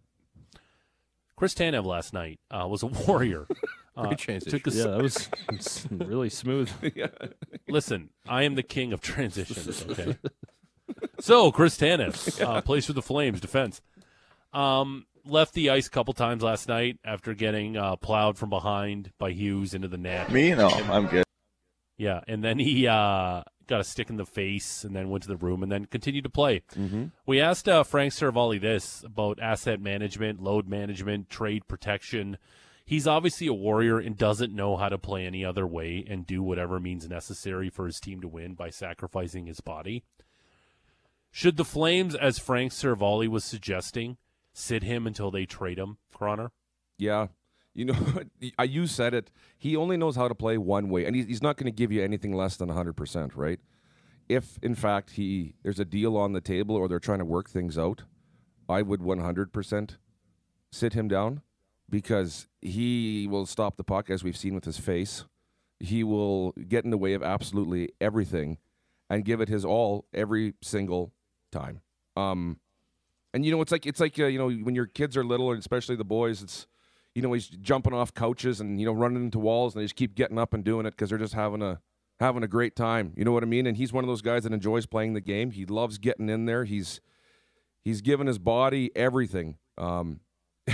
Chris 1.35 1.53
Tanev 1.55 1.85
last 1.85 2.13
night 2.13 2.39
uh, 2.51 2.67
was 2.67 2.83
a 2.83 2.87
warrior. 2.87 3.47
Uh, 3.97 4.03
Great 4.07 4.17
transition. 4.19 4.59
took 4.59 4.67
a 4.67 4.69
s- 4.69 4.75
Yeah, 4.75 4.83
that 4.91 5.01
was 5.01 5.87
really 5.91 6.29
smooth. 6.29 6.69
Listen, 7.67 8.09
I 8.27 8.43
am 8.43 8.55
the 8.55 8.63
king 8.63 8.93
of 8.93 9.01
transitions. 9.01 9.85
Okay. 9.89 10.15
so 11.19 11.51
Chris 11.51 11.77
Tanev 11.77 12.41
uh, 12.41 12.61
plays 12.61 12.85
for 12.85 12.93
the 12.93 13.01
Flames 13.01 13.39
defense. 13.39 13.81
Um, 14.53 15.05
left 15.25 15.53
the 15.53 15.69
ice 15.69 15.85
a 15.87 15.89
couple 15.91 16.13
times 16.13 16.41
last 16.41 16.67
night 16.67 16.97
after 17.05 17.33
getting 17.35 17.77
uh, 17.77 17.95
plowed 17.97 18.37
from 18.37 18.49
behind 18.49 19.11
by 19.19 19.31
Hughes 19.31 19.73
into 19.75 19.87
the 19.87 19.97
net. 19.97 20.31
Me? 20.31 20.53
No, 20.55 20.67
I'm 20.69 21.05
good. 21.07 21.23
Yeah, 21.97 22.21
and 22.27 22.43
then 22.43 22.57
he 22.57 22.87
uh, 22.87 23.43
got 23.67 23.81
a 23.81 23.83
stick 23.83 24.09
in 24.09 24.15
the 24.15 24.25
face, 24.25 24.83
and 24.85 24.95
then 24.95 25.09
went 25.09 25.23
to 25.23 25.27
the 25.29 25.35
room, 25.37 25.61
and 25.61 25.71
then 25.71 25.85
continued 25.85 26.23
to 26.23 26.29
play. 26.29 26.61
Mm-hmm. 26.75 27.05
We 27.25 27.39
asked 27.41 27.67
uh, 27.69 27.83
Frank 27.83 28.13
Seravalli 28.13 28.59
this 28.59 29.03
about 29.03 29.39
asset 29.41 29.79
management, 29.81 30.41
load 30.41 30.67
management, 30.67 31.29
trade 31.29 31.67
protection. 31.67 32.37
He's 32.89 33.05
obviously 33.05 33.45
a 33.45 33.53
warrior 33.53 33.99
and 33.99 34.17
doesn't 34.17 34.51
know 34.51 34.75
how 34.75 34.89
to 34.89 34.97
play 34.97 35.23
any 35.23 35.45
other 35.45 35.67
way 35.67 36.03
and 36.09 36.25
do 36.25 36.41
whatever 36.41 36.79
means 36.79 37.07
necessary 37.07 37.69
for 37.69 37.85
his 37.85 37.99
team 37.99 38.19
to 38.21 38.27
win 38.27 38.55
by 38.55 38.71
sacrificing 38.71 39.45
his 39.45 39.61
body. 39.61 40.05
Should 41.29 41.57
the 41.57 41.63
Flames, 41.63 42.15
as 42.15 42.39
Frank 42.39 42.71
Seravalli 42.71 43.27
was 43.27 43.45
suggesting, 43.45 44.17
sit 44.53 44.81
him 44.81 45.05
until 45.05 45.29
they 45.29 45.45
trade 45.45 45.77
him, 45.77 45.99
Connor? 46.11 46.49
Yeah. 46.97 47.27
You 47.75 47.85
know, 47.85 47.95
I 48.57 48.63
you 48.63 48.87
said 48.87 49.13
it. 49.13 49.29
He 49.55 49.75
only 49.75 49.95
knows 49.95 50.15
how 50.15 50.27
to 50.27 50.33
play 50.33 50.57
one 50.57 50.89
way, 50.89 51.05
and 51.05 51.15
he's, 51.15 51.27
he's 51.27 51.43
not 51.43 51.57
going 51.57 51.71
to 51.71 51.77
give 51.77 51.91
you 51.91 52.03
anything 52.03 52.33
less 52.33 52.57
than 52.57 52.69
100%, 52.69 53.33
right? 53.35 53.59
If, 54.27 54.57
in 54.63 54.73
fact, 54.73 55.11
he 55.11 55.53
there's 55.61 55.79
a 55.79 55.85
deal 55.85 56.17
on 56.17 56.33
the 56.33 56.41
table 56.41 56.75
or 56.75 56.87
they're 56.87 56.99
trying 56.99 57.19
to 57.19 57.25
work 57.25 57.51
things 57.51 57.77
out, 57.77 58.05
I 58.67 58.81
would 58.81 59.01
100% 59.01 59.97
sit 60.71 60.93
him 60.93 61.07
down 61.07 61.43
because 61.89 62.47
he 62.61 63.27
will 63.29 63.45
stop 63.45 63.77
the 63.77 63.83
puck, 63.83 64.09
as 64.09 64.23
we've 64.23 64.37
seen 64.37 64.55
with 64.55 64.65
his 64.65 64.77
face. 64.77 65.25
He 65.79 66.03
will 66.03 66.51
get 66.67 66.83
in 66.83 66.91
the 66.91 66.97
way 66.97 67.13
of 67.13 67.23
absolutely 67.23 67.89
everything 68.01 68.57
and 69.09 69.23
give 69.23 69.41
it 69.41 69.47
his 69.47 69.63
all 69.63 70.05
every 70.13 70.53
single 70.61 71.13
time. 71.51 71.81
Um, 72.15 72.59
and 73.33 73.45
you 73.45 73.51
know, 73.51 73.61
it's 73.61 73.71
like 73.71 73.85
it's 73.85 73.99
like 73.99 74.19
uh, 74.19 74.25
you 74.25 74.37
know 74.37 74.49
when 74.49 74.75
your 74.75 74.87
kids 74.87 75.15
are 75.15 75.23
little, 75.23 75.51
and 75.51 75.59
especially 75.59 75.95
the 75.95 76.03
boys, 76.03 76.41
it's 76.41 76.67
you 77.15 77.21
know 77.21 77.31
he's 77.33 77.47
jumping 77.47 77.93
off 77.93 78.13
couches 78.13 78.59
and 78.59 78.79
you 78.79 78.85
know 78.85 78.91
running 78.91 79.23
into 79.23 79.39
walls, 79.39 79.73
and 79.73 79.81
they 79.81 79.85
just 79.85 79.95
keep 79.95 80.15
getting 80.15 80.37
up 80.37 80.53
and 80.53 80.63
doing 80.63 80.85
it 80.85 80.91
because 80.91 81.09
they're 81.09 81.19
just 81.19 81.33
having 81.33 81.61
a 81.61 81.79
having 82.19 82.43
a 82.43 82.47
great 82.47 82.75
time. 82.75 83.13
You 83.15 83.23
know 83.23 83.31
what 83.31 83.43
I 83.43 83.47
mean? 83.47 83.65
And 83.65 83.77
he's 83.77 83.93
one 83.93 84.03
of 84.03 84.07
those 84.07 84.21
guys 84.21 84.43
that 84.43 84.53
enjoys 84.53 84.85
playing 84.85 85.13
the 85.13 85.21
game. 85.21 85.51
He 85.51 85.65
loves 85.65 85.97
getting 85.97 86.29
in 86.29 86.45
there. 86.45 86.65
He's 86.65 87.01
he's 87.83 88.01
given 88.01 88.27
his 88.27 88.39
body 88.39 88.91
everything. 88.95 89.57
Um, 89.77 90.19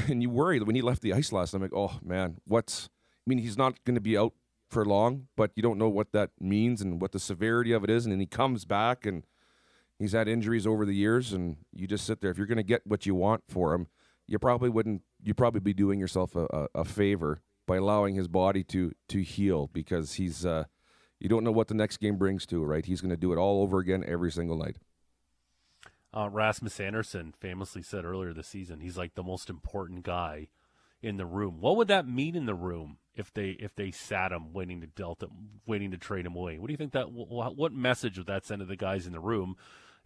and 0.07 0.21
you 0.21 0.29
worry 0.29 0.59
when 0.59 0.75
he 0.75 0.81
left 0.81 1.01
the 1.01 1.13
ice 1.13 1.31
last 1.31 1.53
I'm 1.53 1.61
like, 1.61 1.73
oh 1.73 1.99
man, 2.03 2.37
what's? 2.45 2.89
I 3.25 3.29
mean, 3.29 3.39
he's 3.39 3.57
not 3.57 3.83
going 3.85 3.95
to 3.95 4.01
be 4.01 4.17
out 4.17 4.33
for 4.69 4.85
long, 4.85 5.27
but 5.35 5.51
you 5.55 5.63
don't 5.63 5.77
know 5.77 5.89
what 5.89 6.11
that 6.11 6.31
means 6.39 6.81
and 6.81 7.01
what 7.01 7.11
the 7.11 7.19
severity 7.19 7.71
of 7.71 7.83
it 7.83 7.89
is. 7.89 8.05
And 8.05 8.11
then 8.11 8.19
he 8.19 8.25
comes 8.25 8.65
back 8.65 9.05
and 9.05 9.23
he's 9.99 10.11
had 10.11 10.27
injuries 10.27 10.67
over 10.67 10.85
the 10.85 10.95
years, 10.95 11.33
and 11.33 11.57
you 11.73 11.87
just 11.87 12.05
sit 12.05 12.21
there. 12.21 12.31
If 12.31 12.37
you're 12.37 12.47
going 12.47 12.57
to 12.57 12.63
get 12.63 12.85
what 12.85 13.05
you 13.05 13.15
want 13.15 13.43
for 13.47 13.73
him, 13.73 13.87
you 14.27 14.39
probably 14.39 14.69
wouldn't. 14.69 15.01
You 15.23 15.33
probably 15.33 15.61
be 15.61 15.73
doing 15.73 15.99
yourself 15.99 16.35
a, 16.35 16.47
a, 16.51 16.67
a 16.81 16.85
favor 16.85 17.41
by 17.67 17.77
allowing 17.77 18.15
his 18.15 18.27
body 18.27 18.63
to 18.65 18.91
to 19.09 19.21
heal 19.21 19.69
because 19.71 20.13
he's. 20.13 20.45
Uh, 20.45 20.65
you 21.19 21.29
don't 21.29 21.45
know 21.45 21.51
what 21.51 21.69
the 21.69 21.73
next 21.73 21.97
game 21.97 22.17
brings 22.17 22.45
to 22.47 22.61
right? 22.63 22.85
He's 22.85 23.01
going 23.01 23.09
to 23.09 23.17
do 23.17 23.31
it 23.31 23.37
all 23.37 23.61
over 23.63 23.79
again 23.79 24.03
every 24.05 24.31
single 24.31 24.57
night. 24.57 24.77
Uh, 26.15 26.29
Rasmus 26.29 26.79
Andersson 26.79 27.33
famously 27.39 27.81
said 27.81 28.05
earlier 28.05 28.33
this 28.33 28.47
season, 28.47 28.79
he's 28.79 28.97
like 28.97 29.15
the 29.15 29.23
most 29.23 29.49
important 29.49 30.03
guy 30.03 30.47
in 31.01 31.17
the 31.17 31.25
room. 31.25 31.59
What 31.59 31.75
would 31.75 31.89
that 31.89 32.07
mean 32.07 32.35
in 32.35 32.45
the 32.45 32.55
room 32.55 32.97
if 33.15 33.33
they 33.33 33.49
if 33.59 33.75
they 33.75 33.91
sat 33.91 34.31
him 34.31 34.53
waiting 34.53 34.81
to 34.81 34.87
dealt 34.87 35.21
him, 35.21 35.61
waiting 35.65 35.91
to 35.91 35.97
trade 35.97 36.25
him 36.25 36.35
away? 36.35 36.57
What 36.57 36.67
do 36.67 36.73
you 36.73 36.77
think 36.77 36.93
that 36.93 37.11
what 37.11 37.73
message 37.73 38.17
would 38.17 38.27
that 38.27 38.45
send 38.45 38.59
to 38.59 38.65
the 38.65 38.75
guys 38.75 39.05
in 39.05 39.11
the 39.11 39.19
room? 39.19 39.55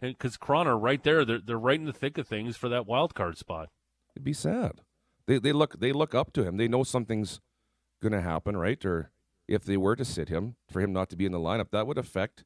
And 0.02 0.16
because 0.16 0.36
Croner 0.36 0.80
right 0.80 1.02
there, 1.02 1.24
they're 1.24 1.38
they're 1.38 1.58
right 1.58 1.78
in 1.78 1.86
the 1.86 1.92
thick 1.92 2.18
of 2.18 2.26
things 2.26 2.56
for 2.56 2.68
that 2.68 2.86
wild 2.86 3.14
card 3.14 3.38
spot. 3.38 3.68
It'd 4.14 4.24
be 4.24 4.32
sad. 4.32 4.80
They 5.26 5.38
they 5.38 5.52
look 5.52 5.78
they 5.78 5.92
look 5.92 6.14
up 6.14 6.32
to 6.34 6.42
him. 6.42 6.56
They 6.56 6.68
know 6.68 6.82
something's 6.82 7.40
going 8.02 8.12
to 8.12 8.20
happen, 8.20 8.56
right? 8.56 8.84
Or 8.84 9.10
if 9.46 9.64
they 9.64 9.76
were 9.76 9.96
to 9.96 10.04
sit 10.04 10.28
him 10.28 10.56
for 10.70 10.80
him 10.80 10.92
not 10.92 11.10
to 11.10 11.16
be 11.16 11.26
in 11.26 11.32
the 11.32 11.38
lineup, 11.38 11.70
that 11.70 11.86
would 11.86 11.98
affect 11.98 12.44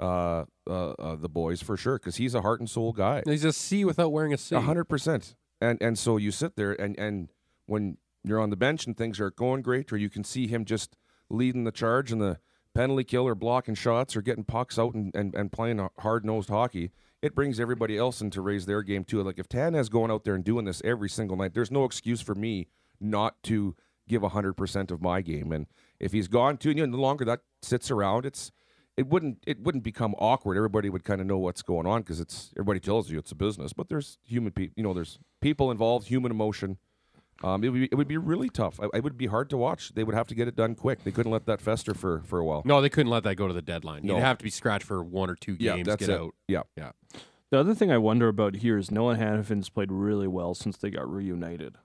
uh, 0.00 0.44
uh, 0.68 0.90
uh, 0.92 1.16
the 1.16 1.28
boys 1.28 1.62
for 1.62 1.76
sure 1.76 1.98
because 1.98 2.16
he's 2.16 2.34
a 2.34 2.40
heart 2.40 2.58
and 2.60 2.68
soul 2.68 2.92
guy. 2.92 3.22
He's 3.26 3.44
a 3.44 3.52
C 3.52 3.84
without 3.84 4.10
wearing 4.10 4.32
a 4.32 4.38
C. 4.38 4.56
A 4.56 4.60
hundred 4.60 4.84
percent. 4.84 5.36
And 5.60 5.80
and 5.82 5.98
so 5.98 6.16
you 6.16 6.30
sit 6.30 6.56
there 6.56 6.72
and 6.72 6.98
and 6.98 7.28
when 7.66 7.98
you're 8.24 8.40
on 8.40 8.50
the 8.50 8.56
bench 8.56 8.86
and 8.86 8.96
things 8.96 9.20
aren't 9.20 9.36
going 9.36 9.62
great, 9.62 9.92
or 9.92 9.96
you 9.96 10.10
can 10.10 10.24
see 10.24 10.46
him 10.46 10.64
just 10.64 10.96
leading 11.28 11.64
the 11.64 11.72
charge 11.72 12.10
and 12.10 12.20
the 12.20 12.38
penalty 12.74 13.04
kill 13.04 13.26
or 13.26 13.34
blocking 13.34 13.74
shots 13.74 14.16
or 14.16 14.22
getting 14.22 14.44
pucks 14.44 14.78
out 14.78 14.94
and, 14.94 15.14
and, 15.14 15.34
and 15.34 15.52
playing 15.52 15.88
hard 15.98 16.24
nosed 16.24 16.48
hockey, 16.48 16.90
it 17.22 17.34
brings 17.34 17.58
everybody 17.58 17.96
else 17.96 18.20
in 18.20 18.30
to 18.30 18.40
raise 18.40 18.66
their 18.66 18.82
game 18.82 19.04
too. 19.04 19.22
Like 19.22 19.38
if 19.38 19.48
Tanev's 19.48 19.88
going 19.88 20.10
out 20.10 20.24
there 20.24 20.34
and 20.34 20.44
doing 20.44 20.64
this 20.64 20.82
every 20.84 21.08
single 21.08 21.36
night, 21.36 21.54
there's 21.54 21.70
no 21.70 21.84
excuse 21.84 22.20
for 22.20 22.34
me 22.34 22.68
not 23.00 23.42
to 23.44 23.74
give 24.08 24.22
hundred 24.22 24.54
percent 24.54 24.90
of 24.90 25.00
my 25.00 25.20
game. 25.20 25.52
And 25.52 25.66
if 25.98 26.12
he's 26.12 26.28
gone 26.28 26.56
too, 26.56 26.70
you 26.70 26.86
know, 26.86 26.90
the 26.96 27.00
longer 27.00 27.24
that 27.24 27.40
sits 27.62 27.90
around, 27.90 28.26
it's 28.26 28.50
it 29.00 29.06
wouldn't 29.06 29.38
it 29.46 29.60
wouldn't 29.60 29.82
become 29.82 30.14
awkward. 30.18 30.58
Everybody 30.58 30.90
would 30.90 31.04
kind 31.04 31.22
of 31.22 31.26
know 31.26 31.38
what's 31.38 31.62
going 31.62 31.86
on 31.86 32.02
because 32.02 32.20
it's 32.20 32.52
everybody 32.54 32.80
tells 32.80 33.10
you 33.10 33.18
it's 33.18 33.32
a 33.32 33.34
business, 33.34 33.72
but 33.72 33.88
there's 33.88 34.18
human 34.22 34.52
people, 34.52 34.74
you 34.76 34.82
know, 34.82 34.92
there's 34.92 35.18
people 35.40 35.70
involved, 35.70 36.08
human 36.08 36.30
emotion. 36.30 36.76
Um, 37.42 37.64
it 37.64 37.70
would 37.70 37.80
be, 37.80 37.88
it 37.90 37.94
would 37.94 38.08
be 38.08 38.18
really 38.18 38.50
tough. 38.50 38.78
I, 38.78 38.98
it 38.98 39.02
would 39.02 39.16
be 39.16 39.26
hard 39.26 39.48
to 39.48 39.56
watch. 39.56 39.94
They 39.94 40.04
would 40.04 40.14
have 40.14 40.26
to 40.26 40.34
get 40.34 40.48
it 40.48 40.54
done 40.54 40.74
quick. 40.74 41.02
They 41.02 41.12
couldn't 41.12 41.32
let 41.32 41.46
that 41.46 41.62
fester 41.62 41.94
for 41.94 42.20
for 42.26 42.38
a 42.38 42.44
while. 42.44 42.60
No, 42.66 42.82
they 42.82 42.90
couldn't 42.90 43.10
let 43.10 43.22
that 43.22 43.36
go 43.36 43.48
to 43.48 43.54
the 43.54 43.62
deadline. 43.62 44.02
No. 44.04 44.16
You'd 44.16 44.22
have 44.22 44.36
to 44.36 44.44
be 44.44 44.50
scratched 44.50 44.84
for 44.84 45.02
one 45.02 45.30
or 45.30 45.34
two 45.34 45.52
games. 45.52 45.62
Yeah, 45.62 45.76
games. 45.76 45.86
that's 45.86 46.06
get 46.06 46.10
it. 46.10 46.20
out. 46.20 46.34
Yeah, 46.46 46.62
Yeah. 46.76 46.90
The 47.50 47.58
other 47.58 47.74
thing 47.74 47.90
I 47.90 47.98
wonder 47.98 48.28
about 48.28 48.56
here 48.56 48.76
is 48.78 48.90
Noah 48.92 49.16
Hanifin's 49.16 49.70
played 49.70 49.90
really 49.90 50.28
well 50.28 50.54
since 50.54 50.76
they 50.76 50.90
got 50.90 51.10
reunited. 51.10 51.76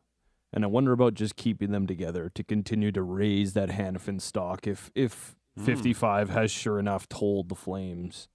And 0.53 0.63
I 0.63 0.67
wonder 0.67 0.91
about 0.91 1.15
just 1.15 1.35
keeping 1.37 1.71
them 1.71 1.87
together 1.87 2.29
to 2.35 2.43
continue 2.43 2.91
to 2.91 3.01
raise 3.01 3.53
that 3.53 3.69
Hanifin 3.69 4.21
stock. 4.21 4.67
If 4.67 4.91
if 4.93 5.35
Hmm. 5.57 5.63
55 5.65 6.29
has 6.31 6.51
sure 6.51 6.79
enough 6.79 7.07
told 7.07 7.49
the 7.49 7.55
Flames, 7.55 8.27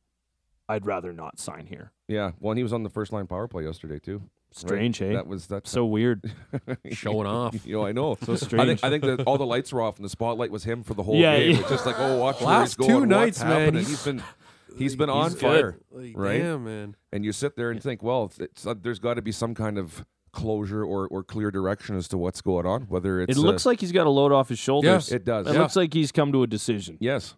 I'd 0.68 0.86
rather 0.86 1.12
not 1.12 1.38
sign 1.38 1.66
here. 1.66 1.92
yeah. 2.08 2.32
Well, 2.40 2.52
and 2.52 2.58
he 2.58 2.62
was 2.62 2.72
on 2.72 2.82
the 2.82 2.88
first 2.90 3.12
line 3.12 3.26
power 3.26 3.46
play 3.48 3.64
yesterday 3.64 3.98
too. 3.98 4.18
right? 4.18 4.28
Strange, 4.52 4.98
hey? 4.98 5.12
That 5.14 5.26
was 5.26 5.46
that's 5.46 5.70
so 5.70 5.84
weird. 5.84 6.32
Showing 6.90 7.26
off. 7.26 7.66
You 7.66 7.74
know, 7.76 7.84
I 7.86 7.92
know. 7.92 8.16
So 8.24 8.32
I 8.32 8.36
strange. 8.36 8.66
think 8.80 8.84
I 8.84 8.90
think 8.90 9.04
that 9.04 9.26
all 9.26 9.36
the 9.38 9.46
lights 9.46 9.72
were 9.72 9.82
off 9.82 9.96
and 9.96 10.04
the 10.04 10.08
spotlight 10.10 10.50
was 10.50 10.64
him 10.64 10.82
for 10.82 10.94
the 10.94 11.02
whole 11.02 11.16
Yeah, 11.16 11.38
game. 11.38 11.52
yeah. 11.52 11.60
It's 11.60 11.68
just 11.68 11.86
like, 11.86 11.96
oh, 11.98 12.16
watch 12.18 12.40
where 12.40 12.48
Last 12.48 12.76
he's 12.78 12.86
two 12.86 13.04
nights, 13.06 13.38
what's 13.40 13.48
man, 13.48 13.74
he's- 13.74 13.88
he's 13.88 14.04
been 14.04 14.22
he's 14.78 14.96
been 14.96 15.10
on 15.10 15.30
He's 15.32 15.40
fire, 15.40 15.78
Like, 15.90 16.12
right? 16.16 16.38
Damn, 16.38 16.64
man. 16.64 16.96
And 17.12 17.24
you 17.24 17.32
sit 17.32 17.56
there 17.56 17.70
and 17.70 17.82
think, 17.82 18.02
well, 18.02 18.24
it's, 18.24 18.38
it's 18.38 18.66
uh, 18.66 18.74
there's 18.80 18.98
got 18.98 19.14
to 19.14 19.22
be 19.22 19.32
some 19.32 19.54
kind 19.54 19.76
of 19.78 20.04
closure 20.32 20.84
or, 20.84 21.06
or 21.08 21.22
clear 21.22 21.50
direction 21.50 21.96
as 21.96 22.08
to 22.08 22.18
what's 22.18 22.40
going 22.40 22.66
on. 22.66 22.82
Whether 22.82 23.20
it's 23.20 23.36
it 23.36 23.40
looks 23.40 23.66
like 23.66 23.80
he's 23.80 23.92
got 23.92 24.06
a 24.06 24.10
load 24.10 24.32
off 24.32 24.48
his 24.48 24.58
shoulders. 24.58 25.12
uh, 25.12 25.16
it 25.16 25.24
does. 25.24 25.46
It 25.46 25.58
looks 25.58 25.76
like 25.76 25.92
he's 25.94 26.12
come 26.12 26.32
to 26.32 26.42
a 26.42 26.46
decision. 26.46 26.96
Yes, 27.00 27.36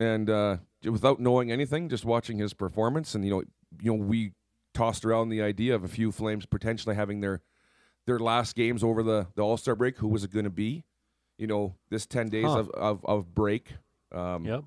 and 0.00 0.28
uh, 0.30 0.56
without 0.84 1.20
knowing 1.20 1.50
anything, 1.52 1.88
just 1.88 2.04
watching 2.04 2.38
his 2.38 2.54
performance, 2.54 3.14
and 3.14 3.24
you 3.24 3.30
know, 3.30 3.42
you 3.82 3.90
know, 3.96 4.04
we 4.04 4.32
tossed 4.72 5.04
around 5.04 5.28
the 5.28 5.40
idea 5.40 5.74
of 5.74 5.84
a 5.84 5.88
few 5.88 6.10
Flames 6.12 6.46
potentially 6.46 6.94
having 6.96 7.20
their 7.20 7.40
their 8.06 8.18
last 8.18 8.54
games 8.56 8.82
over 8.84 9.02
the 9.02 9.26
the 9.34 9.42
All 9.42 9.56
Star 9.56 9.74
break. 9.74 9.98
Who 9.98 10.08
was 10.08 10.24
it 10.24 10.32
going 10.32 10.44
to 10.44 10.50
be? 10.50 10.84
You 11.38 11.46
know, 11.46 11.74
this 11.90 12.06
ten 12.06 12.28
days 12.28 12.44
Huh. 12.46 12.58
of, 12.60 12.70
of 12.70 13.04
of 13.04 13.34
break. 13.34 13.72
Um, 14.12 14.44
Yep, 14.44 14.64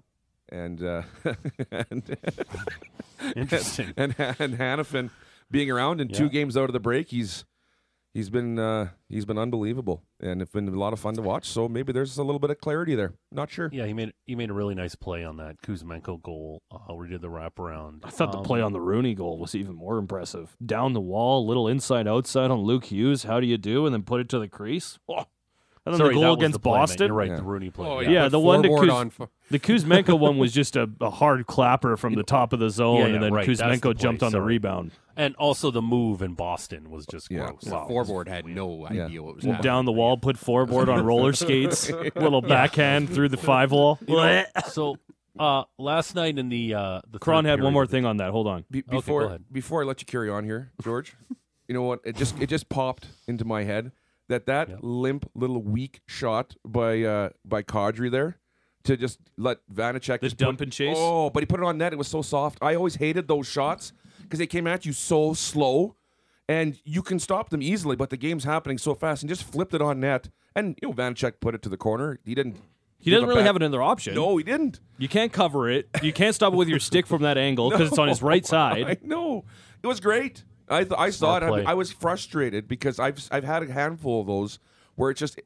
and 0.50 0.84
uh, 0.84 1.02
and 1.72 2.18
interesting. 3.36 3.94
and 3.98 4.16
and 4.18 4.58
Hanifin 4.58 5.10
being 5.50 5.72
around 5.72 6.02
in 6.02 6.10
two 6.10 6.30
games 6.30 6.58
out 6.58 6.66
of 6.66 6.74
the 6.74 6.80
break, 6.80 7.10
he's 7.10 7.46
he's 8.18 8.32
been 8.32 8.58
uh, 8.58 8.90
he's 9.10 9.26
been 9.26 9.38
unbelievable, 9.38 10.02
and 10.20 10.42
it's 10.42 10.52
been 10.52 10.68
a 10.68 10.72
lot 10.72 10.92
of 10.92 11.00
fun 11.00 11.14
to 11.14 11.22
watch. 11.22 11.48
So 11.48 11.70
maybe 11.70 11.94
there's 11.94 12.18
a 12.18 12.24
little 12.24 12.40
bit 12.40 12.50
of 12.50 12.60
clarity 12.60 12.96
there. 12.96 13.14
Not 13.32 13.52
sure. 13.52 13.70
Yeah, 13.72 13.86
he 13.86 13.94
made 13.94 14.14
he 14.26 14.36
made 14.36 14.50
a 14.50 14.54
really 14.54 14.74
nice 14.76 14.96
play 14.96 15.24
on 15.24 15.38
that 15.38 15.62
Kuzmenko 15.62 16.22
goal 16.22 16.64
uh, 16.72 16.94
where 16.94 17.06
he 17.06 17.12
did 17.14 17.22
the 17.22 17.30
wraparound. 17.30 18.00
I 18.04 18.10
thought 18.10 18.32
the 18.32 18.40
Um, 18.40 18.44
play 18.44 18.62
on 18.62 18.74
the 18.74 18.82
Rooney 18.82 19.14
goal 19.14 19.38
was 19.38 19.54
even 19.54 19.76
more 19.76 19.98
impressive. 20.00 20.58
Down 20.66 20.94
the 20.94 21.02
wall, 21.02 21.46
little 21.46 21.68
inside 21.68 22.08
outside 22.08 22.50
on 22.50 22.60
Luke 22.62 22.86
Hughes. 22.86 23.24
How 23.24 23.40
do 23.40 23.46
you 23.46 23.58
do? 23.58 23.86
And 23.86 23.94
then 23.94 24.04
put 24.04 24.20
it 24.20 24.30
to 24.30 24.40
the 24.40 24.48
crease. 24.48 24.98
Oh. 25.08 25.26
And 25.88 25.94
then 25.94 26.00
Sorry, 26.00 26.16
the 26.16 26.22
goal 26.22 26.34
against 26.34 26.54
the. 26.54 26.60
Boston. 26.60 27.08
You're 27.08 27.16
right, 27.16 27.30
Yeah. 27.30 27.36
the 27.38 27.44
Rooney 27.44 27.70
play. 27.70 27.88
Oh, 27.88 28.00
yeah. 28.02 28.10
Yeah, 28.10 28.28
the 28.30 28.40
one 28.40 28.64
to 28.64 28.70
Kuz- 28.70 28.92
on 28.94 29.10
for- 29.10 29.30
The 29.50 29.60
Kuzmenko 29.60 30.20
one 30.20 30.38
was 30.38 30.52
just 30.54 30.76
a, 30.76 30.90
a 31.00 31.10
hard 31.10 31.48
clapper 31.48 31.96
from 31.98 32.16
the 32.16 32.24
top 32.24 32.52
of 32.54 32.60
the 32.60 32.70
zone, 32.70 32.98
Yeah, 33.00 33.06
and 33.06 33.24
then 33.24 33.34
right. 33.34 33.48
That's 33.48 33.60
the 33.60 33.66
Kuzmenko 33.66 33.98
jumped 33.98 34.22
on 34.24 34.32
the 34.34 34.42
rebound. 34.42 34.92
and 35.16 35.36
also 35.38 35.72
the 35.72 35.82
move 35.82 36.22
in 36.22 36.34
Boston 36.34 36.90
was 36.92 37.06
just 37.06 37.32
Yeah. 37.32 37.48
gross. 37.48 37.62
The 37.62 37.72
Wow. 37.72 37.88
Forbort 37.90 38.28
had 38.28 38.46
no 38.46 38.88
Yeah. 38.92 39.06
idea 39.06 39.24
what 39.24 39.36
was 39.36 39.46
Went 39.46 39.56
happening. 39.58 39.72
down 39.74 39.86
the 39.86 39.92
wall, 39.94 40.18
put 40.18 40.36
Forbort 40.38 40.88
on 40.90 41.06
roller 41.06 41.34
skates, 41.44 41.90
little 41.90 42.42
backhand 42.42 43.10
through 43.10 43.30
the 43.30 43.38
five 43.38 43.72
wall. 43.72 43.98
so 44.70 44.98
uh, 45.40 45.64
last 45.78 46.16
night 46.16 46.38
in 46.38 46.50
the 46.50 46.74
uh, 46.74 47.02
the 47.10 47.20
Krahn 47.20 47.44
third 47.44 47.50
had 47.50 47.64
one 47.64 47.72
more 47.74 47.86
thing 47.88 48.06
on 48.06 48.18
that. 48.18 48.32
Hold 48.32 48.48
on. 48.48 48.66
Be- 48.70 48.82
go 48.82 48.98
before 48.98 49.24
ahead. 49.24 49.44
before 49.52 49.82
I 49.84 49.86
let 49.86 50.02
you 50.02 50.06
carry 50.06 50.30
on 50.30 50.44
here, 50.44 50.72
George, 50.84 51.16
you 51.68 51.74
know 51.74 51.84
what? 51.84 52.00
It 52.04 52.16
just 52.16 52.40
it 52.42 52.48
just 52.48 52.70
popped 52.70 53.08
into 53.28 53.46
my 53.46 53.64
head 53.64 53.92
that 54.30 54.46
that 54.48 54.70
Yep. 54.70 54.80
limp 54.82 55.30
little 55.36 55.62
weak 55.62 56.02
shot 56.06 56.56
by 56.66 57.02
uh, 57.04 57.30
by 57.46 57.64
Kadri 57.64 58.10
there 58.12 58.38
to 58.84 58.96
just 58.98 59.20
let 59.38 59.58
Vanecek 59.74 60.22
just 60.22 60.38
dump 60.38 60.60
put, 60.60 60.66
and 60.66 60.72
chase? 60.74 60.96
Oh, 60.98 61.30
but 61.30 61.42
he 61.42 61.46
put 61.48 61.60
it 61.60 61.66
on 61.66 61.78
net. 61.78 61.94
It 61.94 61.98
was 61.98 62.08
so 62.08 62.22
soft. 62.22 62.58
I 62.62 62.76
always 62.76 62.96
hated 62.96 63.28
those 63.28 63.48
shots 63.48 63.94
because 64.22 64.40
they 64.40 64.48
came 64.48 64.68
at 64.68 64.86
you 64.86 64.94
so 64.94 65.34
slow, 65.34 65.96
and 66.48 66.80
you 66.86 67.02
can 67.02 67.20
stop 67.20 67.50
them 67.50 67.62
easily. 67.62 67.96
But 67.96 68.10
the 68.10 68.18
game's 68.18 68.44
happening 68.44 68.78
so 68.78 68.96
fast, 68.96 69.22
and 69.24 69.30
just 69.30 69.44
flipped 69.44 69.74
it 69.74 69.82
on 69.82 70.00
net. 70.00 70.30
And 70.56 70.78
you 70.82 70.88
know 70.90 70.94
Vanecek 70.94 71.34
put 71.40 71.54
it 71.56 71.62
to 71.64 71.70
the 71.70 71.78
corner. 71.78 72.20
He 72.26 72.34
didn't. 72.36 72.58
He 73.00 73.12
doesn't 73.12 73.28
really 73.30 73.42
back- 73.42 73.46
have 73.48 73.56
another 73.58 73.82
option. 73.84 74.16
No, 74.16 74.38
he 74.38 74.44
didn't. 74.44 74.80
You 74.98 75.08
can't 75.08 75.32
cover 75.32 75.70
it. 75.70 75.88
You 76.02 76.12
can't 76.12 76.34
stop 76.34 76.54
it 76.54 76.56
with 76.56 76.68
your 76.68 76.80
stick 76.80 77.06
from 77.06 77.22
that 77.22 77.38
angle 77.38 77.70
because 77.70 77.90
it's 77.90 78.00
on 78.00 78.08
his 78.08 78.22
right 78.32 78.44
side. 78.46 78.84
I 78.88 78.98
know. 79.04 79.46
It 79.84 79.88
was 79.88 80.00
great. 80.00 80.44
I 80.70 80.84
th- 80.84 80.94
I 80.98 81.10
saw 81.10 81.38
Smart 81.38 81.44
it. 81.44 81.46
I, 81.46 81.50
play. 81.50 81.66
I 81.66 81.74
was 81.74 81.92
frustrated 81.92 82.68
because 82.68 83.00
I've 83.00 83.26
I've 83.32 83.44
had 83.44 83.64
a 83.64 83.72
handful 83.72 84.22
of 84.22 84.28
those 84.28 84.60
where 84.96 85.12
it 85.12 85.16
just 85.16 85.40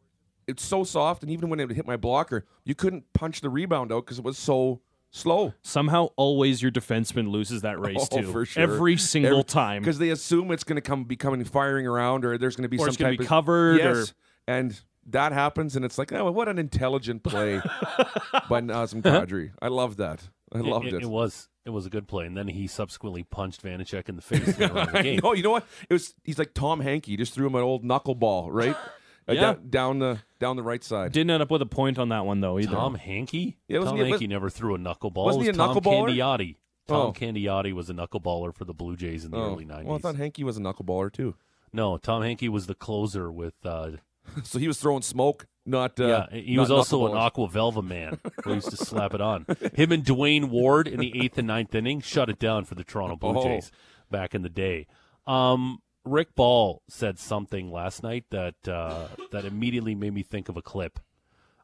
it's 0.48 0.64
so 0.66 0.84
soft, 0.84 1.22
and 1.24 1.32
even 1.32 1.50
when 1.50 1.60
it 1.60 1.70
hit 1.72 1.86
my 1.86 1.98
blocker, 1.98 2.46
you 2.64 2.76
couldn't 2.76 3.12
punch 3.14 3.42
the 3.42 3.50
rebound 3.50 3.92
out 3.92 4.06
because 4.06 4.18
it 4.20 4.26
was 4.26 4.38
so 4.38 4.82
slow. 5.12 5.54
Somehow, 5.62 6.08
always 6.16 6.62
your 6.62 6.72
defenseman 6.72 7.30
loses 7.30 7.62
that 7.62 7.80
race 7.86 8.08
Oh, 8.12 8.22
too. 8.22 8.32
for 8.32 8.46
sure. 8.46 8.64
Every 8.64 8.98
single 8.98 9.44
time. 9.44 9.82
because 9.82 10.00
they 10.00 10.10
assume 10.10 10.52
it's 10.52 10.64
going 10.64 10.76
to 10.78 10.82
come 10.82 11.04
be 11.04 11.16
coming 11.16 11.44
firing 11.44 11.86
around, 11.86 12.26
or 12.26 12.38
there's 12.38 12.56
going 12.56 12.64
to 12.64 12.70
be 12.70 12.78
Or 12.78 12.82
some 12.82 12.88
it's 12.90 12.98
gonna 12.98 13.12
type 13.12 13.20
be 13.20 13.26
of 13.26 13.30
covered, 13.30 13.78
Yes, 13.78 14.14
and 14.48 14.80
that 15.08 15.32
happens, 15.32 15.76
and 15.76 15.84
it's 15.86 15.98
like, 15.98 16.12
oh, 16.14 16.32
what 16.32 16.48
an 16.48 16.58
intelligent 16.60 17.24
play 17.24 17.58
by 18.50 18.62
Nazem 18.62 19.02
Kadri. 19.02 19.52
I 19.62 19.68
love 19.68 19.98
that. 19.98 20.30
I 20.54 20.60
It- 20.60 20.66
loved 20.66 20.88
it, 20.88 20.94
it. 20.96 21.04
it 21.04 21.10
was 21.10 21.48
it 21.66 21.70
was 21.70 21.86
a 21.86 21.90
good 21.90 22.08
play, 22.08 22.26
and 22.26 22.36
then 22.36 22.48
he 22.48 22.66
subsequently 22.68 23.24
punched 23.24 23.62
Vanecek 23.64 24.10
in 24.10 24.16
the 24.16 24.22
face 24.22 24.60
later 24.60 24.78
on 24.78 24.88
in 24.88 24.94
the 24.94 25.00
I 25.00 25.02
game. 25.04 25.20
know. 25.24 25.34
You 25.34 25.44
know 25.44 25.52
what? 25.52 25.66
It 25.90 25.94
was. 25.94 26.16
He's 26.24 26.40
like 26.40 26.54
Tom 26.54 26.80
Henke. 26.82 27.06
Just 27.18 27.34
threw 27.34 27.46
him 27.48 27.56
an 27.56 27.62
old 27.62 27.84
knuckleball, 27.84 28.48
right? 28.52 28.76
Uh, 29.30 29.34
Yeah. 29.34 29.42
down, 29.42 29.70
down 29.70 30.00
the 30.00 30.20
down 30.40 30.56
the 30.56 30.64
right 30.64 30.84
side. 30.84 31.12
Didn't 31.12 31.30
end 31.30 31.44
up 31.44 31.52
with 31.52 31.62
a 31.62 31.68
point 31.68 32.00
on 32.00 32.10
that 32.10 32.26
one 32.26 32.42
though 32.42 32.58
either. 32.58 32.72
Tom 32.72 32.96
Henke? 32.96 33.54
Yeah, 33.68 33.82
Tom 33.84 33.96
he- 33.96 34.10
Henke 34.10 34.28
never 34.28 34.50
threw 34.50 34.74
a 34.74 34.80
knuckleball. 34.80 35.26
wasn't 35.26 35.44
it 35.44 35.46
he 35.46 35.50
was 35.52 35.58
a 35.58 35.60
Tom 35.60 35.76
knuckleballer? 35.76 36.10
Candiotti. 36.10 36.56
Tom 36.88 36.98
Oh. 37.08 37.14
Candiotti 37.14 37.72
was 37.72 37.88
a 37.92 37.94
knuckleballer 37.94 38.52
for 38.54 38.66
the 38.66 38.74
Blue 38.74 38.96
Jays 38.98 39.24
in 39.24 39.30
the 39.30 39.38
Oh, 39.38 39.52
early 39.54 39.64
90s. 39.64 39.86
well, 39.86 39.96
I 39.98 40.00
thought 40.00 40.16
Henke 40.16 40.40
was 40.44 40.58
a 40.58 40.60
knuckleballer 40.60 41.14
too. 41.14 41.36
no, 41.72 41.98
Tom 41.98 42.24
Henke 42.24 42.50
was 42.50 42.66
the 42.66 42.74
closer 42.74 43.32
with 43.32 43.54
uh, 43.64 43.92
So 44.44 44.58
he 44.58 44.68
was 44.68 44.80
throwing 44.80 45.04
smoke, 45.04 45.46
not. 45.66 46.00
Uh, 46.00 46.28
yeah, 46.32 46.40
he 46.40 46.56
not 46.56 46.62
was 46.62 46.72
also 46.72 47.08
an. 47.08 47.18
Aqua 47.18 47.48
Velva 47.48 47.84
man. 47.84 48.20
who 48.44 48.54
used 48.56 48.70
to 48.70 48.78
slap 48.78 49.14
it 49.14 49.22
on. 49.22 49.46
Him 49.74 49.92
and 49.92 50.04
Duane 50.04 50.50
Ward 50.50 50.88
in 50.88 51.00
the 51.00 51.24
eighth 51.24 51.38
and 51.38 51.48
ninth 51.48 51.74
inning 51.76 52.02
shut 52.02 52.30
it 52.30 52.40
down 52.40 52.66
for 52.66 52.76
the 52.76 52.84
Toronto 52.84 53.16
Blue 53.16 53.38
Oh. 53.38 53.44
Jays 53.44 53.72
back 54.10 54.36
in 54.36 54.42
the 54.42 54.50
day. 54.50 54.88
Um, 55.26 55.80
Rick 56.04 56.36
Ball 56.36 56.82
said 56.90 57.20
something 57.20 57.72
last 57.72 58.04
night 58.04 58.26
that 58.32 58.68
uh, 58.68 59.08
that 59.32 59.46
immediately 59.46 59.96
made 59.96 60.14
me 60.14 60.24
think 60.24 60.50
of 60.50 60.58
a 60.58 60.62
clip. 60.62 61.00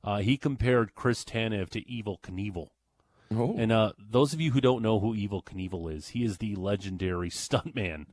Uh, 0.04 0.18
he 0.20 0.38
compared 0.38 0.96
Chris 0.96 1.24
Tanev 1.24 1.70
to 1.72 1.82
Evel 1.82 2.22
Knievel. 2.22 2.68
Oh. 3.36 3.56
And 3.58 3.72
uh, 3.72 3.92
those 4.00 4.34
of 4.34 4.40
you 4.40 4.52
who 4.52 4.62
don't 4.62 4.82
know 4.82 5.00
who 5.00 5.14
Evel 5.14 5.44
Knievel 5.44 5.92
is, 5.94 6.10
he 6.10 6.24
is 6.24 6.38
the 6.38 6.56
legendary 6.56 7.30
stuntman, 7.32 8.06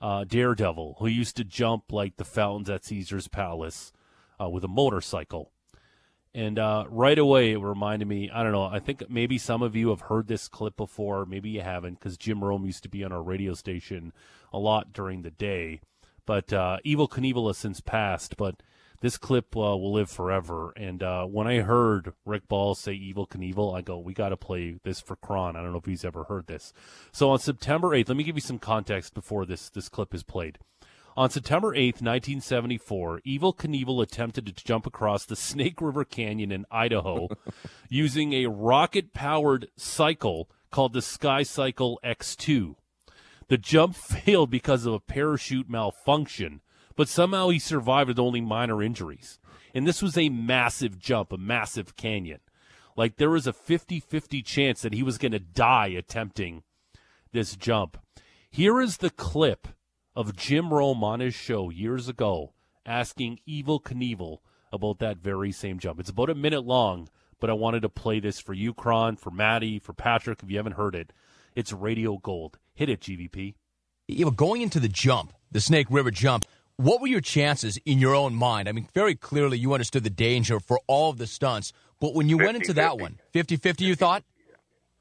uh, 0.00 0.24
Daredevil, 0.24 0.96
who 1.00 1.06
used 1.06 1.36
to 1.36 1.44
jump 1.44 1.92
like 1.92 2.16
the 2.16 2.24
fountains 2.24 2.70
at 2.70 2.84
Caesar's 2.84 3.28
Palace 3.28 3.92
uh, 4.40 4.48
with 4.48 4.64
a 4.64 4.68
motorcycle. 4.68 5.50
And 6.36 6.58
uh, 6.58 6.84
right 6.88 7.18
away, 7.18 7.52
it 7.52 7.58
reminded 7.58 8.08
me. 8.08 8.28
I 8.28 8.42
don't 8.42 8.50
know. 8.50 8.64
I 8.64 8.80
think 8.80 9.08
maybe 9.08 9.38
some 9.38 9.62
of 9.62 9.76
you 9.76 9.90
have 9.90 10.02
heard 10.02 10.26
this 10.26 10.48
clip 10.48 10.76
before. 10.76 11.24
Maybe 11.24 11.50
you 11.50 11.60
haven't, 11.60 12.00
because 12.00 12.16
Jim 12.18 12.42
Rome 12.42 12.66
used 12.66 12.82
to 12.82 12.88
be 12.88 13.04
on 13.04 13.12
our 13.12 13.22
radio 13.22 13.54
station 13.54 14.12
a 14.52 14.58
lot 14.58 14.92
during 14.92 15.22
the 15.22 15.30
day. 15.30 15.80
But 16.26 16.52
uh, 16.52 16.78
Evel 16.84 17.08
Knievel 17.08 17.46
has 17.46 17.58
since 17.58 17.80
passed. 17.80 18.36
But 18.36 18.62
This 19.00 19.16
clip 19.18 19.54
uh, 19.54 19.76
will 19.76 19.92
live 19.92 20.10
forever. 20.10 20.72
And 20.76 21.02
uh, 21.02 21.26
when 21.26 21.46
I 21.46 21.60
heard 21.60 22.14
Rick 22.24 22.48
Ball 22.48 22.74
say 22.74 22.94
"Evel 22.94 23.28
Knievel," 23.28 23.76
I 23.76 23.82
go, 23.82 23.98
"We 23.98 24.14
got 24.14 24.30
to 24.30 24.36
play 24.36 24.78
this 24.82 25.00
for 25.00 25.14
Krahn." 25.14 25.56
I 25.56 25.62
don't 25.62 25.72
know 25.72 25.78
if 25.78 25.84
he's 25.84 26.04
ever 26.04 26.24
heard 26.24 26.46
this. 26.46 26.72
So 27.12 27.30
on 27.30 27.38
September 27.38 27.90
8th, 27.90 28.08
let 28.08 28.16
me 28.16 28.24
give 28.24 28.36
you 28.36 28.40
some 28.40 28.58
context 28.58 29.14
before 29.14 29.46
this 29.46 29.68
this 29.68 29.88
clip 29.88 30.14
is 30.14 30.22
played. 30.22 30.58
On 31.16 31.30
September 31.30 31.72
8th, 31.72 32.02
1974, 32.02 33.20
Evel 33.24 33.56
Knievel 33.56 34.02
attempted 34.02 34.46
to 34.46 34.64
jump 34.64 34.84
across 34.84 35.24
the 35.24 35.36
Snake 35.36 35.80
River 35.80 36.04
Canyon 36.04 36.50
in 36.50 36.66
Idaho 36.72 37.28
using 37.88 38.32
a 38.32 38.46
rocket 38.46 39.12
powered 39.12 39.68
cycle 39.76 40.50
called 40.72 40.92
the 40.92 41.00
Sky 41.00 41.44
Cycle 41.44 42.00
X2. 42.04 42.74
The 43.46 43.56
jump 43.56 43.94
failed 43.96 44.50
because 44.50 44.86
of 44.86 44.94
a 44.94 44.98
parachute 44.98 45.70
malfunction, 45.70 46.62
but 46.96 47.08
somehow 47.08 47.48
he 47.50 47.60
survived 47.60 48.08
with 48.08 48.18
only 48.18 48.40
minor 48.40 48.82
injuries. 48.82 49.38
And 49.72 49.86
this 49.86 50.02
was 50.02 50.18
a 50.18 50.30
massive 50.30 50.98
jump, 50.98 51.32
a 51.32 51.38
massive 51.38 51.94
canyon. 51.94 52.40
Like 52.96 53.18
there 53.18 53.30
was 53.30 53.46
a 53.46 53.52
50 53.52 54.00
50 54.00 54.42
chance 54.42 54.82
that 54.82 54.94
he 54.94 55.04
was 55.04 55.18
going 55.18 55.32
to 55.32 55.38
die 55.38 55.94
attempting 55.96 56.64
this 57.30 57.54
jump. 57.54 57.98
Here 58.50 58.80
is 58.80 58.96
the 58.96 59.10
clip 59.10 59.68
of 60.16 60.36
Jim 60.36 60.72
Rome 60.72 61.02
on 61.02 61.20
his 61.20 61.34
show 61.34 61.70
years 61.70 62.08
ago 62.08 62.52
asking 62.86 63.40
Evel 63.48 63.82
Knievel 63.82 64.38
about 64.72 64.98
that 64.98 65.18
very 65.18 65.52
same 65.52 65.78
jump. 65.78 66.00
It's 66.00 66.10
about 66.10 66.30
a 66.30 66.34
minute 66.34 66.64
long, 66.64 67.08
but 67.40 67.50
I 67.50 67.54
wanted 67.54 67.82
to 67.82 67.88
play 67.88 68.20
this 68.20 68.40
for 68.40 68.52
you, 68.52 68.74
Krahn, 68.74 69.18
for 69.18 69.30
Maddie, 69.30 69.78
for 69.78 69.92
Patrick, 69.92 70.42
if 70.42 70.50
you 70.50 70.56
haven't 70.56 70.72
heard 70.72 70.94
it. 70.94 71.12
It's 71.54 71.72
radio 71.72 72.18
gold. 72.18 72.58
Hit 72.74 72.88
it, 72.88 73.00
GVP. 73.00 73.54
You 74.08 74.24
know, 74.26 74.30
going 74.30 74.62
into 74.62 74.80
the 74.80 74.88
jump, 74.88 75.32
the 75.50 75.60
Snake 75.60 75.86
River 75.88 76.10
jump, 76.10 76.44
what 76.76 77.00
were 77.00 77.06
your 77.06 77.20
chances 77.20 77.78
in 77.86 77.98
your 77.98 78.14
own 78.14 78.34
mind? 78.34 78.68
I 78.68 78.72
mean, 78.72 78.88
very 78.92 79.14
clearly 79.14 79.58
you 79.58 79.72
understood 79.72 80.04
the 80.04 80.10
danger 80.10 80.58
for 80.58 80.80
all 80.88 81.10
of 81.10 81.18
the 81.18 81.26
stunts, 81.26 81.72
but 82.00 82.14
when 82.14 82.28
you 82.28 82.36
went 82.36 82.56
into 82.56 82.72
that 82.74 82.98
one, 82.98 83.20
50 83.32 83.56
50, 83.56 83.84
you 83.84 83.94
thought? 83.94 84.24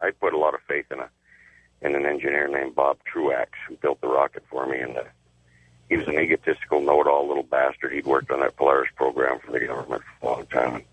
I 0.01 0.11
put 0.11 0.34
a 0.34 0.38
lot 0.38 0.53
of 0.53 0.59
faith 0.68 0.86
in 0.91 0.99
a 0.99 1.09
in 1.84 1.95
an 1.95 2.05
engineer 2.05 2.47
named 2.47 2.75
Bob 2.75 2.97
Truax 3.05 3.51
who 3.67 3.75
built 3.75 4.01
the 4.01 4.07
rocket 4.07 4.43
for 4.49 4.65
me, 4.65 4.79
and 4.79 4.97
uh, 4.97 5.03
he 5.89 5.97
was 5.97 6.07
an 6.07 6.17
egotistical, 6.17 6.81
know-it-all 6.81 7.27
little 7.27 7.43
bastard. 7.43 7.93
He'd 7.93 8.05
worked 8.05 8.31
on 8.31 8.39
that 8.39 8.55
Polaris 8.55 8.89
program 8.95 9.39
for 9.39 9.51
the 9.51 9.65
government 9.65 10.01
for 10.19 10.27
a 10.27 10.34
long 10.34 10.45
time. 10.47 10.75
And 10.75 10.84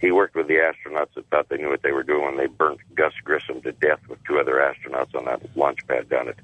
he 0.00 0.10
worked 0.10 0.34
with 0.34 0.48
the 0.48 0.54
astronauts 0.54 1.14
that 1.14 1.28
thought 1.28 1.48
they 1.48 1.58
knew 1.58 1.68
what 1.68 1.82
they 1.82 1.92
were 1.92 2.02
doing 2.02 2.36
they 2.36 2.46
burnt 2.46 2.80
Gus 2.94 3.12
Grissom 3.24 3.60
to 3.62 3.72
death 3.72 4.00
with 4.08 4.22
two 4.24 4.38
other 4.38 4.54
astronauts 4.54 5.14
on 5.14 5.26
that 5.26 5.42
launch 5.56 5.86
pad 5.86 6.08
down 6.08 6.28
at 6.28 6.36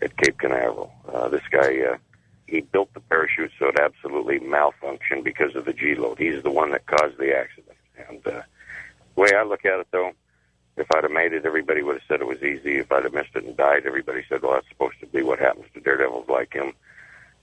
at 0.00 0.16
Cape 0.16 0.38
Canaveral. 0.38 0.92
Uh, 1.12 1.28
this 1.28 1.46
guy. 1.50 1.80
Uh, 1.80 1.96
he 2.52 2.60
built 2.60 2.92
the 2.92 3.00
parachute 3.00 3.50
so 3.58 3.68
it 3.68 3.78
absolutely 3.80 4.38
malfunctioned 4.38 5.24
because 5.24 5.56
of 5.56 5.64
the 5.64 5.72
G 5.72 5.94
load. 5.94 6.18
He's 6.18 6.42
the 6.42 6.50
one 6.50 6.70
that 6.72 6.86
caused 6.86 7.16
the 7.16 7.34
accident. 7.34 7.76
And 8.08 8.18
uh, 8.26 8.42
the 9.14 9.20
way 9.20 9.30
I 9.34 9.42
look 9.42 9.64
at 9.64 9.80
it, 9.80 9.86
though, 9.90 10.12
if 10.76 10.86
I'd 10.94 11.04
have 11.04 11.12
made 11.12 11.32
it, 11.32 11.44
everybody 11.44 11.82
would 11.82 11.96
have 11.96 12.02
said 12.08 12.20
it 12.20 12.26
was 12.26 12.42
easy. 12.42 12.78
If 12.78 12.90
I'd 12.90 13.04
have 13.04 13.12
missed 13.12 13.34
it 13.34 13.44
and 13.44 13.56
died, 13.56 13.86
everybody 13.86 14.24
said, 14.28 14.42
well, 14.42 14.52
that's 14.52 14.68
supposed 14.68 15.00
to 15.00 15.06
be 15.06 15.22
what 15.22 15.38
happens 15.38 15.66
to 15.74 15.80
daredevils 15.80 16.28
like 16.28 16.54
him. 16.54 16.72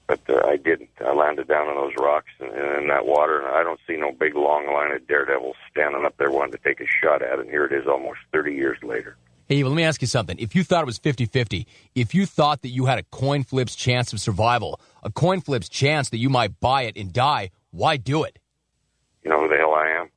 But 0.07 0.21
uh, 0.27 0.41
I 0.47 0.57
didn't. 0.57 0.89
I 1.05 1.13
landed 1.13 1.47
down 1.47 1.67
on 1.67 1.75
those 1.75 1.93
rocks 1.99 2.31
and, 2.39 2.49
and 2.49 2.81
in 2.81 2.87
that 2.87 3.05
water, 3.05 3.45
and 3.45 3.55
I 3.55 3.61
don't 3.63 3.79
see 3.85 3.95
no 3.95 4.11
big 4.11 4.35
long 4.35 4.65
line 4.73 4.91
of 4.91 5.07
daredevils 5.07 5.55
standing 5.69 6.03
up 6.03 6.17
there 6.17 6.31
wanting 6.31 6.53
to 6.53 6.57
take 6.57 6.81
a 6.81 6.87
shot 6.87 7.21
at 7.21 7.37
it. 7.37 7.41
And 7.41 7.49
here 7.49 7.65
it 7.65 7.71
is 7.71 7.87
almost 7.87 8.19
30 8.33 8.55
years 8.55 8.79
later. 8.81 9.15
Hey, 9.47 9.63
let 9.63 9.75
me 9.75 9.83
ask 9.83 10.01
you 10.01 10.07
something. 10.07 10.37
If 10.39 10.55
you 10.55 10.63
thought 10.63 10.81
it 10.81 10.87
was 10.87 10.97
50 10.97 11.25
50, 11.25 11.67
if 11.93 12.15
you 12.15 12.25
thought 12.25 12.63
that 12.63 12.69
you 12.69 12.87
had 12.87 12.97
a 12.97 13.03
coin 13.03 13.43
flip's 13.43 13.75
chance 13.75 14.11
of 14.13 14.19
survival, 14.19 14.79
a 15.03 15.11
coin 15.11 15.41
flip's 15.41 15.69
chance 15.69 16.09
that 16.09 16.17
you 16.17 16.29
might 16.29 16.59
buy 16.59 16.83
it 16.83 16.97
and 16.97 17.13
die, 17.13 17.51
why 17.69 17.97
do 17.97 18.23
it? 18.23 18.39
You 19.23 19.29
know 19.29 19.39
who 19.41 19.47
the 19.47 19.57
hell 19.57 19.73
I 19.75 19.89
am? 19.89 20.09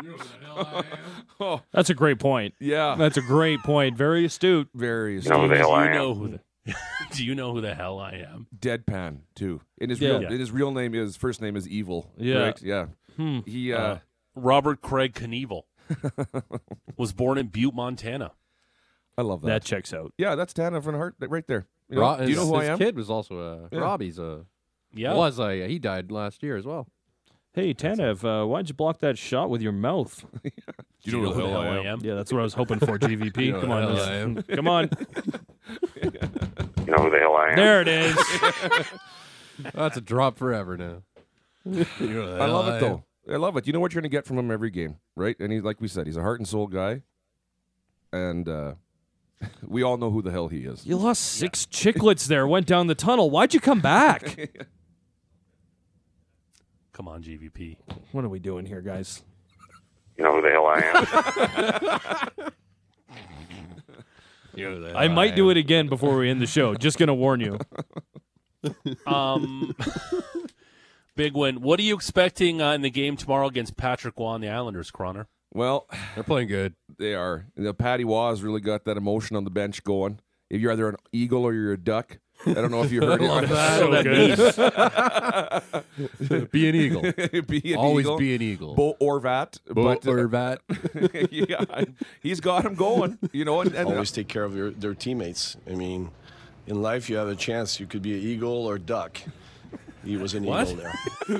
That's 1.72 1.90
a 1.90 1.94
great 1.94 2.18
point. 2.18 2.54
Yeah. 2.60 2.94
That's 2.98 3.16
a 3.16 3.22
great 3.22 3.60
point. 3.60 3.96
Very 3.96 4.24
astute. 4.24 4.68
Very 4.74 5.20
You 5.20 5.28
know 5.28 5.42
who 5.42 5.48
the 5.48 5.56
hell 5.58 5.68
do 5.70 5.74
I 5.74 5.84
you 5.84 5.90
am? 5.90 5.94
know 5.96 6.14
who 6.14 6.28
the 6.28 6.40
Do 7.12 7.24
you 7.24 7.34
know 7.34 7.52
who 7.54 7.60
the 7.60 7.74
hell 7.74 7.98
I 7.98 8.12
am? 8.30 8.46
deadpan 8.56 9.20
too. 9.34 9.60
And 9.80 9.90
his 9.90 10.00
Yeah. 10.00 10.10
real 10.10 10.22
Yeah. 10.22 10.28
and 10.28 10.40
his 10.40 10.50
real 10.52 10.70
name 10.72 10.94
is 10.94 11.16
first 11.16 11.40
name 11.40 11.56
is 11.56 11.66
Evil. 11.68 12.10
Yeah. 12.16 12.38
Right? 12.38 12.62
Yeah. 12.62 12.86
Hmm. 13.16 13.40
He 13.46 13.72
uh, 13.72 13.78
Uh, 13.80 13.98
Robert 14.34 14.80
Craig 14.82 15.14
Knievel 15.14 15.62
was 16.96 17.12
born 17.12 17.38
in 17.38 17.48
Butte, 17.48 17.74
Montana. 17.74 18.32
I 19.16 19.22
love 19.22 19.40
that. 19.42 19.48
That 19.48 19.64
checks 19.64 19.92
out. 19.92 20.12
yeah, 20.18 20.34
that's 20.36 20.52
Tana 20.52 20.80
from 20.80 20.94
Hart 20.94 21.16
right 21.20 21.46
there. 21.48 21.66
You 21.88 21.96
know, 21.96 22.02
Ro- 22.02 22.16
do 22.18 22.30
you 22.30 22.36
know 22.36 22.42
his- 22.42 22.50
who 22.50 22.54
I 22.56 22.60
his 22.60 22.68
am? 22.70 22.78
kid 22.78 22.96
was 22.96 23.10
also 23.10 23.38
a 23.40 23.68
Yeah. 23.74 23.80
Robbie's 23.80 24.18
a 24.18 24.44
Yeah. 24.94 25.14
was 25.14 25.38
a 25.40 25.66
he 25.66 25.78
died 25.78 26.12
last 26.12 26.42
year 26.42 26.56
as 26.56 26.64
well. 26.66 26.86
Hey, 27.58 27.74
Tanev, 27.74 28.22
uh, 28.22 28.46
why'd 28.46 28.68
you 28.68 28.74
block 28.76 29.00
that 29.00 29.18
shot 29.18 29.50
with 29.50 29.60
your 29.60 29.72
mouth? 29.72 30.24
Do 30.44 30.52
you 31.02 31.20
know 31.20 31.32
who 31.32 31.42
the 31.42 31.48
hell 31.48 31.56
I 31.56 31.78
am? 31.78 31.98
Yeah, 32.04 32.14
that's 32.14 32.32
what 32.32 32.38
I 32.38 32.44
was 32.44 32.54
hoping 32.54 32.78
for, 32.78 32.96
GVP. 33.00 33.60
Come 33.60 33.72
on. 33.72 33.82
hell 33.82 34.00
I 34.00 34.14
am. 34.14 34.42
Come 34.44 34.68
on. 34.68 34.88
You 35.96 36.12
know 36.86 36.98
who 36.98 37.10
the 37.10 37.18
hell 37.18 37.34
I 37.34 37.48
am? 37.48 37.56
There 37.56 37.82
it 37.82 37.88
is. 37.88 38.16
That's 39.74 39.96
a 39.96 40.00
drop 40.00 40.38
forever 40.38 40.76
now. 40.76 41.02
I 41.66 42.46
love 42.46 42.68
it 42.68 42.80
though. 42.80 43.02
I 43.28 43.38
love 43.38 43.56
it. 43.56 43.66
You 43.66 43.72
know 43.72 43.80
what 43.80 43.92
you're 43.92 44.02
going 44.02 44.08
to 44.08 44.16
get 44.16 44.24
from 44.24 44.38
him 44.38 44.52
every 44.52 44.70
game, 44.70 44.98
right? 45.16 45.34
And 45.40 45.52
he's 45.52 45.64
like 45.64 45.80
we 45.80 45.88
said, 45.88 46.06
he's 46.06 46.16
a 46.16 46.22
heart 46.22 46.38
and 46.38 46.46
soul 46.46 46.68
guy, 46.68 47.02
and 48.12 48.48
uh, 48.48 48.74
we 49.66 49.82
all 49.82 49.96
know 49.96 50.12
who 50.12 50.22
the 50.22 50.30
hell 50.30 50.46
he 50.46 50.58
is. 50.58 50.86
You 50.86 50.96
lost 50.96 51.24
six 51.24 51.66
chicklets 51.66 52.28
there, 52.28 52.46
went 52.46 52.66
down 52.68 52.86
the 52.86 52.94
tunnel. 52.94 53.30
Why'd 53.30 53.52
you 53.52 53.58
come 53.58 53.80
back? 53.80 54.48
Come 56.98 57.06
on, 57.06 57.22
GVP. 57.22 57.76
what 58.10 58.24
are 58.24 58.28
we 58.28 58.40
doing 58.40 58.66
here, 58.66 58.80
guys? 58.80 59.22
You 60.16 60.24
know 60.24 60.32
who 60.34 60.42
the 60.42 60.50
hell 60.50 60.66
I 60.66 60.80
am? 64.90 64.96
I 64.96 65.06
might 65.06 65.36
do 65.36 65.50
it 65.50 65.56
again 65.56 65.88
before 65.88 66.16
we 66.16 66.28
end 66.28 66.42
the 66.42 66.46
show. 66.46 66.74
Just 66.74 66.98
gonna 66.98 67.14
warn 67.14 67.38
you. 67.38 67.60
Um, 69.06 69.76
big 71.16 71.34
win. 71.36 71.60
What 71.60 71.78
are 71.78 71.84
you 71.84 71.94
expecting 71.94 72.60
uh, 72.60 72.72
in 72.72 72.82
the 72.82 72.90
game 72.90 73.16
tomorrow 73.16 73.46
against 73.46 73.76
Patrick 73.76 74.18
Roy 74.18 74.34
and 74.34 74.42
the 74.42 74.48
Islanders, 74.48 74.90
Croner? 74.90 75.26
Well, 75.54 75.86
They're 76.16 76.24
playing 76.24 76.48
good. 76.48 76.74
they 76.98 77.14
are. 77.14 77.46
You 77.54 77.62
know, 77.62 77.72
Patty 77.74 78.04
Waz 78.04 78.42
really 78.42 78.60
got 78.60 78.86
that 78.86 78.96
emotion 78.96 79.36
on 79.36 79.44
the 79.44 79.50
bench 79.50 79.84
going. 79.84 80.18
If 80.50 80.60
you're 80.60 80.72
either 80.72 80.88
an 80.88 80.96
eagle 81.12 81.44
or 81.44 81.54
you're 81.54 81.74
a 81.74 81.78
duck, 81.78 82.18
I 82.46 82.54
don't 82.54 82.70
know 82.70 82.82
if 82.82 82.92
you 82.92 83.00
heard 83.02 83.20
it. 83.22 84.38
So 84.38 84.62
good. 86.28 86.50
be 86.50 86.68
an 86.68 86.74
eagle. 86.74 87.02
be 87.46 87.72
an 87.72 87.78
Always 87.78 88.06
eagle. 88.06 88.16
be 88.18 88.34
an 88.34 88.42
eagle. 88.42 88.74
Bo 88.74 88.94
Horvat, 89.00 89.58
Bo- 89.66 89.82
but 89.84 90.06
uh, 90.06 90.10
or 90.12 90.28
bat. 90.28 90.60
yeah, 91.30 91.84
he's 92.22 92.40
got 92.40 92.64
him 92.64 92.74
going. 92.74 93.18
You 93.32 93.44
know, 93.44 93.60
and, 93.60 93.74
and 93.74 93.88
always 93.88 94.10
take 94.12 94.28
care 94.28 94.44
of 94.44 94.54
your, 94.56 94.70
their 94.70 94.94
teammates. 94.94 95.56
I 95.68 95.74
mean, 95.74 96.10
in 96.66 96.80
life, 96.82 97.10
you 97.10 97.16
have 97.16 97.28
a 97.28 97.36
chance. 97.36 97.80
You 97.80 97.86
could 97.86 98.02
be 98.02 98.14
an 98.14 98.20
eagle 98.20 98.66
or 98.66 98.78
duck. 98.78 99.20
He 100.04 100.16
was 100.16 100.32
an 100.34 100.44
What? 100.44 100.68
eagle 100.70 100.84
there. 100.84 100.94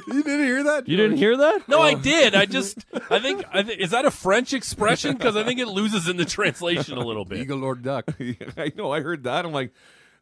you 0.08 0.22
didn't 0.22 0.44
hear 0.44 0.62
that? 0.64 0.88
You 0.88 0.96
didn't 0.96 1.16
hear 1.18 1.36
that? 1.36 1.68
No, 1.68 1.80
I 1.80 1.94
did. 1.94 2.34
I 2.34 2.44
just, 2.44 2.84
I 3.08 3.20
think, 3.20 3.44
I 3.52 3.62
think, 3.62 3.80
is 3.80 3.90
that 3.92 4.04
a 4.04 4.10
French 4.10 4.52
expression? 4.52 5.16
Because 5.16 5.36
I 5.36 5.44
think 5.44 5.60
it 5.60 5.68
loses 5.68 6.08
in 6.08 6.16
the 6.16 6.24
translation 6.24 6.98
a 6.98 7.04
little 7.04 7.24
bit. 7.24 7.38
Eagle 7.38 7.62
or 7.64 7.76
duck. 7.76 8.12
I 8.58 8.72
know. 8.76 8.90
I 8.92 9.00
heard 9.00 9.22
that. 9.24 9.46
I'm 9.46 9.52
like, 9.52 9.72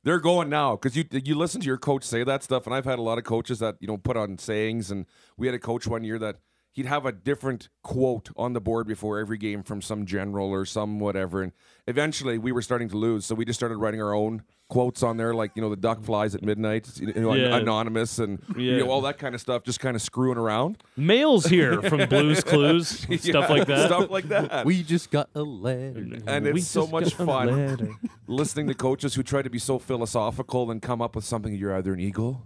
they're 0.07 0.21
going 0.21 0.49
now 0.49 0.77
because 0.77 0.97
you 0.97 1.05
you 1.11 1.35
listen 1.35 1.61
to 1.61 1.67
your 1.67 1.77
coach 1.77 2.05
say 2.05 2.23
that 2.23 2.45
stuff, 2.45 2.65
and 2.65 2.75
I've 2.75 2.85
had 2.85 3.01
a 3.01 3.03
lot 3.03 3.19
of 3.19 3.25
coaches 3.25 3.59
that 3.59 3.75
you 3.81 3.89
know 3.89 3.97
put 3.97 4.17
on 4.17 4.39
sayings, 4.39 4.93
and 4.93 5.05
we 5.37 5.49
had 5.49 5.55
a 5.55 5.59
coach 5.59 5.85
one 5.89 6.05
year 6.05 6.17
that 6.21 6.37
he'd 6.77 6.87
have 6.87 7.05
a 7.07 7.13
different 7.13 7.69
quote 7.83 8.29
on 8.37 8.53
the 8.53 8.61
board 8.61 8.87
before 8.87 9.19
every 9.19 9.39
game 9.39 9.63
from 9.63 9.81
some 9.83 10.05
general 10.07 10.51
or 10.51 10.65
some 10.67 11.01
whatever, 11.01 11.43
and 11.43 11.53
eventually 11.87 12.37
we 12.39 12.53
were 12.53 12.63
starting 12.63 12.89
to 12.91 12.97
lose, 12.97 13.25
so 13.27 13.35
we 13.35 13.45
just 13.45 13.59
started 13.59 13.77
writing 13.79 14.01
our 14.03 14.13
own 14.15 14.43
quotes 14.69 15.03
on 15.03 15.17
there, 15.17 15.33
like 15.33 15.53
you 15.55 15.63
know 15.63 15.71
the 15.71 15.77
duck 15.77 16.03
flies 16.03 16.35
at 16.35 16.43
midnight, 16.43 16.89
you 17.01 17.13
know, 17.15 17.31
an- 17.33 17.41
Yeah. 17.41 17.57
anonymous, 17.57 18.19
and 18.19 18.43
you 18.57 18.79
know 18.79 18.91
all 18.91 19.01
that 19.03 19.17
kind 19.19 19.35
of 19.35 19.41
stuff, 19.41 19.63
just 19.65 19.81
kind 19.81 19.97
of 19.97 20.03
screwing 20.03 20.37
around, 20.39 20.83
Mail's 20.97 21.47
here 21.47 21.81
from 21.83 22.09
Blues 22.09 22.45
Clues, 22.45 22.89
stuff 22.89 23.25
Yeah, 23.25 23.47
like 23.47 23.67
that. 23.69 23.87
stuff 23.87 24.11
like 24.11 24.29
that. 24.29 24.67
We 24.67 24.83
just 24.83 25.11
got 25.11 25.31
a 25.35 25.43
letter. 25.43 26.07
and 26.27 26.45
We 26.45 26.61
it's 26.61 26.67
so 26.69 26.87
much 26.87 27.15
fun 27.15 27.97
listening 28.27 28.67
to 28.69 28.75
coaches 28.75 29.15
who 29.15 29.23
try 29.23 29.41
to 29.43 29.51
be 29.51 29.59
so 29.59 29.79
philosophical 29.79 30.71
and 30.71 30.83
come 30.83 31.01
up 31.01 31.15
with 31.17 31.25
something. 31.25 31.55
You're 31.55 31.75
either 31.75 31.95
an 31.95 32.01
eagle 32.01 32.43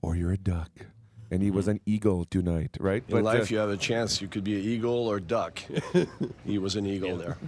or 0.00 0.14
you're 0.16 0.32
a 0.32 0.38
duck, 0.38 0.70
and 1.34 1.42
he 1.42 1.50
was 1.50 1.66
an 1.66 1.80
eagle 1.84 2.24
tonight, 2.24 2.76
right? 2.78 3.02
In 3.08 3.24
life, 3.24 3.42
uh, 3.42 3.46
you 3.50 3.58
have 3.58 3.68
a 3.68 3.76
chance. 3.76 4.22
You 4.22 4.28
could 4.28 4.44
be 4.44 4.54
an 4.54 4.64
eagle 4.64 5.08
or 5.08 5.18
duck. 5.18 5.60
he 6.46 6.58
was 6.58 6.76
an 6.76 6.86
eagle 6.86 7.16
there. 7.18 7.36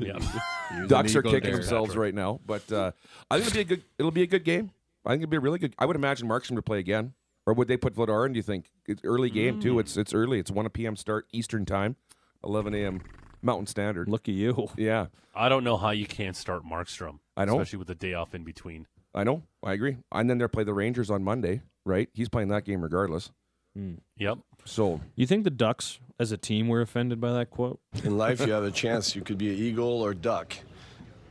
Yeah. 0.00 0.16
ducks 0.86 1.16
are 1.16 1.22
kicking 1.22 1.40
there. 1.50 1.54
themselves 1.54 1.96
right 1.96 2.14
now, 2.14 2.38
but 2.46 2.70
uh, 2.70 2.92
I 3.32 3.40
think 3.40 3.48
it'll 3.48 3.54
be 3.56 3.60
a 3.60 3.64
good. 3.64 3.82
It'll 3.98 4.10
be 4.12 4.22
a 4.22 4.28
good 4.28 4.44
game. 4.44 4.70
I 5.04 5.10
think 5.10 5.22
it'll 5.24 5.30
be 5.30 5.38
a 5.38 5.40
really 5.40 5.58
good. 5.58 5.74
I 5.76 5.86
would 5.86 5.96
imagine 5.96 6.28
Markstrom 6.28 6.54
to 6.54 6.62
play 6.62 6.78
again, 6.78 7.14
or 7.46 7.54
would 7.54 7.66
they 7.66 7.76
put 7.76 7.96
Vladar 7.96 8.24
in? 8.24 8.32
Do 8.32 8.36
you 8.36 8.44
think 8.44 8.70
it's 8.86 9.02
early 9.02 9.28
game 9.28 9.58
too? 9.58 9.80
It's 9.80 9.96
it's 9.96 10.14
early. 10.14 10.38
It's 10.38 10.52
one 10.52 10.68
p.m. 10.68 10.94
start 10.94 11.26
Eastern 11.32 11.66
time, 11.66 11.96
eleven 12.44 12.76
a.m. 12.76 13.00
Mountain 13.42 13.66
Standard. 13.66 14.08
Look 14.08 14.28
at 14.28 14.36
you. 14.36 14.68
Yeah, 14.76 15.06
I 15.34 15.48
don't 15.48 15.64
know 15.64 15.76
how 15.76 15.90
you 15.90 16.06
can't 16.06 16.36
start 16.36 16.62
Markstrom. 16.64 17.18
I 17.36 17.44
know. 17.44 17.58
Especially 17.58 17.80
with 17.80 17.88
the 17.88 17.96
day 17.96 18.14
off 18.14 18.36
in 18.36 18.44
between. 18.44 18.86
I 19.12 19.24
know. 19.24 19.42
I 19.64 19.72
agree. 19.72 19.96
And 20.12 20.30
then 20.30 20.38
they'll 20.38 20.46
play 20.46 20.62
the 20.62 20.74
Rangers 20.74 21.10
on 21.10 21.24
Monday, 21.24 21.62
right? 21.88 22.08
He's 22.14 22.28
playing 22.28 22.48
that 22.48 22.64
game 22.64 22.82
regardless. 22.82 23.30
Hmm. 23.74 23.94
Yep. 24.18 24.38
So 24.64 25.00
You 25.16 25.26
think 25.26 25.44
the 25.44 25.50
Ducks 25.50 25.98
as 26.20 26.30
a 26.32 26.36
team 26.36 26.68
were 26.68 26.80
offended 26.80 27.20
by 27.20 27.32
that 27.32 27.50
quote? 27.50 27.80
In 28.04 28.16
life, 28.18 28.40
you 28.46 28.52
have 28.52 28.64
a 28.64 28.70
chance. 28.70 29.14
You 29.16 29.22
could 29.22 29.38
be 29.38 29.48
an 29.50 29.56
eagle 29.56 30.02
or 30.02 30.14
duck. 30.14 30.54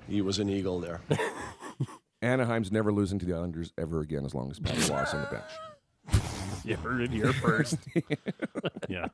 He 0.10 0.22
was 0.22 0.39
an 0.39 0.49
eagle 0.49 0.80
there. 0.80 1.01
Anaheim's 2.22 2.72
never 2.72 2.91
losing 2.91 3.20
to 3.20 3.26
the 3.26 3.34
Islanders 3.34 3.74
ever 3.78 4.01
again 4.01 4.26
as 4.26 4.34
long 4.34 4.49
as 4.49 4.60
Patty 4.60 4.89
Wallace 4.91 5.14
on 5.14 5.22
the 5.22 5.28
bench. 5.28 6.24
You 6.64 6.76
heard 6.78 7.01
it 7.01 7.12
here 7.12 7.32
first. 7.34 7.78
Yeah. 8.89 9.08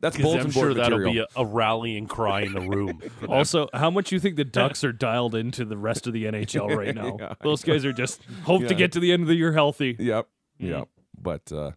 That's 0.00 0.16
Because 0.16 0.32
bulletin 0.32 0.46
I'm 0.48 0.52
board 0.52 0.64
sure 0.64 0.74
that'll 0.74 0.98
material. 0.98 1.12
be 1.12 1.18
a, 1.36 1.40
a 1.42 1.46
rallying 1.46 2.06
cry 2.06 2.40
in 2.42 2.52
the 2.54 2.60
room. 2.60 3.00
also, 3.28 3.68
how 3.72 3.88
much 3.88 4.10
you 4.10 4.18
think 4.18 4.34
the 4.34 4.44
Ducks 4.44 4.82
are 4.82 4.92
dialed 4.92 5.36
into 5.36 5.64
the 5.64 5.76
rest 5.76 6.08
of 6.08 6.12
the 6.12 6.24
NHL 6.24 6.76
right 6.76 6.92
now? 6.94 7.16
Yeah. 7.20 7.34
Those 7.40 7.62
guys 7.62 7.84
are 7.84 7.92
just 7.92 8.20
hope 8.44 8.66
to 8.66 8.74
get 8.74 8.90
to 8.92 9.00
the 9.00 9.12
end 9.12 9.22
of 9.22 9.28
the 9.28 9.36
year 9.36 9.52
healthy. 9.52 9.94
Yep. 9.98 10.26
Yep. 10.70 10.88
But 11.20 11.52
uh, 11.52 11.72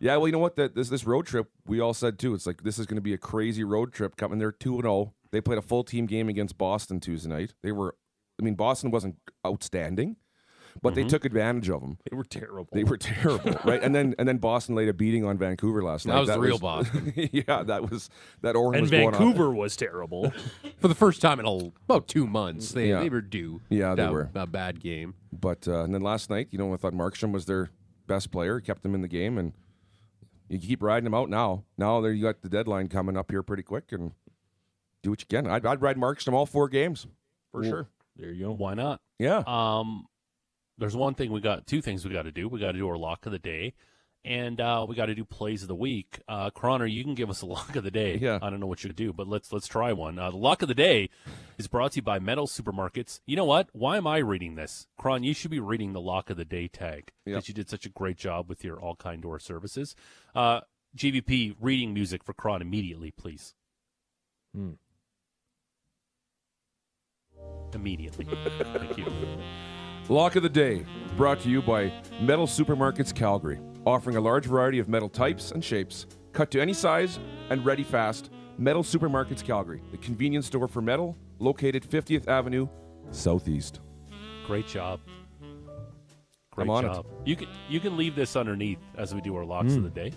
yeah, 0.00 0.16
well, 0.16 0.26
you 0.28 0.32
know 0.32 0.38
what? 0.38 0.56
That 0.56 0.74
this 0.74 0.88
this 0.88 1.04
road 1.06 1.26
trip 1.26 1.48
we 1.66 1.80
all 1.80 1.94
said 1.94 2.18
too. 2.18 2.34
It's 2.34 2.46
like 2.46 2.62
this 2.62 2.78
is 2.78 2.86
going 2.86 2.96
to 2.96 3.02
be 3.02 3.14
a 3.14 3.18
crazy 3.18 3.64
road 3.64 3.92
trip 3.92 4.16
coming. 4.16 4.38
They're 4.38 4.52
two 4.52 4.74
and 4.74 4.82
zero. 4.82 5.14
They 5.32 5.40
played 5.40 5.58
a 5.58 5.62
full 5.62 5.84
team 5.84 6.06
game 6.06 6.28
against 6.28 6.56
Boston 6.56 7.00
Tuesday 7.00 7.28
night. 7.28 7.54
They 7.62 7.72
were, 7.72 7.96
I 8.40 8.44
mean, 8.44 8.54
Boston 8.54 8.90
wasn't 8.90 9.16
outstanding, 9.46 10.16
but 10.80 10.90
Mm-hmm. 10.94 11.02
they 11.02 11.08
took 11.08 11.24
advantage 11.24 11.68
of 11.68 11.80
them. 11.80 11.98
They 12.08 12.16
were 12.16 12.24
terrible. 12.24 12.68
They 12.72 12.84
were 12.84 12.96
terrible, 12.96 13.58
right? 13.64 13.82
And 13.82 13.94
then 13.94 14.14
and 14.18 14.28
then 14.28 14.38
Boston 14.38 14.74
laid 14.76 14.88
a 14.88 14.94
beating 14.94 15.24
on 15.24 15.36
Vancouver 15.38 15.82
last 15.82 16.06
night. 16.06 16.14
That 16.14 16.20
was 16.20 16.28
the 16.30 16.40
real 16.40 16.58
Boston. 16.58 17.12
yeah, 17.32 17.62
that 17.64 17.90
was 17.90 18.08
that 18.42 18.54
orange 18.56 18.76
and 18.76 18.82
was 18.82 18.90
going. 18.90 19.10
Vancouver 19.12 19.50
was 19.50 19.76
terrible. 19.76 20.32
For 20.78 20.88
the 20.88 20.94
first 20.94 21.20
time 21.20 21.40
in 21.40 21.46
a, 21.46 21.56
about 21.88 22.06
two 22.08 22.26
months, 22.26 22.72
they, 22.72 22.90
Yeah. 22.90 23.00
they 23.00 23.08
were 23.08 23.20
due. 23.22 23.62
Yeah, 23.70 23.94
they 23.94 24.04
to 24.06 24.12
were. 24.12 24.30
a 24.34 24.46
bad 24.46 24.80
game. 24.80 25.14
But 25.32 25.66
uh, 25.66 25.82
and 25.84 25.92
then 25.94 26.02
last 26.02 26.30
night, 26.30 26.48
you 26.50 26.58
know, 26.58 26.72
I 26.72 26.76
thought 26.76 26.92
Markstrom 26.92 27.32
was 27.32 27.46
their 27.46 27.70
best 28.06 28.30
player, 28.30 28.60
kept 28.60 28.82
them 28.82 28.94
in 28.94 29.02
the 29.02 29.08
game, 29.08 29.38
and 29.38 29.52
you 30.48 30.58
keep 30.58 30.82
riding 30.82 31.04
them 31.04 31.14
out 31.14 31.28
now. 31.30 31.64
Now 31.76 32.00
there 32.00 32.12
you 32.12 32.22
got 32.22 32.42
the 32.42 32.48
deadline 32.48 32.88
coming 32.88 33.16
up 33.16 33.30
here 33.30 33.42
pretty 33.42 33.62
quick, 33.62 33.92
and 33.92 34.12
do 35.02 35.10
what 35.10 35.20
you 35.20 35.26
can. 35.28 35.46
I'd, 35.46 35.64
I'd 35.66 35.82
ride 35.82 35.96
Markstrom 35.96 36.32
all 36.32 36.46
four 36.46 36.68
games 36.68 37.06
for 37.52 37.64
sure. 37.64 37.88
there 38.16 38.30
you 38.32 38.46
go. 38.46 38.52
Why 38.52 38.74
not? 38.74 39.00
Yeah, 39.18 39.42
Um, 39.46 40.06
there's 40.78 40.96
one 40.96 41.14
thing 41.14 41.32
we 41.32 41.40
got, 41.40 41.66
two 41.66 41.80
things 41.80 42.04
we 42.04 42.12
got 42.12 42.22
to 42.24 42.32
do. 42.32 42.48
We 42.48 42.60
got 42.60 42.72
to 42.72 42.78
do 42.78 42.88
our 42.88 42.98
lock 42.98 43.24
of 43.26 43.32
the 43.32 43.38
day, 43.38 43.72
and 44.26 44.60
uh, 44.60 44.84
we 44.88 44.94
got 44.96 45.06
to 45.06 45.14
do 45.14 45.24
plays 45.24 45.62
of 45.62 45.68
the 45.68 45.74
week. 45.74 46.18
Uh, 46.28 46.50
Croner, 46.50 46.90
you 46.90 47.04
can 47.04 47.14
give 47.14 47.30
us 47.30 47.40
a 47.42 47.46
lock 47.56 47.76
of 47.76 47.84
the 47.84 47.90
day. 47.90 48.16
Yeah. 48.20 48.38
I 48.42 48.50
don't 48.50 48.60
know 48.60 48.66
what 48.66 48.82
you 48.84 48.92
do, 48.92 49.12
but 49.12 49.28
let's 49.28 49.52
let's 49.52 49.66
try 49.68 49.92
one. 49.92 50.18
Uh, 50.18 50.30
the 50.30 50.36
lock 50.36 50.60
of 50.62 50.68
the 50.68 50.74
day 50.74 51.08
is 51.58 51.68
brought 51.68 51.92
to 51.92 51.96
you 51.96 52.02
by 52.02 52.18
Metal 52.18 52.46
Supermarkets. 52.46 53.20
You 53.26 53.36
know 53.36 53.44
what? 53.44 53.68
Why 53.72 53.96
am 53.96 54.06
I 54.06 54.18
reading 54.18 54.56
this? 54.56 54.86
Krahn, 55.00 55.24
you 55.24 55.32
should 55.32 55.50
be 55.50 55.60
reading 55.60 55.92
the 55.92 56.00
lock 56.00 56.28
of 56.28 56.36
the 56.36 56.44
day 56.44 56.68
tag 56.68 57.12
because 57.24 57.44
Yep. 57.44 57.48
you 57.48 57.54
did 57.54 57.70
such 57.70 57.86
a 57.86 57.90
great 57.90 58.16
job 58.18 58.48
with 58.48 58.64
your 58.64 58.78
all 58.80 58.96
kind 58.96 59.22
door 59.22 59.38
services. 59.38 59.94
Uh, 60.34 60.60
GVP 60.96 61.54
reading 61.60 61.94
music 61.94 62.24
for 62.24 62.34
Krahn 62.34 62.60
immediately, 62.60 63.10
please. 63.12 63.54
Hmm. 64.54 64.72
Immediately. 67.74 68.26
Thank 68.74 68.98
you. 68.98 69.06
Lock 70.08 70.36
of 70.36 70.42
the 70.42 70.48
day 70.48 70.86
brought 71.16 71.40
to 71.40 71.50
you 71.50 71.60
by 71.60 71.92
Metal 72.20 72.46
Supermarkets 72.46 73.12
Calgary, 73.14 73.58
offering 73.86 74.16
a 74.16 74.20
large 74.20 74.44
variety 74.44 74.78
of 74.78 74.88
metal 74.88 75.08
types 75.08 75.52
and 75.52 75.64
shapes, 75.64 76.06
cut 76.32 76.50
to 76.50 76.60
any 76.60 76.74
size 76.74 77.18
and 77.48 77.64
ready 77.64 77.84
fast. 77.84 78.30
Metal 78.58 78.82
Supermarkets 78.82 79.44
Calgary, 79.44 79.82
the 79.90 79.98
convenience 79.98 80.46
store 80.46 80.66
for 80.66 80.82
metal, 80.82 81.16
located 81.38 81.82
50th 81.88 82.26
Avenue, 82.26 82.66
Southeast. 83.10 83.80
Great 84.46 84.66
job. 84.66 85.00
Great 86.52 86.64
I'm 86.64 86.70
on 86.70 86.84
it. 86.86 86.88
job. 86.88 87.06
You 87.24 87.36
can 87.36 87.48
you 87.68 87.80
can 87.80 87.96
leave 87.98 88.16
this 88.16 88.34
underneath 88.34 88.78
as 88.96 89.14
we 89.14 89.20
do 89.20 89.36
our 89.36 89.44
locks 89.44 89.74
of 89.74 89.82
the 89.82 89.90
day. 89.90 90.12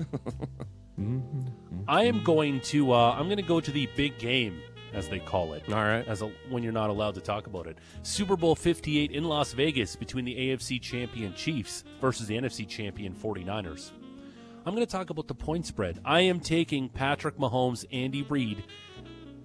I 1.88 2.04
am 2.04 2.24
going 2.24 2.62
to 2.62 2.94
uh, 2.94 3.12
I'm 3.12 3.26
going 3.26 3.38
to 3.38 3.44
go 3.44 3.60
to 3.60 3.72
the 3.72 3.88
big 3.96 4.18
game 4.20 4.62
as 4.94 5.10
they 5.10 5.20
call 5.20 5.54
it. 5.54 5.64
All 5.70 5.76
right. 5.76 6.08
As 6.08 6.22
a, 6.22 6.28
when 6.50 6.64
you're 6.64 6.72
not 6.72 6.90
allowed 6.90 7.16
to 7.16 7.22
talk 7.22 7.48
about 7.48 7.68
it. 7.68 7.78
Super 8.04 8.36
Bowl 8.36 8.56
58 8.56 9.12
in 9.12 9.24
Las 9.24 9.54
Vegas 9.54 9.96
between 9.96 10.26
the 10.26 10.36
AFC 10.36 10.82
champion 10.82 11.34
Chiefs 11.34 11.84
versus 12.02 12.28
the 12.28 12.36
NFC 12.38 12.68
champion 12.68 13.14
49ers. 13.14 13.92
I'm 14.66 14.76
going 14.76 14.86
to 14.86 14.92
talk 14.92 15.10
about 15.10 15.28
the 15.28 15.36
point 15.36 15.66
spread. 15.66 16.00
I 16.04 16.22
am 16.22 16.40
taking 16.40 16.90
Patrick 16.90 17.38
Mahomes, 17.38 17.86
Andy 17.92 18.24
Reid, 18.24 18.64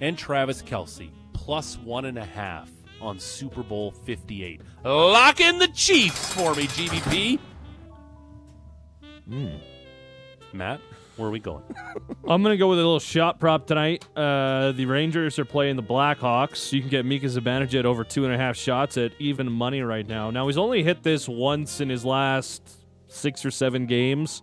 and 0.01 0.19
Travis 0.19 0.63
Kelce 0.63 1.11
plus 1.33 1.77
one 1.79 2.07
and 2.07 2.19
a 2.19 2.25
half 2.25 2.71
on 3.01 3.19
Super 3.19 3.63
Bowl 3.63 3.91
58. 3.91 4.61
Lock 4.85 5.41
in 5.41 5.59
the 5.59 5.69
Chiefs 5.69 6.33
for 6.33 6.55
me, 6.55 6.65
GVP. 6.67 7.39
Hmm. 9.29 9.57
Matt, 10.53 10.81
where 11.17 11.29
are 11.29 11.31
we 11.31 11.39
going? 11.41 11.63
I'm 12.29 12.43
gonna 12.43 12.57
go 12.57 12.69
with 12.69 12.79
a 12.79 12.83
little 12.83 12.99
shot 12.99 13.39
prop 13.39 13.67
tonight. 13.67 14.05
Uh, 14.17 14.73
the 14.73 14.87
Rangers 14.87 15.39
are 15.39 15.45
playing 15.45 15.77
the 15.77 15.83
Blackhawks. 15.83 16.73
You 16.73 16.81
can 16.81 16.91
get 16.91 17.05
Mika 17.05 17.27
Zibanejad 17.27 17.85
over 17.85 18.05
two 18.05 18.25
and 18.25 18.35
a 18.35 18.37
half 18.37 18.57
shots 18.57 18.97
at 18.97 19.13
even 19.19 19.51
money 19.51 19.83
right 19.83 20.07
now. 20.07 20.31
Now 20.31 20.47
he's 20.47 20.59
only 20.59 20.83
hit 20.83 21.03
this 21.03 21.29
once 21.29 21.81
in 21.81 21.89
his 21.89 22.05
last 22.05 22.63
six 23.09 23.45
or 23.45 23.51
seven 23.51 23.87
games, 23.87 24.43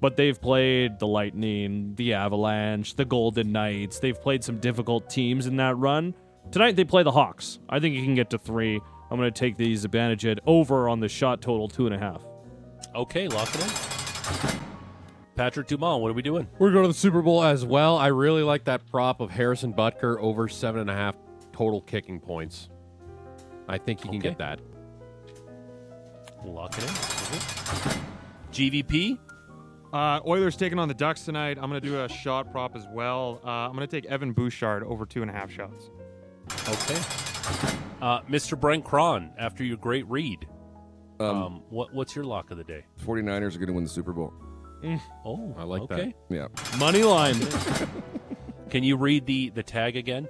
but 0.00 0.16
they've 0.16 0.40
played 0.40 0.98
the 0.98 1.06
Lightning, 1.06 1.94
the 1.96 2.14
Avalanche, 2.14 2.94
the 2.94 3.04
Golden 3.04 3.52
Knights. 3.52 3.98
They've 3.98 4.20
played 4.20 4.44
some 4.44 4.58
difficult 4.58 5.10
teams 5.10 5.46
in 5.46 5.56
that 5.56 5.76
run. 5.76 6.14
Tonight 6.52 6.76
they 6.76 6.84
play 6.84 7.02
the 7.02 7.12
Hawks. 7.12 7.58
I 7.68 7.80
think 7.80 7.96
he 7.96 8.04
can 8.04 8.14
get 8.14 8.30
to 8.30 8.38
three. 8.38 8.80
I'm 9.10 9.16
gonna 9.16 9.30
take 9.30 9.56
the 9.56 9.72
Zibanejad 9.72 10.40
over 10.46 10.88
on 10.88 11.00
the 11.00 11.08
shot 11.08 11.40
total 11.40 11.68
two 11.68 11.86
and 11.86 11.94
a 11.94 11.98
half. 11.98 12.22
Okay, 12.94 13.28
lock 13.28 13.48
it 13.54 13.64
in. 13.64 14.75
Patrick 15.36 15.66
Dumont, 15.66 16.00
what 16.02 16.10
are 16.10 16.14
we 16.14 16.22
doing? 16.22 16.48
We're 16.58 16.70
going 16.72 16.84
to 16.84 16.88
the 16.88 16.94
Super 16.94 17.20
Bowl 17.22 17.44
as 17.44 17.64
well. 17.64 17.98
I 17.98 18.06
really 18.08 18.42
like 18.42 18.64
that 18.64 18.86
prop 18.90 19.20
of 19.20 19.30
Harrison 19.30 19.72
Butker 19.74 20.18
over 20.18 20.48
seven 20.48 20.80
and 20.80 20.90
a 20.90 20.94
half 20.94 21.14
total 21.52 21.82
kicking 21.82 22.20
points. 22.20 22.70
I 23.68 23.76
think 23.78 24.00
he 24.00 24.08
can 24.08 24.16
Okay. 24.18 24.28
get 24.30 24.38
that. 24.38 24.60
Lock 26.44 26.76
it 26.78 26.84
in. 26.84 26.90
GVP? 28.52 29.18
Uh, 29.92 30.20
Oilers 30.26 30.56
taking 30.56 30.78
on 30.78 30.88
the 30.88 30.94
Ducks 30.94 31.24
tonight. 31.24 31.58
I'm 31.60 31.68
going 31.68 31.80
to 31.80 31.86
do 31.86 32.02
a 32.02 32.08
shot 32.08 32.50
prop 32.50 32.74
as 32.76 32.86
well. 32.92 33.40
Uh, 33.44 33.48
I'm 33.48 33.74
going 33.74 33.86
to 33.86 34.00
take 34.00 34.06
Evan 34.10 34.32
Bouchard 34.32 34.82
over 34.84 35.04
two 35.04 35.22
and 35.22 35.30
a 35.30 35.34
half 35.34 35.50
shots. 35.50 35.90
Okay. 36.68 37.00
Uh, 38.00 38.20
Mr. 38.22 38.58
Brent 38.58 38.84
Krahn, 38.84 39.32
after 39.38 39.64
your 39.64 39.76
great 39.78 40.06
read, 40.08 40.46
um, 41.18 41.62
what 41.70 41.92
what's 41.94 42.14
your 42.14 42.24
lock 42.24 42.50
of 42.50 42.58
the 42.58 42.64
day? 42.64 42.84
49ers 43.04 43.54
are 43.54 43.58
going 43.58 43.66
to 43.68 43.72
win 43.72 43.84
the 43.84 43.90
Super 43.90 44.12
Bowl. 44.12 44.32
Oh, 45.24 45.54
I 45.58 45.64
like 45.64 45.88
that. 45.88 46.12
Yeah. 46.28 46.46
Money 46.78 47.02
line. 47.02 47.36
Can 48.70 48.82
you 48.84 48.96
read 48.96 49.26
the 49.26 49.50
the 49.50 49.62
tag 49.62 49.96
again? 49.96 50.28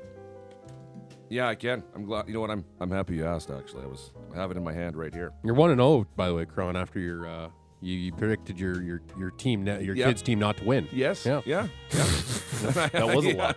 Yeah, 1.28 1.48
I 1.48 1.56
can. 1.56 1.82
I'm 1.94 2.04
glad. 2.04 2.28
You 2.28 2.34
know 2.34 2.40
what? 2.40 2.50
I'm 2.50 2.64
I'm 2.80 2.90
happy 2.90 3.16
you 3.16 3.26
asked. 3.26 3.50
Actually, 3.50 3.82
I 3.82 3.86
was 3.86 4.12
I 4.32 4.36
have 4.36 4.50
it 4.52 4.56
in 4.56 4.62
my 4.62 4.72
hand 4.72 4.94
right 4.96 5.12
here. 5.12 5.32
You're 5.42 5.54
one 5.54 5.70
and 5.70 5.78
zero, 5.80 6.06
by 6.16 6.28
the 6.28 6.34
way, 6.34 6.44
Krahn. 6.44 6.76
After 6.80 7.00
your 7.00 7.26
uh, 7.26 7.48
you, 7.80 7.94
you 7.94 8.12
predicted 8.12 8.60
your 8.60 8.80
your 8.82 9.02
your 9.18 9.30
team, 9.32 9.64
ne- 9.64 9.82
your 9.82 9.96
Yeah. 9.96 10.06
kids' 10.06 10.22
team 10.22 10.38
not 10.38 10.58
to 10.58 10.64
win. 10.64 10.86
Yes. 10.92 11.26
Yeah. 11.26 11.40
Yeah. 11.44 11.66
Yeah. 11.92 12.70
That 12.88 13.14
was 13.14 13.24
a 13.26 13.28
Yeah. 13.34 13.36
lot. 13.36 13.56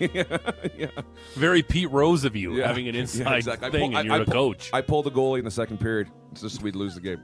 yeah. 0.00 0.38
Yeah. 0.76 0.86
Very 1.34 1.62
Pete 1.62 1.90
Rose 1.90 2.24
of 2.24 2.34
you 2.34 2.54
Yeah. 2.56 2.66
having 2.68 2.88
an 2.88 2.94
Yeah, 2.94 3.02
inside 3.02 3.36
exactly. 3.36 3.70
Thing, 3.70 3.90
pull- 3.92 3.98
and 4.00 4.10
I- 4.10 4.16
you're 4.16 4.20
I 4.20 4.22
a 4.22 4.24
pull- 4.24 4.32
coach. 4.54 4.70
I 4.72 4.80
pulled 4.80 5.04
the 5.06 5.10
goalie 5.12 5.38
in 5.40 5.44
the 5.44 5.50
second 5.52 5.78
period 5.78 6.08
just 6.34 6.56
so 6.56 6.62
we'd 6.62 6.74
lose 6.76 6.94
the 6.94 7.00
game. 7.00 7.20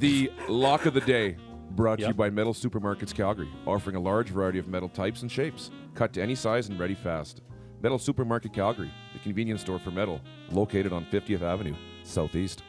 the 0.00 0.30
lock 0.48 0.84
of 0.86 0.92
the 0.94 1.00
day 1.00 1.36
brought 1.70 1.98
to 1.98 2.06
you 2.08 2.14
by 2.14 2.30
Metal 2.30 2.54
Supermarkets 2.54 3.14
Calgary, 3.14 3.48
offering 3.66 3.96
a 3.96 4.00
large 4.00 4.28
variety 4.30 4.58
of 4.58 4.68
metal 4.68 4.88
types 4.88 5.22
and 5.22 5.30
shapes, 5.30 5.70
cut 5.94 6.12
to 6.14 6.22
any 6.22 6.34
size 6.34 6.68
and 6.68 6.78
ready 6.78 6.94
fast. 6.94 7.42
Metal 7.82 7.98
Supermarket 7.98 8.52
Calgary, 8.52 8.90
the 9.12 9.18
convenience 9.18 9.60
store 9.60 9.78
for 9.78 9.90
metal, 9.90 10.20
located 10.50 10.92
on 10.92 11.04
50th 11.06 11.42
Avenue, 11.42 11.74
Southeast. 12.04 12.62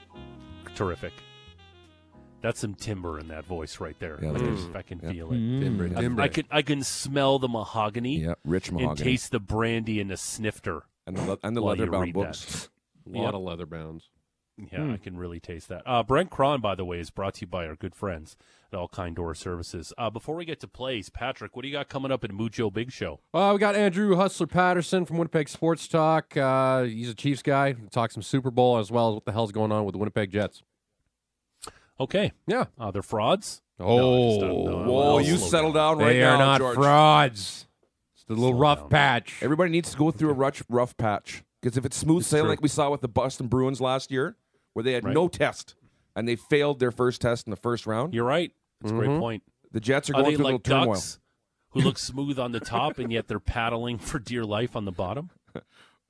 Terrific. 0.76 1.14
That's 2.42 2.60
some 2.60 2.76
timber 2.76 3.20
in 3.20 3.28
that 3.30 3.46
voice 3.46 3.80
right 3.80 3.98
there. 4.00 4.20
Yeah, 4.22 4.30
I, 4.30 4.34
that 4.34 4.40
can. 4.40 4.76
I 4.76 4.82
can 4.84 5.00
Yeah. 5.04 5.12
feel 5.12 5.32
it. 5.32 5.38
Mm. 5.38 5.60
Timber, 5.62 5.90
timber. 5.90 6.22
I, 6.22 6.28
can 6.28 6.46
I 6.52 6.62
can 6.62 6.84
smell 6.84 7.40
the 7.40 7.48
mahogany 7.48 8.20
Yeah, 8.20 8.36
rich 8.46 8.72
mahogany. 8.72 8.90
and 8.92 8.98
taste 9.00 9.32
the 9.32 9.40
brandy 9.40 10.00
and 10.00 10.12
the 10.12 10.18
snifter. 10.18 10.84
and 11.08 11.18
the, 11.18 11.26
le- 11.26 11.38
and 11.44 11.58
the 11.58 11.62
leather-bound 11.62 12.04
read 12.06 12.14
books. 12.14 12.70
a 13.08 13.18
lot 13.18 13.26
Yep. 13.28 13.34
of 13.34 13.42
leather 13.42 13.66
bounds. 13.66 14.10
Yeah, 14.72 14.92
I 14.94 14.98
can 14.98 15.18
really 15.18 15.40
taste 15.40 15.68
that. 15.70 15.84
Uh, 15.86 16.02
Brent 16.02 16.32
Krahn, 16.32 16.62
by 16.62 16.74
the 16.74 16.84
way, 16.84 17.00
is 17.00 17.12
brought 17.12 17.36
to 17.36 17.42
you 17.42 17.48
by 17.48 17.68
our 17.68 17.76
good 17.76 17.94
friends 17.94 18.36
at 18.74 18.80
All 18.80 18.88
Kind 18.88 19.16
Door 19.16 19.36
Services. 19.36 19.94
Uh, 20.00 20.10
before 20.10 20.36
we 20.36 20.46
get 20.46 20.60
to 20.62 20.68
plays, 20.68 21.10
Patrick, 21.10 21.56
what 21.56 21.62
do 21.62 21.68
you 21.68 21.74
got 21.76 21.90
coming 21.90 22.12
up 22.12 22.24
in 22.24 22.34
Mucho 22.34 22.72
Big 22.72 22.92
Show? 22.92 23.20
Uh, 23.36 23.52
we 23.54 23.60
got 23.60 23.76
Andrew 23.76 24.16
Hustler 24.16 24.48
Patterson 24.48 25.06
from 25.06 25.18
Winnipeg 25.20 25.48
Sports 25.48 25.88
Talk. 25.88 26.36
Uh, 26.36 26.84
he's 26.84 27.10
a 27.10 27.14
Chiefs 27.16 27.44
guy. 27.44 27.76
We'll 27.80 27.90
talk 27.90 28.10
some 28.12 28.24
Super 28.24 28.50
Bowl 28.50 28.78
as 28.80 28.90
well 28.90 29.10
as 29.10 29.14
what 29.16 29.26
the 29.26 29.32
hell's 29.32 29.52
going 29.52 29.72
on 29.72 29.86
with 29.86 29.94
the 29.94 30.00
Winnipeg 30.00 30.32
Jets. 30.32 30.64
Okay. 32.00 32.32
Yeah. 32.48 32.66
Uh, 32.80 32.92
they're 32.92 33.02
frauds? 33.02 33.62
Oh, 33.80 34.30
just, 34.30 34.42
no, 34.42 34.48
no, 34.86 34.92
Whoa, 34.92 35.16
I'll 35.18 35.22
you 35.22 35.38
slow 35.38 35.48
settle 35.50 35.72
down. 35.72 35.98
down 35.98 36.06
right 36.08 36.14
they 36.14 36.20
now, 36.22 36.36
are 36.36 36.38
not 36.40 36.58
George. 36.60 36.76
frauds. 36.76 37.68
It's 38.16 38.24
the 38.26 38.34
little 38.34 38.52
Slow 38.52 38.60
rough 38.60 38.80
down. 38.82 38.90
patch. 38.90 39.36
Everybody 39.42 39.70
needs 39.72 39.92
to 39.92 39.98
go 39.98 40.10
through 40.12 40.32
a 40.32 40.34
rough, 40.34 40.64
rough 40.68 40.98
patch 40.98 41.44
because 41.62 41.78
if 41.78 41.86
it's 41.86 41.96
smooth 41.98 42.22
It's 42.22 42.28
sailing 42.28 42.46
true. 42.46 42.50
like 42.54 42.62
we 42.62 42.70
saw 42.70 42.90
with 42.90 43.02
the 43.02 43.08
Boston 43.08 43.48
Bruins 43.48 43.80
last 43.80 44.10
year, 44.12 44.36
where 44.78 44.84
they 44.84 44.94
had 44.94 45.04
Right. 45.06 45.14
no 45.16 45.28
test 45.28 45.74
and 46.16 46.28
they 46.28 46.36
failed 46.36 46.78
their 46.80 46.92
first 46.92 47.20
test 47.20 47.48
in 47.48 47.50
the 47.52 47.58
first 47.58 47.88
round. 47.88 48.14
You're 48.14 48.26
right. 48.26 48.54
That's 48.80 48.92
a 48.92 48.96
great 48.96 49.10
Mhm. 49.10 49.20
point. 49.20 49.44
The 49.72 49.80
Jets 49.80 50.08
are 50.12 50.14
Are 50.14 50.22
going 50.22 50.26
they 50.34 50.36
through 50.36 50.46
a 50.46 50.54
like 50.54 50.68
little 50.68 50.80
turmoil. 50.80 50.94
ducks 50.94 51.20
who 51.72 51.80
look 51.82 51.98
smooth 51.98 52.38
on 52.38 52.52
the 52.52 52.60
top 52.60 53.00
and 53.00 53.12
yet 53.12 53.28
they're 53.28 53.40
paddling 53.40 53.98
for 53.98 54.20
dear 54.20 54.46
life 54.46 54.76
on 54.76 54.86
the 54.86 54.92
bottom? 54.92 55.32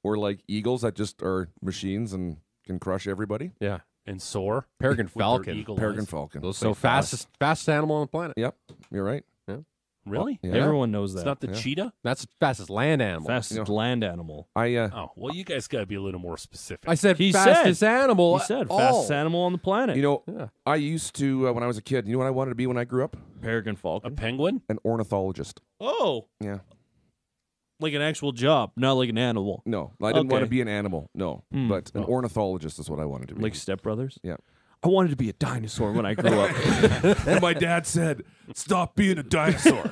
Or 0.04 0.18
like 0.18 0.42
eagles 0.48 0.82
that 0.84 0.96
just 0.96 1.22
are 1.24 1.50
machines 1.62 2.12
and 2.14 2.38
can 2.66 2.78
crush 2.80 3.08
everybody. 3.08 3.52
Yeah. 3.60 3.80
And 4.06 4.22
soar? 4.22 4.68
Peregrine 4.80 5.08
falcon. 5.08 5.64
Peregrine 5.66 6.06
falcon. 6.06 6.42
Those 6.42 6.58
so 6.58 6.74
fastest 6.74 7.28
fastest 7.40 7.70
animal 7.70 7.96
on 7.98 8.02
the 8.04 8.08
planet. 8.08 8.38
Yep, 8.38 8.56
you're 8.92 9.04
right. 9.04 9.26
Really? 10.10 10.40
Yeah. 10.42 10.54
Everyone 10.56 10.92
knows 10.92 11.14
It's 11.14 11.24
that. 11.24 11.28
not 11.30 11.40
the 11.42 11.48
Yeah. 11.48 11.54
cheetah? 11.54 11.94
That's 12.04 12.22
the 12.22 12.28
fastest 12.40 12.70
land 12.70 13.02
animal. 13.02 13.28
Fastest 13.28 13.70
land 13.70 14.04
animal. 14.04 14.48
I 14.56 14.76
uh, 14.76 14.90
Oh, 14.94 15.12
well, 15.16 15.34
you 15.36 15.44
guys 15.44 15.68
got 15.68 15.80
to 15.82 15.86
be 15.86 15.96
a 15.96 16.02
little 16.02 16.20
more 16.20 16.38
specific. 16.38 16.90
I 16.90 16.96
said 16.96 17.18
He 17.18 17.32
fastest 17.32 17.80
said- 17.82 18.02
animal. 18.04 18.38
He 18.40 18.46
said 18.46 18.68
all. 18.70 18.80
fastest 18.80 19.12
animal 19.12 19.42
on 19.42 19.52
the 19.52 19.58
planet. 19.58 19.96
you 19.96 20.02
know, 20.02 20.24
Yeah. 20.28 20.48
I 20.66 20.76
used 20.76 21.16
to 21.16 21.48
uh, 21.50 21.52
when 21.54 21.64
I 21.64 21.68
was 21.68 21.78
a 21.78 21.82
kid. 21.82 22.08
You 22.08 22.14
know 22.14 22.20
what 22.20 22.28
I 22.28 22.32
wanted 22.32 22.50
to 22.52 22.56
be 22.56 22.68
when 22.68 22.78
I 22.78 22.84
grew 22.86 23.04
up? 23.04 23.16
Peregrine 23.42 23.76
falcon. 23.76 24.12
a 24.14 24.16
penguin? 24.16 24.62
An 24.70 24.80
ornithologist. 24.86 25.62
Oh, 25.80 26.28
Yeah. 26.42 26.60
like 27.80 27.94
an 27.94 28.02
actual 28.02 28.32
job, 28.32 28.72
not 28.76 28.94
like 28.94 29.10
an 29.10 29.18
animal. 29.20 29.62
No, 29.66 29.94
I 30.02 30.12
didn't 30.12 30.30
want 30.30 30.44
to 30.44 30.50
be 30.50 30.62
an 30.62 30.68
animal. 30.68 31.10
No, 31.14 31.44
Hmm. 31.52 31.68
but 31.68 31.92
an 31.94 32.04
ornithologist 32.04 32.80
is 32.80 32.90
what 32.90 33.00
I 33.00 33.06
wanted 33.06 33.28
to 33.30 33.36
be. 33.36 33.42
Like 33.44 33.54
Step 33.56 33.82
Brothers. 33.84 34.18
Yeah. 34.24 34.38
I 34.88 34.90
wanted 34.90 35.10
to 35.10 35.18
be 35.18 35.30
a 35.30 35.34
dinosaur 35.34 35.92
when 35.92 36.06
I 36.06 36.14
grew 36.14 36.40
up. 36.40 36.56
and 37.28 37.42
my 37.42 37.54
dad 37.54 37.86
said, 37.86 38.24
"Stop 38.54 38.96
being 38.96 39.18
a 39.18 39.24
dinosaur. 39.24 39.92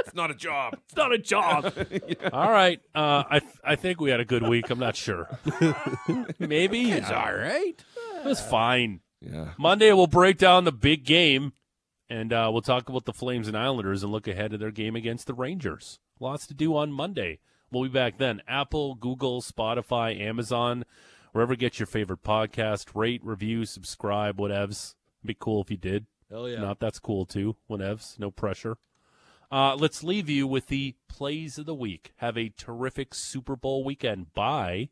it's 0.00 0.12
not 0.12 0.32
a 0.32 0.34
job." 0.34 0.76
it's 0.84 0.96
not 0.96 1.12
a 1.12 1.18
job. 1.18 1.72
All 2.32 2.50
right. 2.50 2.80
Uh, 2.96 3.22
I 3.30 3.40
I 3.62 3.76
think 3.76 4.00
we 4.00 4.10
had 4.10 4.18
a 4.18 4.24
good 4.24 4.42
week. 4.42 4.70
I'm 4.70 4.80
not 4.80 4.96
sure. 4.96 5.28
Maybe. 6.40 6.90
It's 6.90 7.12
all 7.12 7.32
right. 7.32 7.80
It 8.16 8.24
was 8.24 8.40
fine. 8.40 9.00
Yeah. 9.20 9.50
Monday, 9.56 9.92
we'll 9.92 10.08
break 10.08 10.36
down 10.38 10.64
the 10.64 10.72
big 10.72 11.04
game, 11.04 11.52
and 12.10 12.32
uh, 12.32 12.50
we'll 12.52 12.62
talk 12.62 12.88
about 12.88 13.04
the 13.04 13.12
Flames 13.12 13.46
and 13.46 13.56
Islanders 13.56 14.02
and 14.02 14.10
look 14.10 14.26
ahead 14.26 14.50
to 14.50 14.58
their 14.58 14.72
game 14.72 14.96
against 14.96 15.28
the 15.28 15.34
Rangers. 15.34 16.00
Lots 16.18 16.44
to 16.48 16.54
do 16.54 16.76
on 16.76 16.90
Monday. 16.90 17.38
We'll 17.70 17.84
be 17.84 17.88
back 17.88 18.18
then. 18.18 18.42
Apple, 18.48 18.96
Google, 18.96 19.42
Spotify, 19.42 20.18
Amazon, 20.20 20.84
wherever 21.38 21.52
you 21.52 21.56
get 21.56 21.78
your 21.78 21.86
favorite 21.86 22.24
podcast. 22.24 22.96
Rate, 22.96 23.24
review, 23.24 23.64
subscribe, 23.64 24.38
whatevs. 24.38 24.96
Be 25.24 25.36
cool 25.38 25.62
if 25.62 25.70
you 25.70 25.76
did. 25.76 26.06
Hell 26.28 26.48
yeah. 26.48 26.60
Not 26.60 26.80
that's 26.80 26.98
cool 26.98 27.26
too. 27.26 27.54
Whatevs. 27.70 28.18
No 28.18 28.32
pressure. 28.32 28.76
Uh, 29.48 29.76
let's 29.76 30.02
leave 30.02 30.28
you 30.28 30.48
with 30.48 30.66
the 30.66 30.96
plays 31.06 31.56
of 31.56 31.64
the 31.64 31.76
week. 31.76 32.10
Have 32.16 32.36
a 32.36 32.48
terrific 32.48 33.14
Super 33.14 33.54
Bowl 33.54 33.84
weekend. 33.84 34.34
Bye. 34.34 34.88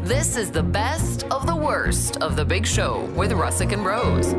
This 0.00 0.36
is 0.36 0.50
the 0.50 0.64
best 0.64 1.22
of 1.30 1.46
the 1.46 1.54
worst 1.54 2.16
of 2.16 2.34
the 2.34 2.44
big 2.44 2.66
show 2.66 3.04
with 3.14 3.30
Russick 3.30 3.70
and 3.70 3.86
Rose. 3.86 4.34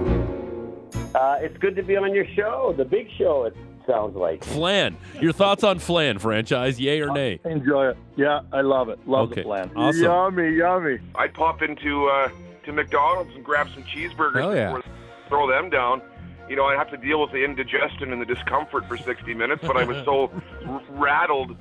Uh, 1.15 1.38
it's 1.39 1.57
good 1.59 1.77
to 1.77 1.84
be 1.84 1.95
on 1.95 2.13
your 2.13 2.25
show, 2.36 2.75
the 2.77 2.84
big 2.84 3.07
show. 3.17 3.45
It 3.45 3.55
sounds 3.88 4.15
like. 4.15 4.43
Flan. 4.43 4.95
Your 5.21 5.34
thoughts 5.34 5.63
on 5.63 5.79
Flan 5.79 6.19
franchise? 6.19 6.79
Yay 6.79 7.01
or 7.01 7.11
nay? 7.13 7.39
Enjoy 7.45 7.89
it. 7.89 7.97
Yeah, 8.15 8.41
I 8.51 8.61
love 8.61 8.89
it. 8.89 8.99
Love 9.07 9.31
Okay, 9.31 9.41
the 9.41 9.45
plan. 9.47 9.71
awesome. 9.75 10.03
Yummy, 10.03 10.55
yummy. 10.55 10.99
I'd 11.15 11.34
pop 11.34 11.61
into 11.61 12.07
uh, 12.07 12.29
to 12.65 12.71
McDonald's 12.71 13.34
and 13.36 13.43
grab 13.43 13.67
some 13.73 13.84
cheeseburgers 13.84 14.39
Hell 14.39 14.55
yeah. 14.55 14.73
before 14.73 14.84
throw 15.29 15.47
them 15.49 15.69
down. 15.69 16.01
You 16.49 16.57
know, 16.57 16.65
I 16.65 16.75
have 16.75 16.89
to 16.91 16.97
deal 16.97 17.21
with 17.21 17.31
the 17.31 17.43
indigestion 17.43 18.11
and 18.11 18.21
the 18.21 18.25
discomfort 18.25 18.86
for 18.88 18.97
60 18.97 19.34
minutes, 19.34 19.63
but 19.65 19.77
I 19.77 19.86
was 19.86 20.03
so 20.05 20.29
r- 20.67 20.81
rattled. 20.89 21.55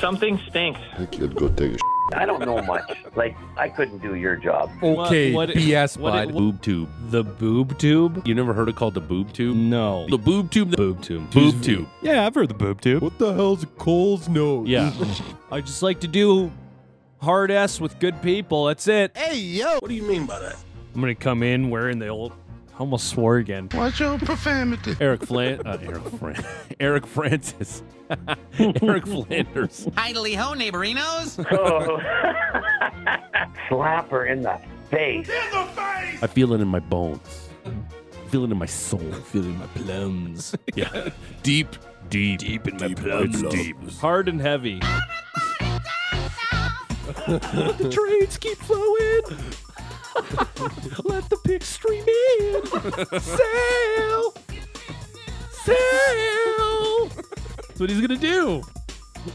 Something 0.00 0.38
stinks. 0.48 0.80
Kid, 1.12 1.34
go 1.36 1.48
take 1.48 1.74
a 1.74 1.78
I 2.14 2.26
don't 2.26 2.44
know 2.44 2.60
much. 2.62 2.82
Like, 3.16 3.36
I 3.56 3.68
couldn't 3.68 3.98
do 3.98 4.14
your 4.16 4.36
job. 4.36 4.70
Okay, 4.82 5.32
What- 5.32 5.50
BS, 5.50 5.96
what- 5.96 6.12
bud. 6.12 6.32
Boob 6.34 6.60
tube. 6.62 6.88
the 7.10 7.22
boob 7.24 7.78
tube? 7.78 8.22
You 8.26 8.34
never 8.34 8.52
heard 8.52 8.68
it 8.68 8.76
called 8.76 8.94
the 8.94 9.00
boob 9.00 9.32
tube? 9.32 9.56
No. 9.56 10.06
The 10.08 10.18
boob 10.18 10.50
tube. 10.50 10.70
The 10.70 10.76
boob 10.76 11.00
tube. 11.02 11.30
boob 11.30 11.62
tube. 11.62 11.86
Yeah, 12.02 12.26
I've 12.26 12.34
heard 12.34 12.48
the 12.48 12.54
boob 12.54 12.80
tube. 12.80 13.02
What 13.02 13.18
the 13.18 13.32
hell's 13.32 13.62
a 13.62 13.66
Cole's 13.66 14.28
nose? 14.28 14.68
Yeah. 14.68 14.92
I 15.52 15.60
just 15.60 15.82
like 15.82 16.00
to 16.00 16.08
do 16.08 16.50
hard 17.22 17.50
S 17.50 17.80
with 17.80 17.98
good 17.98 18.20
people. 18.20 18.66
That's 18.66 18.86
it. 18.88 19.16
Hey, 19.16 19.36
yo. 19.38 19.74
What 19.74 19.88
do 19.88 19.94
you 19.94 20.02
mean 20.02 20.26
by 20.26 20.38
that? 20.40 20.56
I'm 20.94 21.00
gonna 21.00 21.14
come 21.14 21.42
in 21.42 21.70
wearing 21.70 21.98
the 21.98 22.08
old. 22.08 22.32
I 22.74 22.78
almost 22.78 23.08
swore 23.08 23.36
again. 23.36 23.68
Watch 23.74 24.00
your 24.00 24.18
profanity. 24.18 24.96
Eric 24.98 25.26
Flan. 25.26 25.60
Uh, 25.66 25.78
Eric 25.82 26.08
Fran. 26.18 26.44
Eric 26.80 27.06
Francis. 27.06 27.82
Eric 28.58 29.06
Flanders. 29.06 29.88
Idly 29.96 30.34
ho, 30.34 30.52
neighborinos. 30.54 31.44
Oh. 31.50 31.98
Slap 33.68 34.10
her 34.10 34.26
in 34.26 34.42
the 34.42 34.58
face. 34.90 35.28
In 35.28 35.50
the 35.50 35.64
face. 35.74 36.22
I 36.22 36.26
feel 36.26 36.54
it 36.54 36.60
in 36.62 36.68
my 36.68 36.80
bones. 36.80 37.50
I 37.66 38.28
feel 38.28 38.44
it 38.44 38.50
in 38.50 38.58
my 38.58 38.66
soul. 38.66 39.02
I 39.12 39.20
feel 39.20 39.42
it 39.42 39.48
in 39.48 39.58
my 39.58 39.66
plums. 39.66 40.54
Yeah. 40.74 41.10
deep, 41.42 41.68
deep, 42.08 42.40
deep 42.40 42.66
in 42.68 42.76
my 42.78 42.94
plums. 42.94 43.42
It's 43.42 43.54
deep. 43.54 43.76
Hard 44.00 44.28
and 44.28 44.40
heavy. 44.40 44.80
Let 47.28 47.78
the 47.78 47.90
trains 47.90 48.38
keep 48.38 48.56
flowing. 48.58 49.22
Let 51.04 51.28
the 51.30 51.38
pigs 51.44 51.66
stream 51.66 52.04
in. 52.04 53.20
Sail. 53.20 54.34
Sail. 55.64 57.08
That's 57.08 57.80
what 57.80 57.90
he's 57.90 57.98
going 58.00 58.08
to 58.08 58.16
do. 58.16 58.62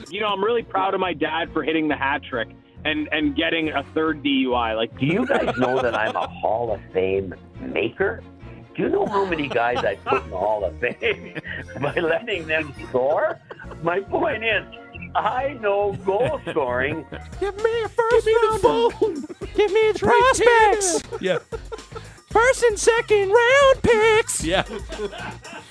You 0.09 0.19
know, 0.21 0.27
I'm 0.27 0.43
really 0.43 0.63
proud 0.63 0.93
of 0.93 0.99
my 0.99 1.13
dad 1.13 1.51
for 1.53 1.63
hitting 1.63 1.87
the 1.87 1.95
hat 1.95 2.21
trick 2.23 2.49
and 2.85 3.07
and 3.11 3.35
getting 3.35 3.69
a 3.69 3.83
third 3.93 4.23
DUI. 4.23 4.75
Like, 4.75 4.97
Do 4.99 5.05
you 5.05 5.25
guys 5.25 5.55
know 5.57 5.81
that 5.81 5.95
I'm 5.95 6.15
a 6.15 6.27
Hall 6.27 6.73
of 6.73 6.81
Fame 6.93 7.33
maker? 7.61 8.21
Do 8.75 8.83
you 8.83 8.89
know 8.89 9.05
how 9.07 9.25
many 9.25 9.47
guys 9.47 9.77
I 9.83 9.95
put 9.95 10.23
in 10.23 10.29
the 10.29 10.37
Hall 10.37 10.63
of 10.63 10.77
Fame 10.79 11.39
by 11.81 11.95
letting 11.95 12.45
them 12.47 12.73
score? 12.87 13.39
My 13.81 14.01
point 14.01 14.43
is, 14.43 14.63
I 15.17 15.57
know 15.59 15.93
goal 16.05 16.39
scoring. 16.47 17.05
Give 17.39 17.55
me 17.63 17.81
a 17.83 17.89
first 17.89 18.25
Give 18.25 18.25
me 18.25 18.35
the 18.51 18.59
phone. 18.61 19.15
Give 19.55 19.71
me 19.71 19.91
the 19.91 19.99
prospects. 19.99 21.21
Yeah. 21.21 21.39
First 22.37 22.63
and 22.63 22.77
second 22.77 23.31
round 23.31 23.81
picks. 23.81 24.43
Yeah. 24.43 24.61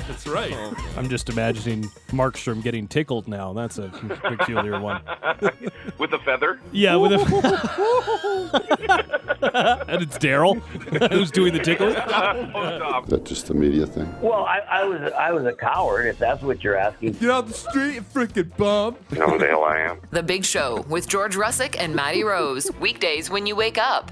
That's 0.09 0.27
right. 0.27 0.53
Oh. 0.53 0.75
I'm 0.97 1.09
just 1.09 1.29
imagining 1.29 1.85
Markstrom 2.09 2.61
getting 2.61 2.89
tickled 2.89 3.29
now. 3.29 3.53
That's 3.53 3.79
a 3.79 3.89
peculiar 3.89 4.81
one. 4.81 5.01
With 5.99 6.13
a 6.13 6.19
feather? 6.25 6.59
Yeah, 6.73 6.97
with 6.97 7.13
a. 7.13 7.19
and 9.89 10.03
it's 10.03 10.19
Daryl 10.19 10.61
who's 11.13 11.31
doing 11.31 11.53
the 11.53 11.61
tickling. 11.61 11.95
oh, 11.97 12.79
stop. 12.79 13.07
That's 13.07 13.29
just 13.29 13.51
a 13.51 13.55
media 13.55 13.87
thing. 13.87 14.13
Well, 14.21 14.45
I, 14.45 14.59
I 14.69 14.85
was 14.85 15.13
I 15.13 15.31
was 15.31 15.45
a 15.45 15.53
coward, 15.53 16.07
if 16.07 16.19
that's 16.19 16.43
what 16.43 16.65
you're 16.65 16.77
asking. 16.77 17.13
Get 17.13 17.31
out 17.31 17.47
the 17.47 17.55
street, 17.55 17.95
you 17.95 18.03
freaking 18.03 18.57
bum. 18.57 18.97
You 19.13 19.21
know 19.21 19.29
who 19.29 19.39
the 19.39 19.47
hell 19.47 19.63
I 19.63 19.83
am? 19.83 20.01
The 20.11 20.25
Big 20.25 20.45
Show 20.45 20.85
with 20.89 21.07
George 21.07 21.37
Russick 21.37 21.77
and 21.79 21.95
Maddie 21.95 22.25
Rose. 22.25 22.69
Weekdays 22.81 23.31
when 23.31 23.47
you 23.47 23.55
wake 23.55 23.79
up. 23.79 24.11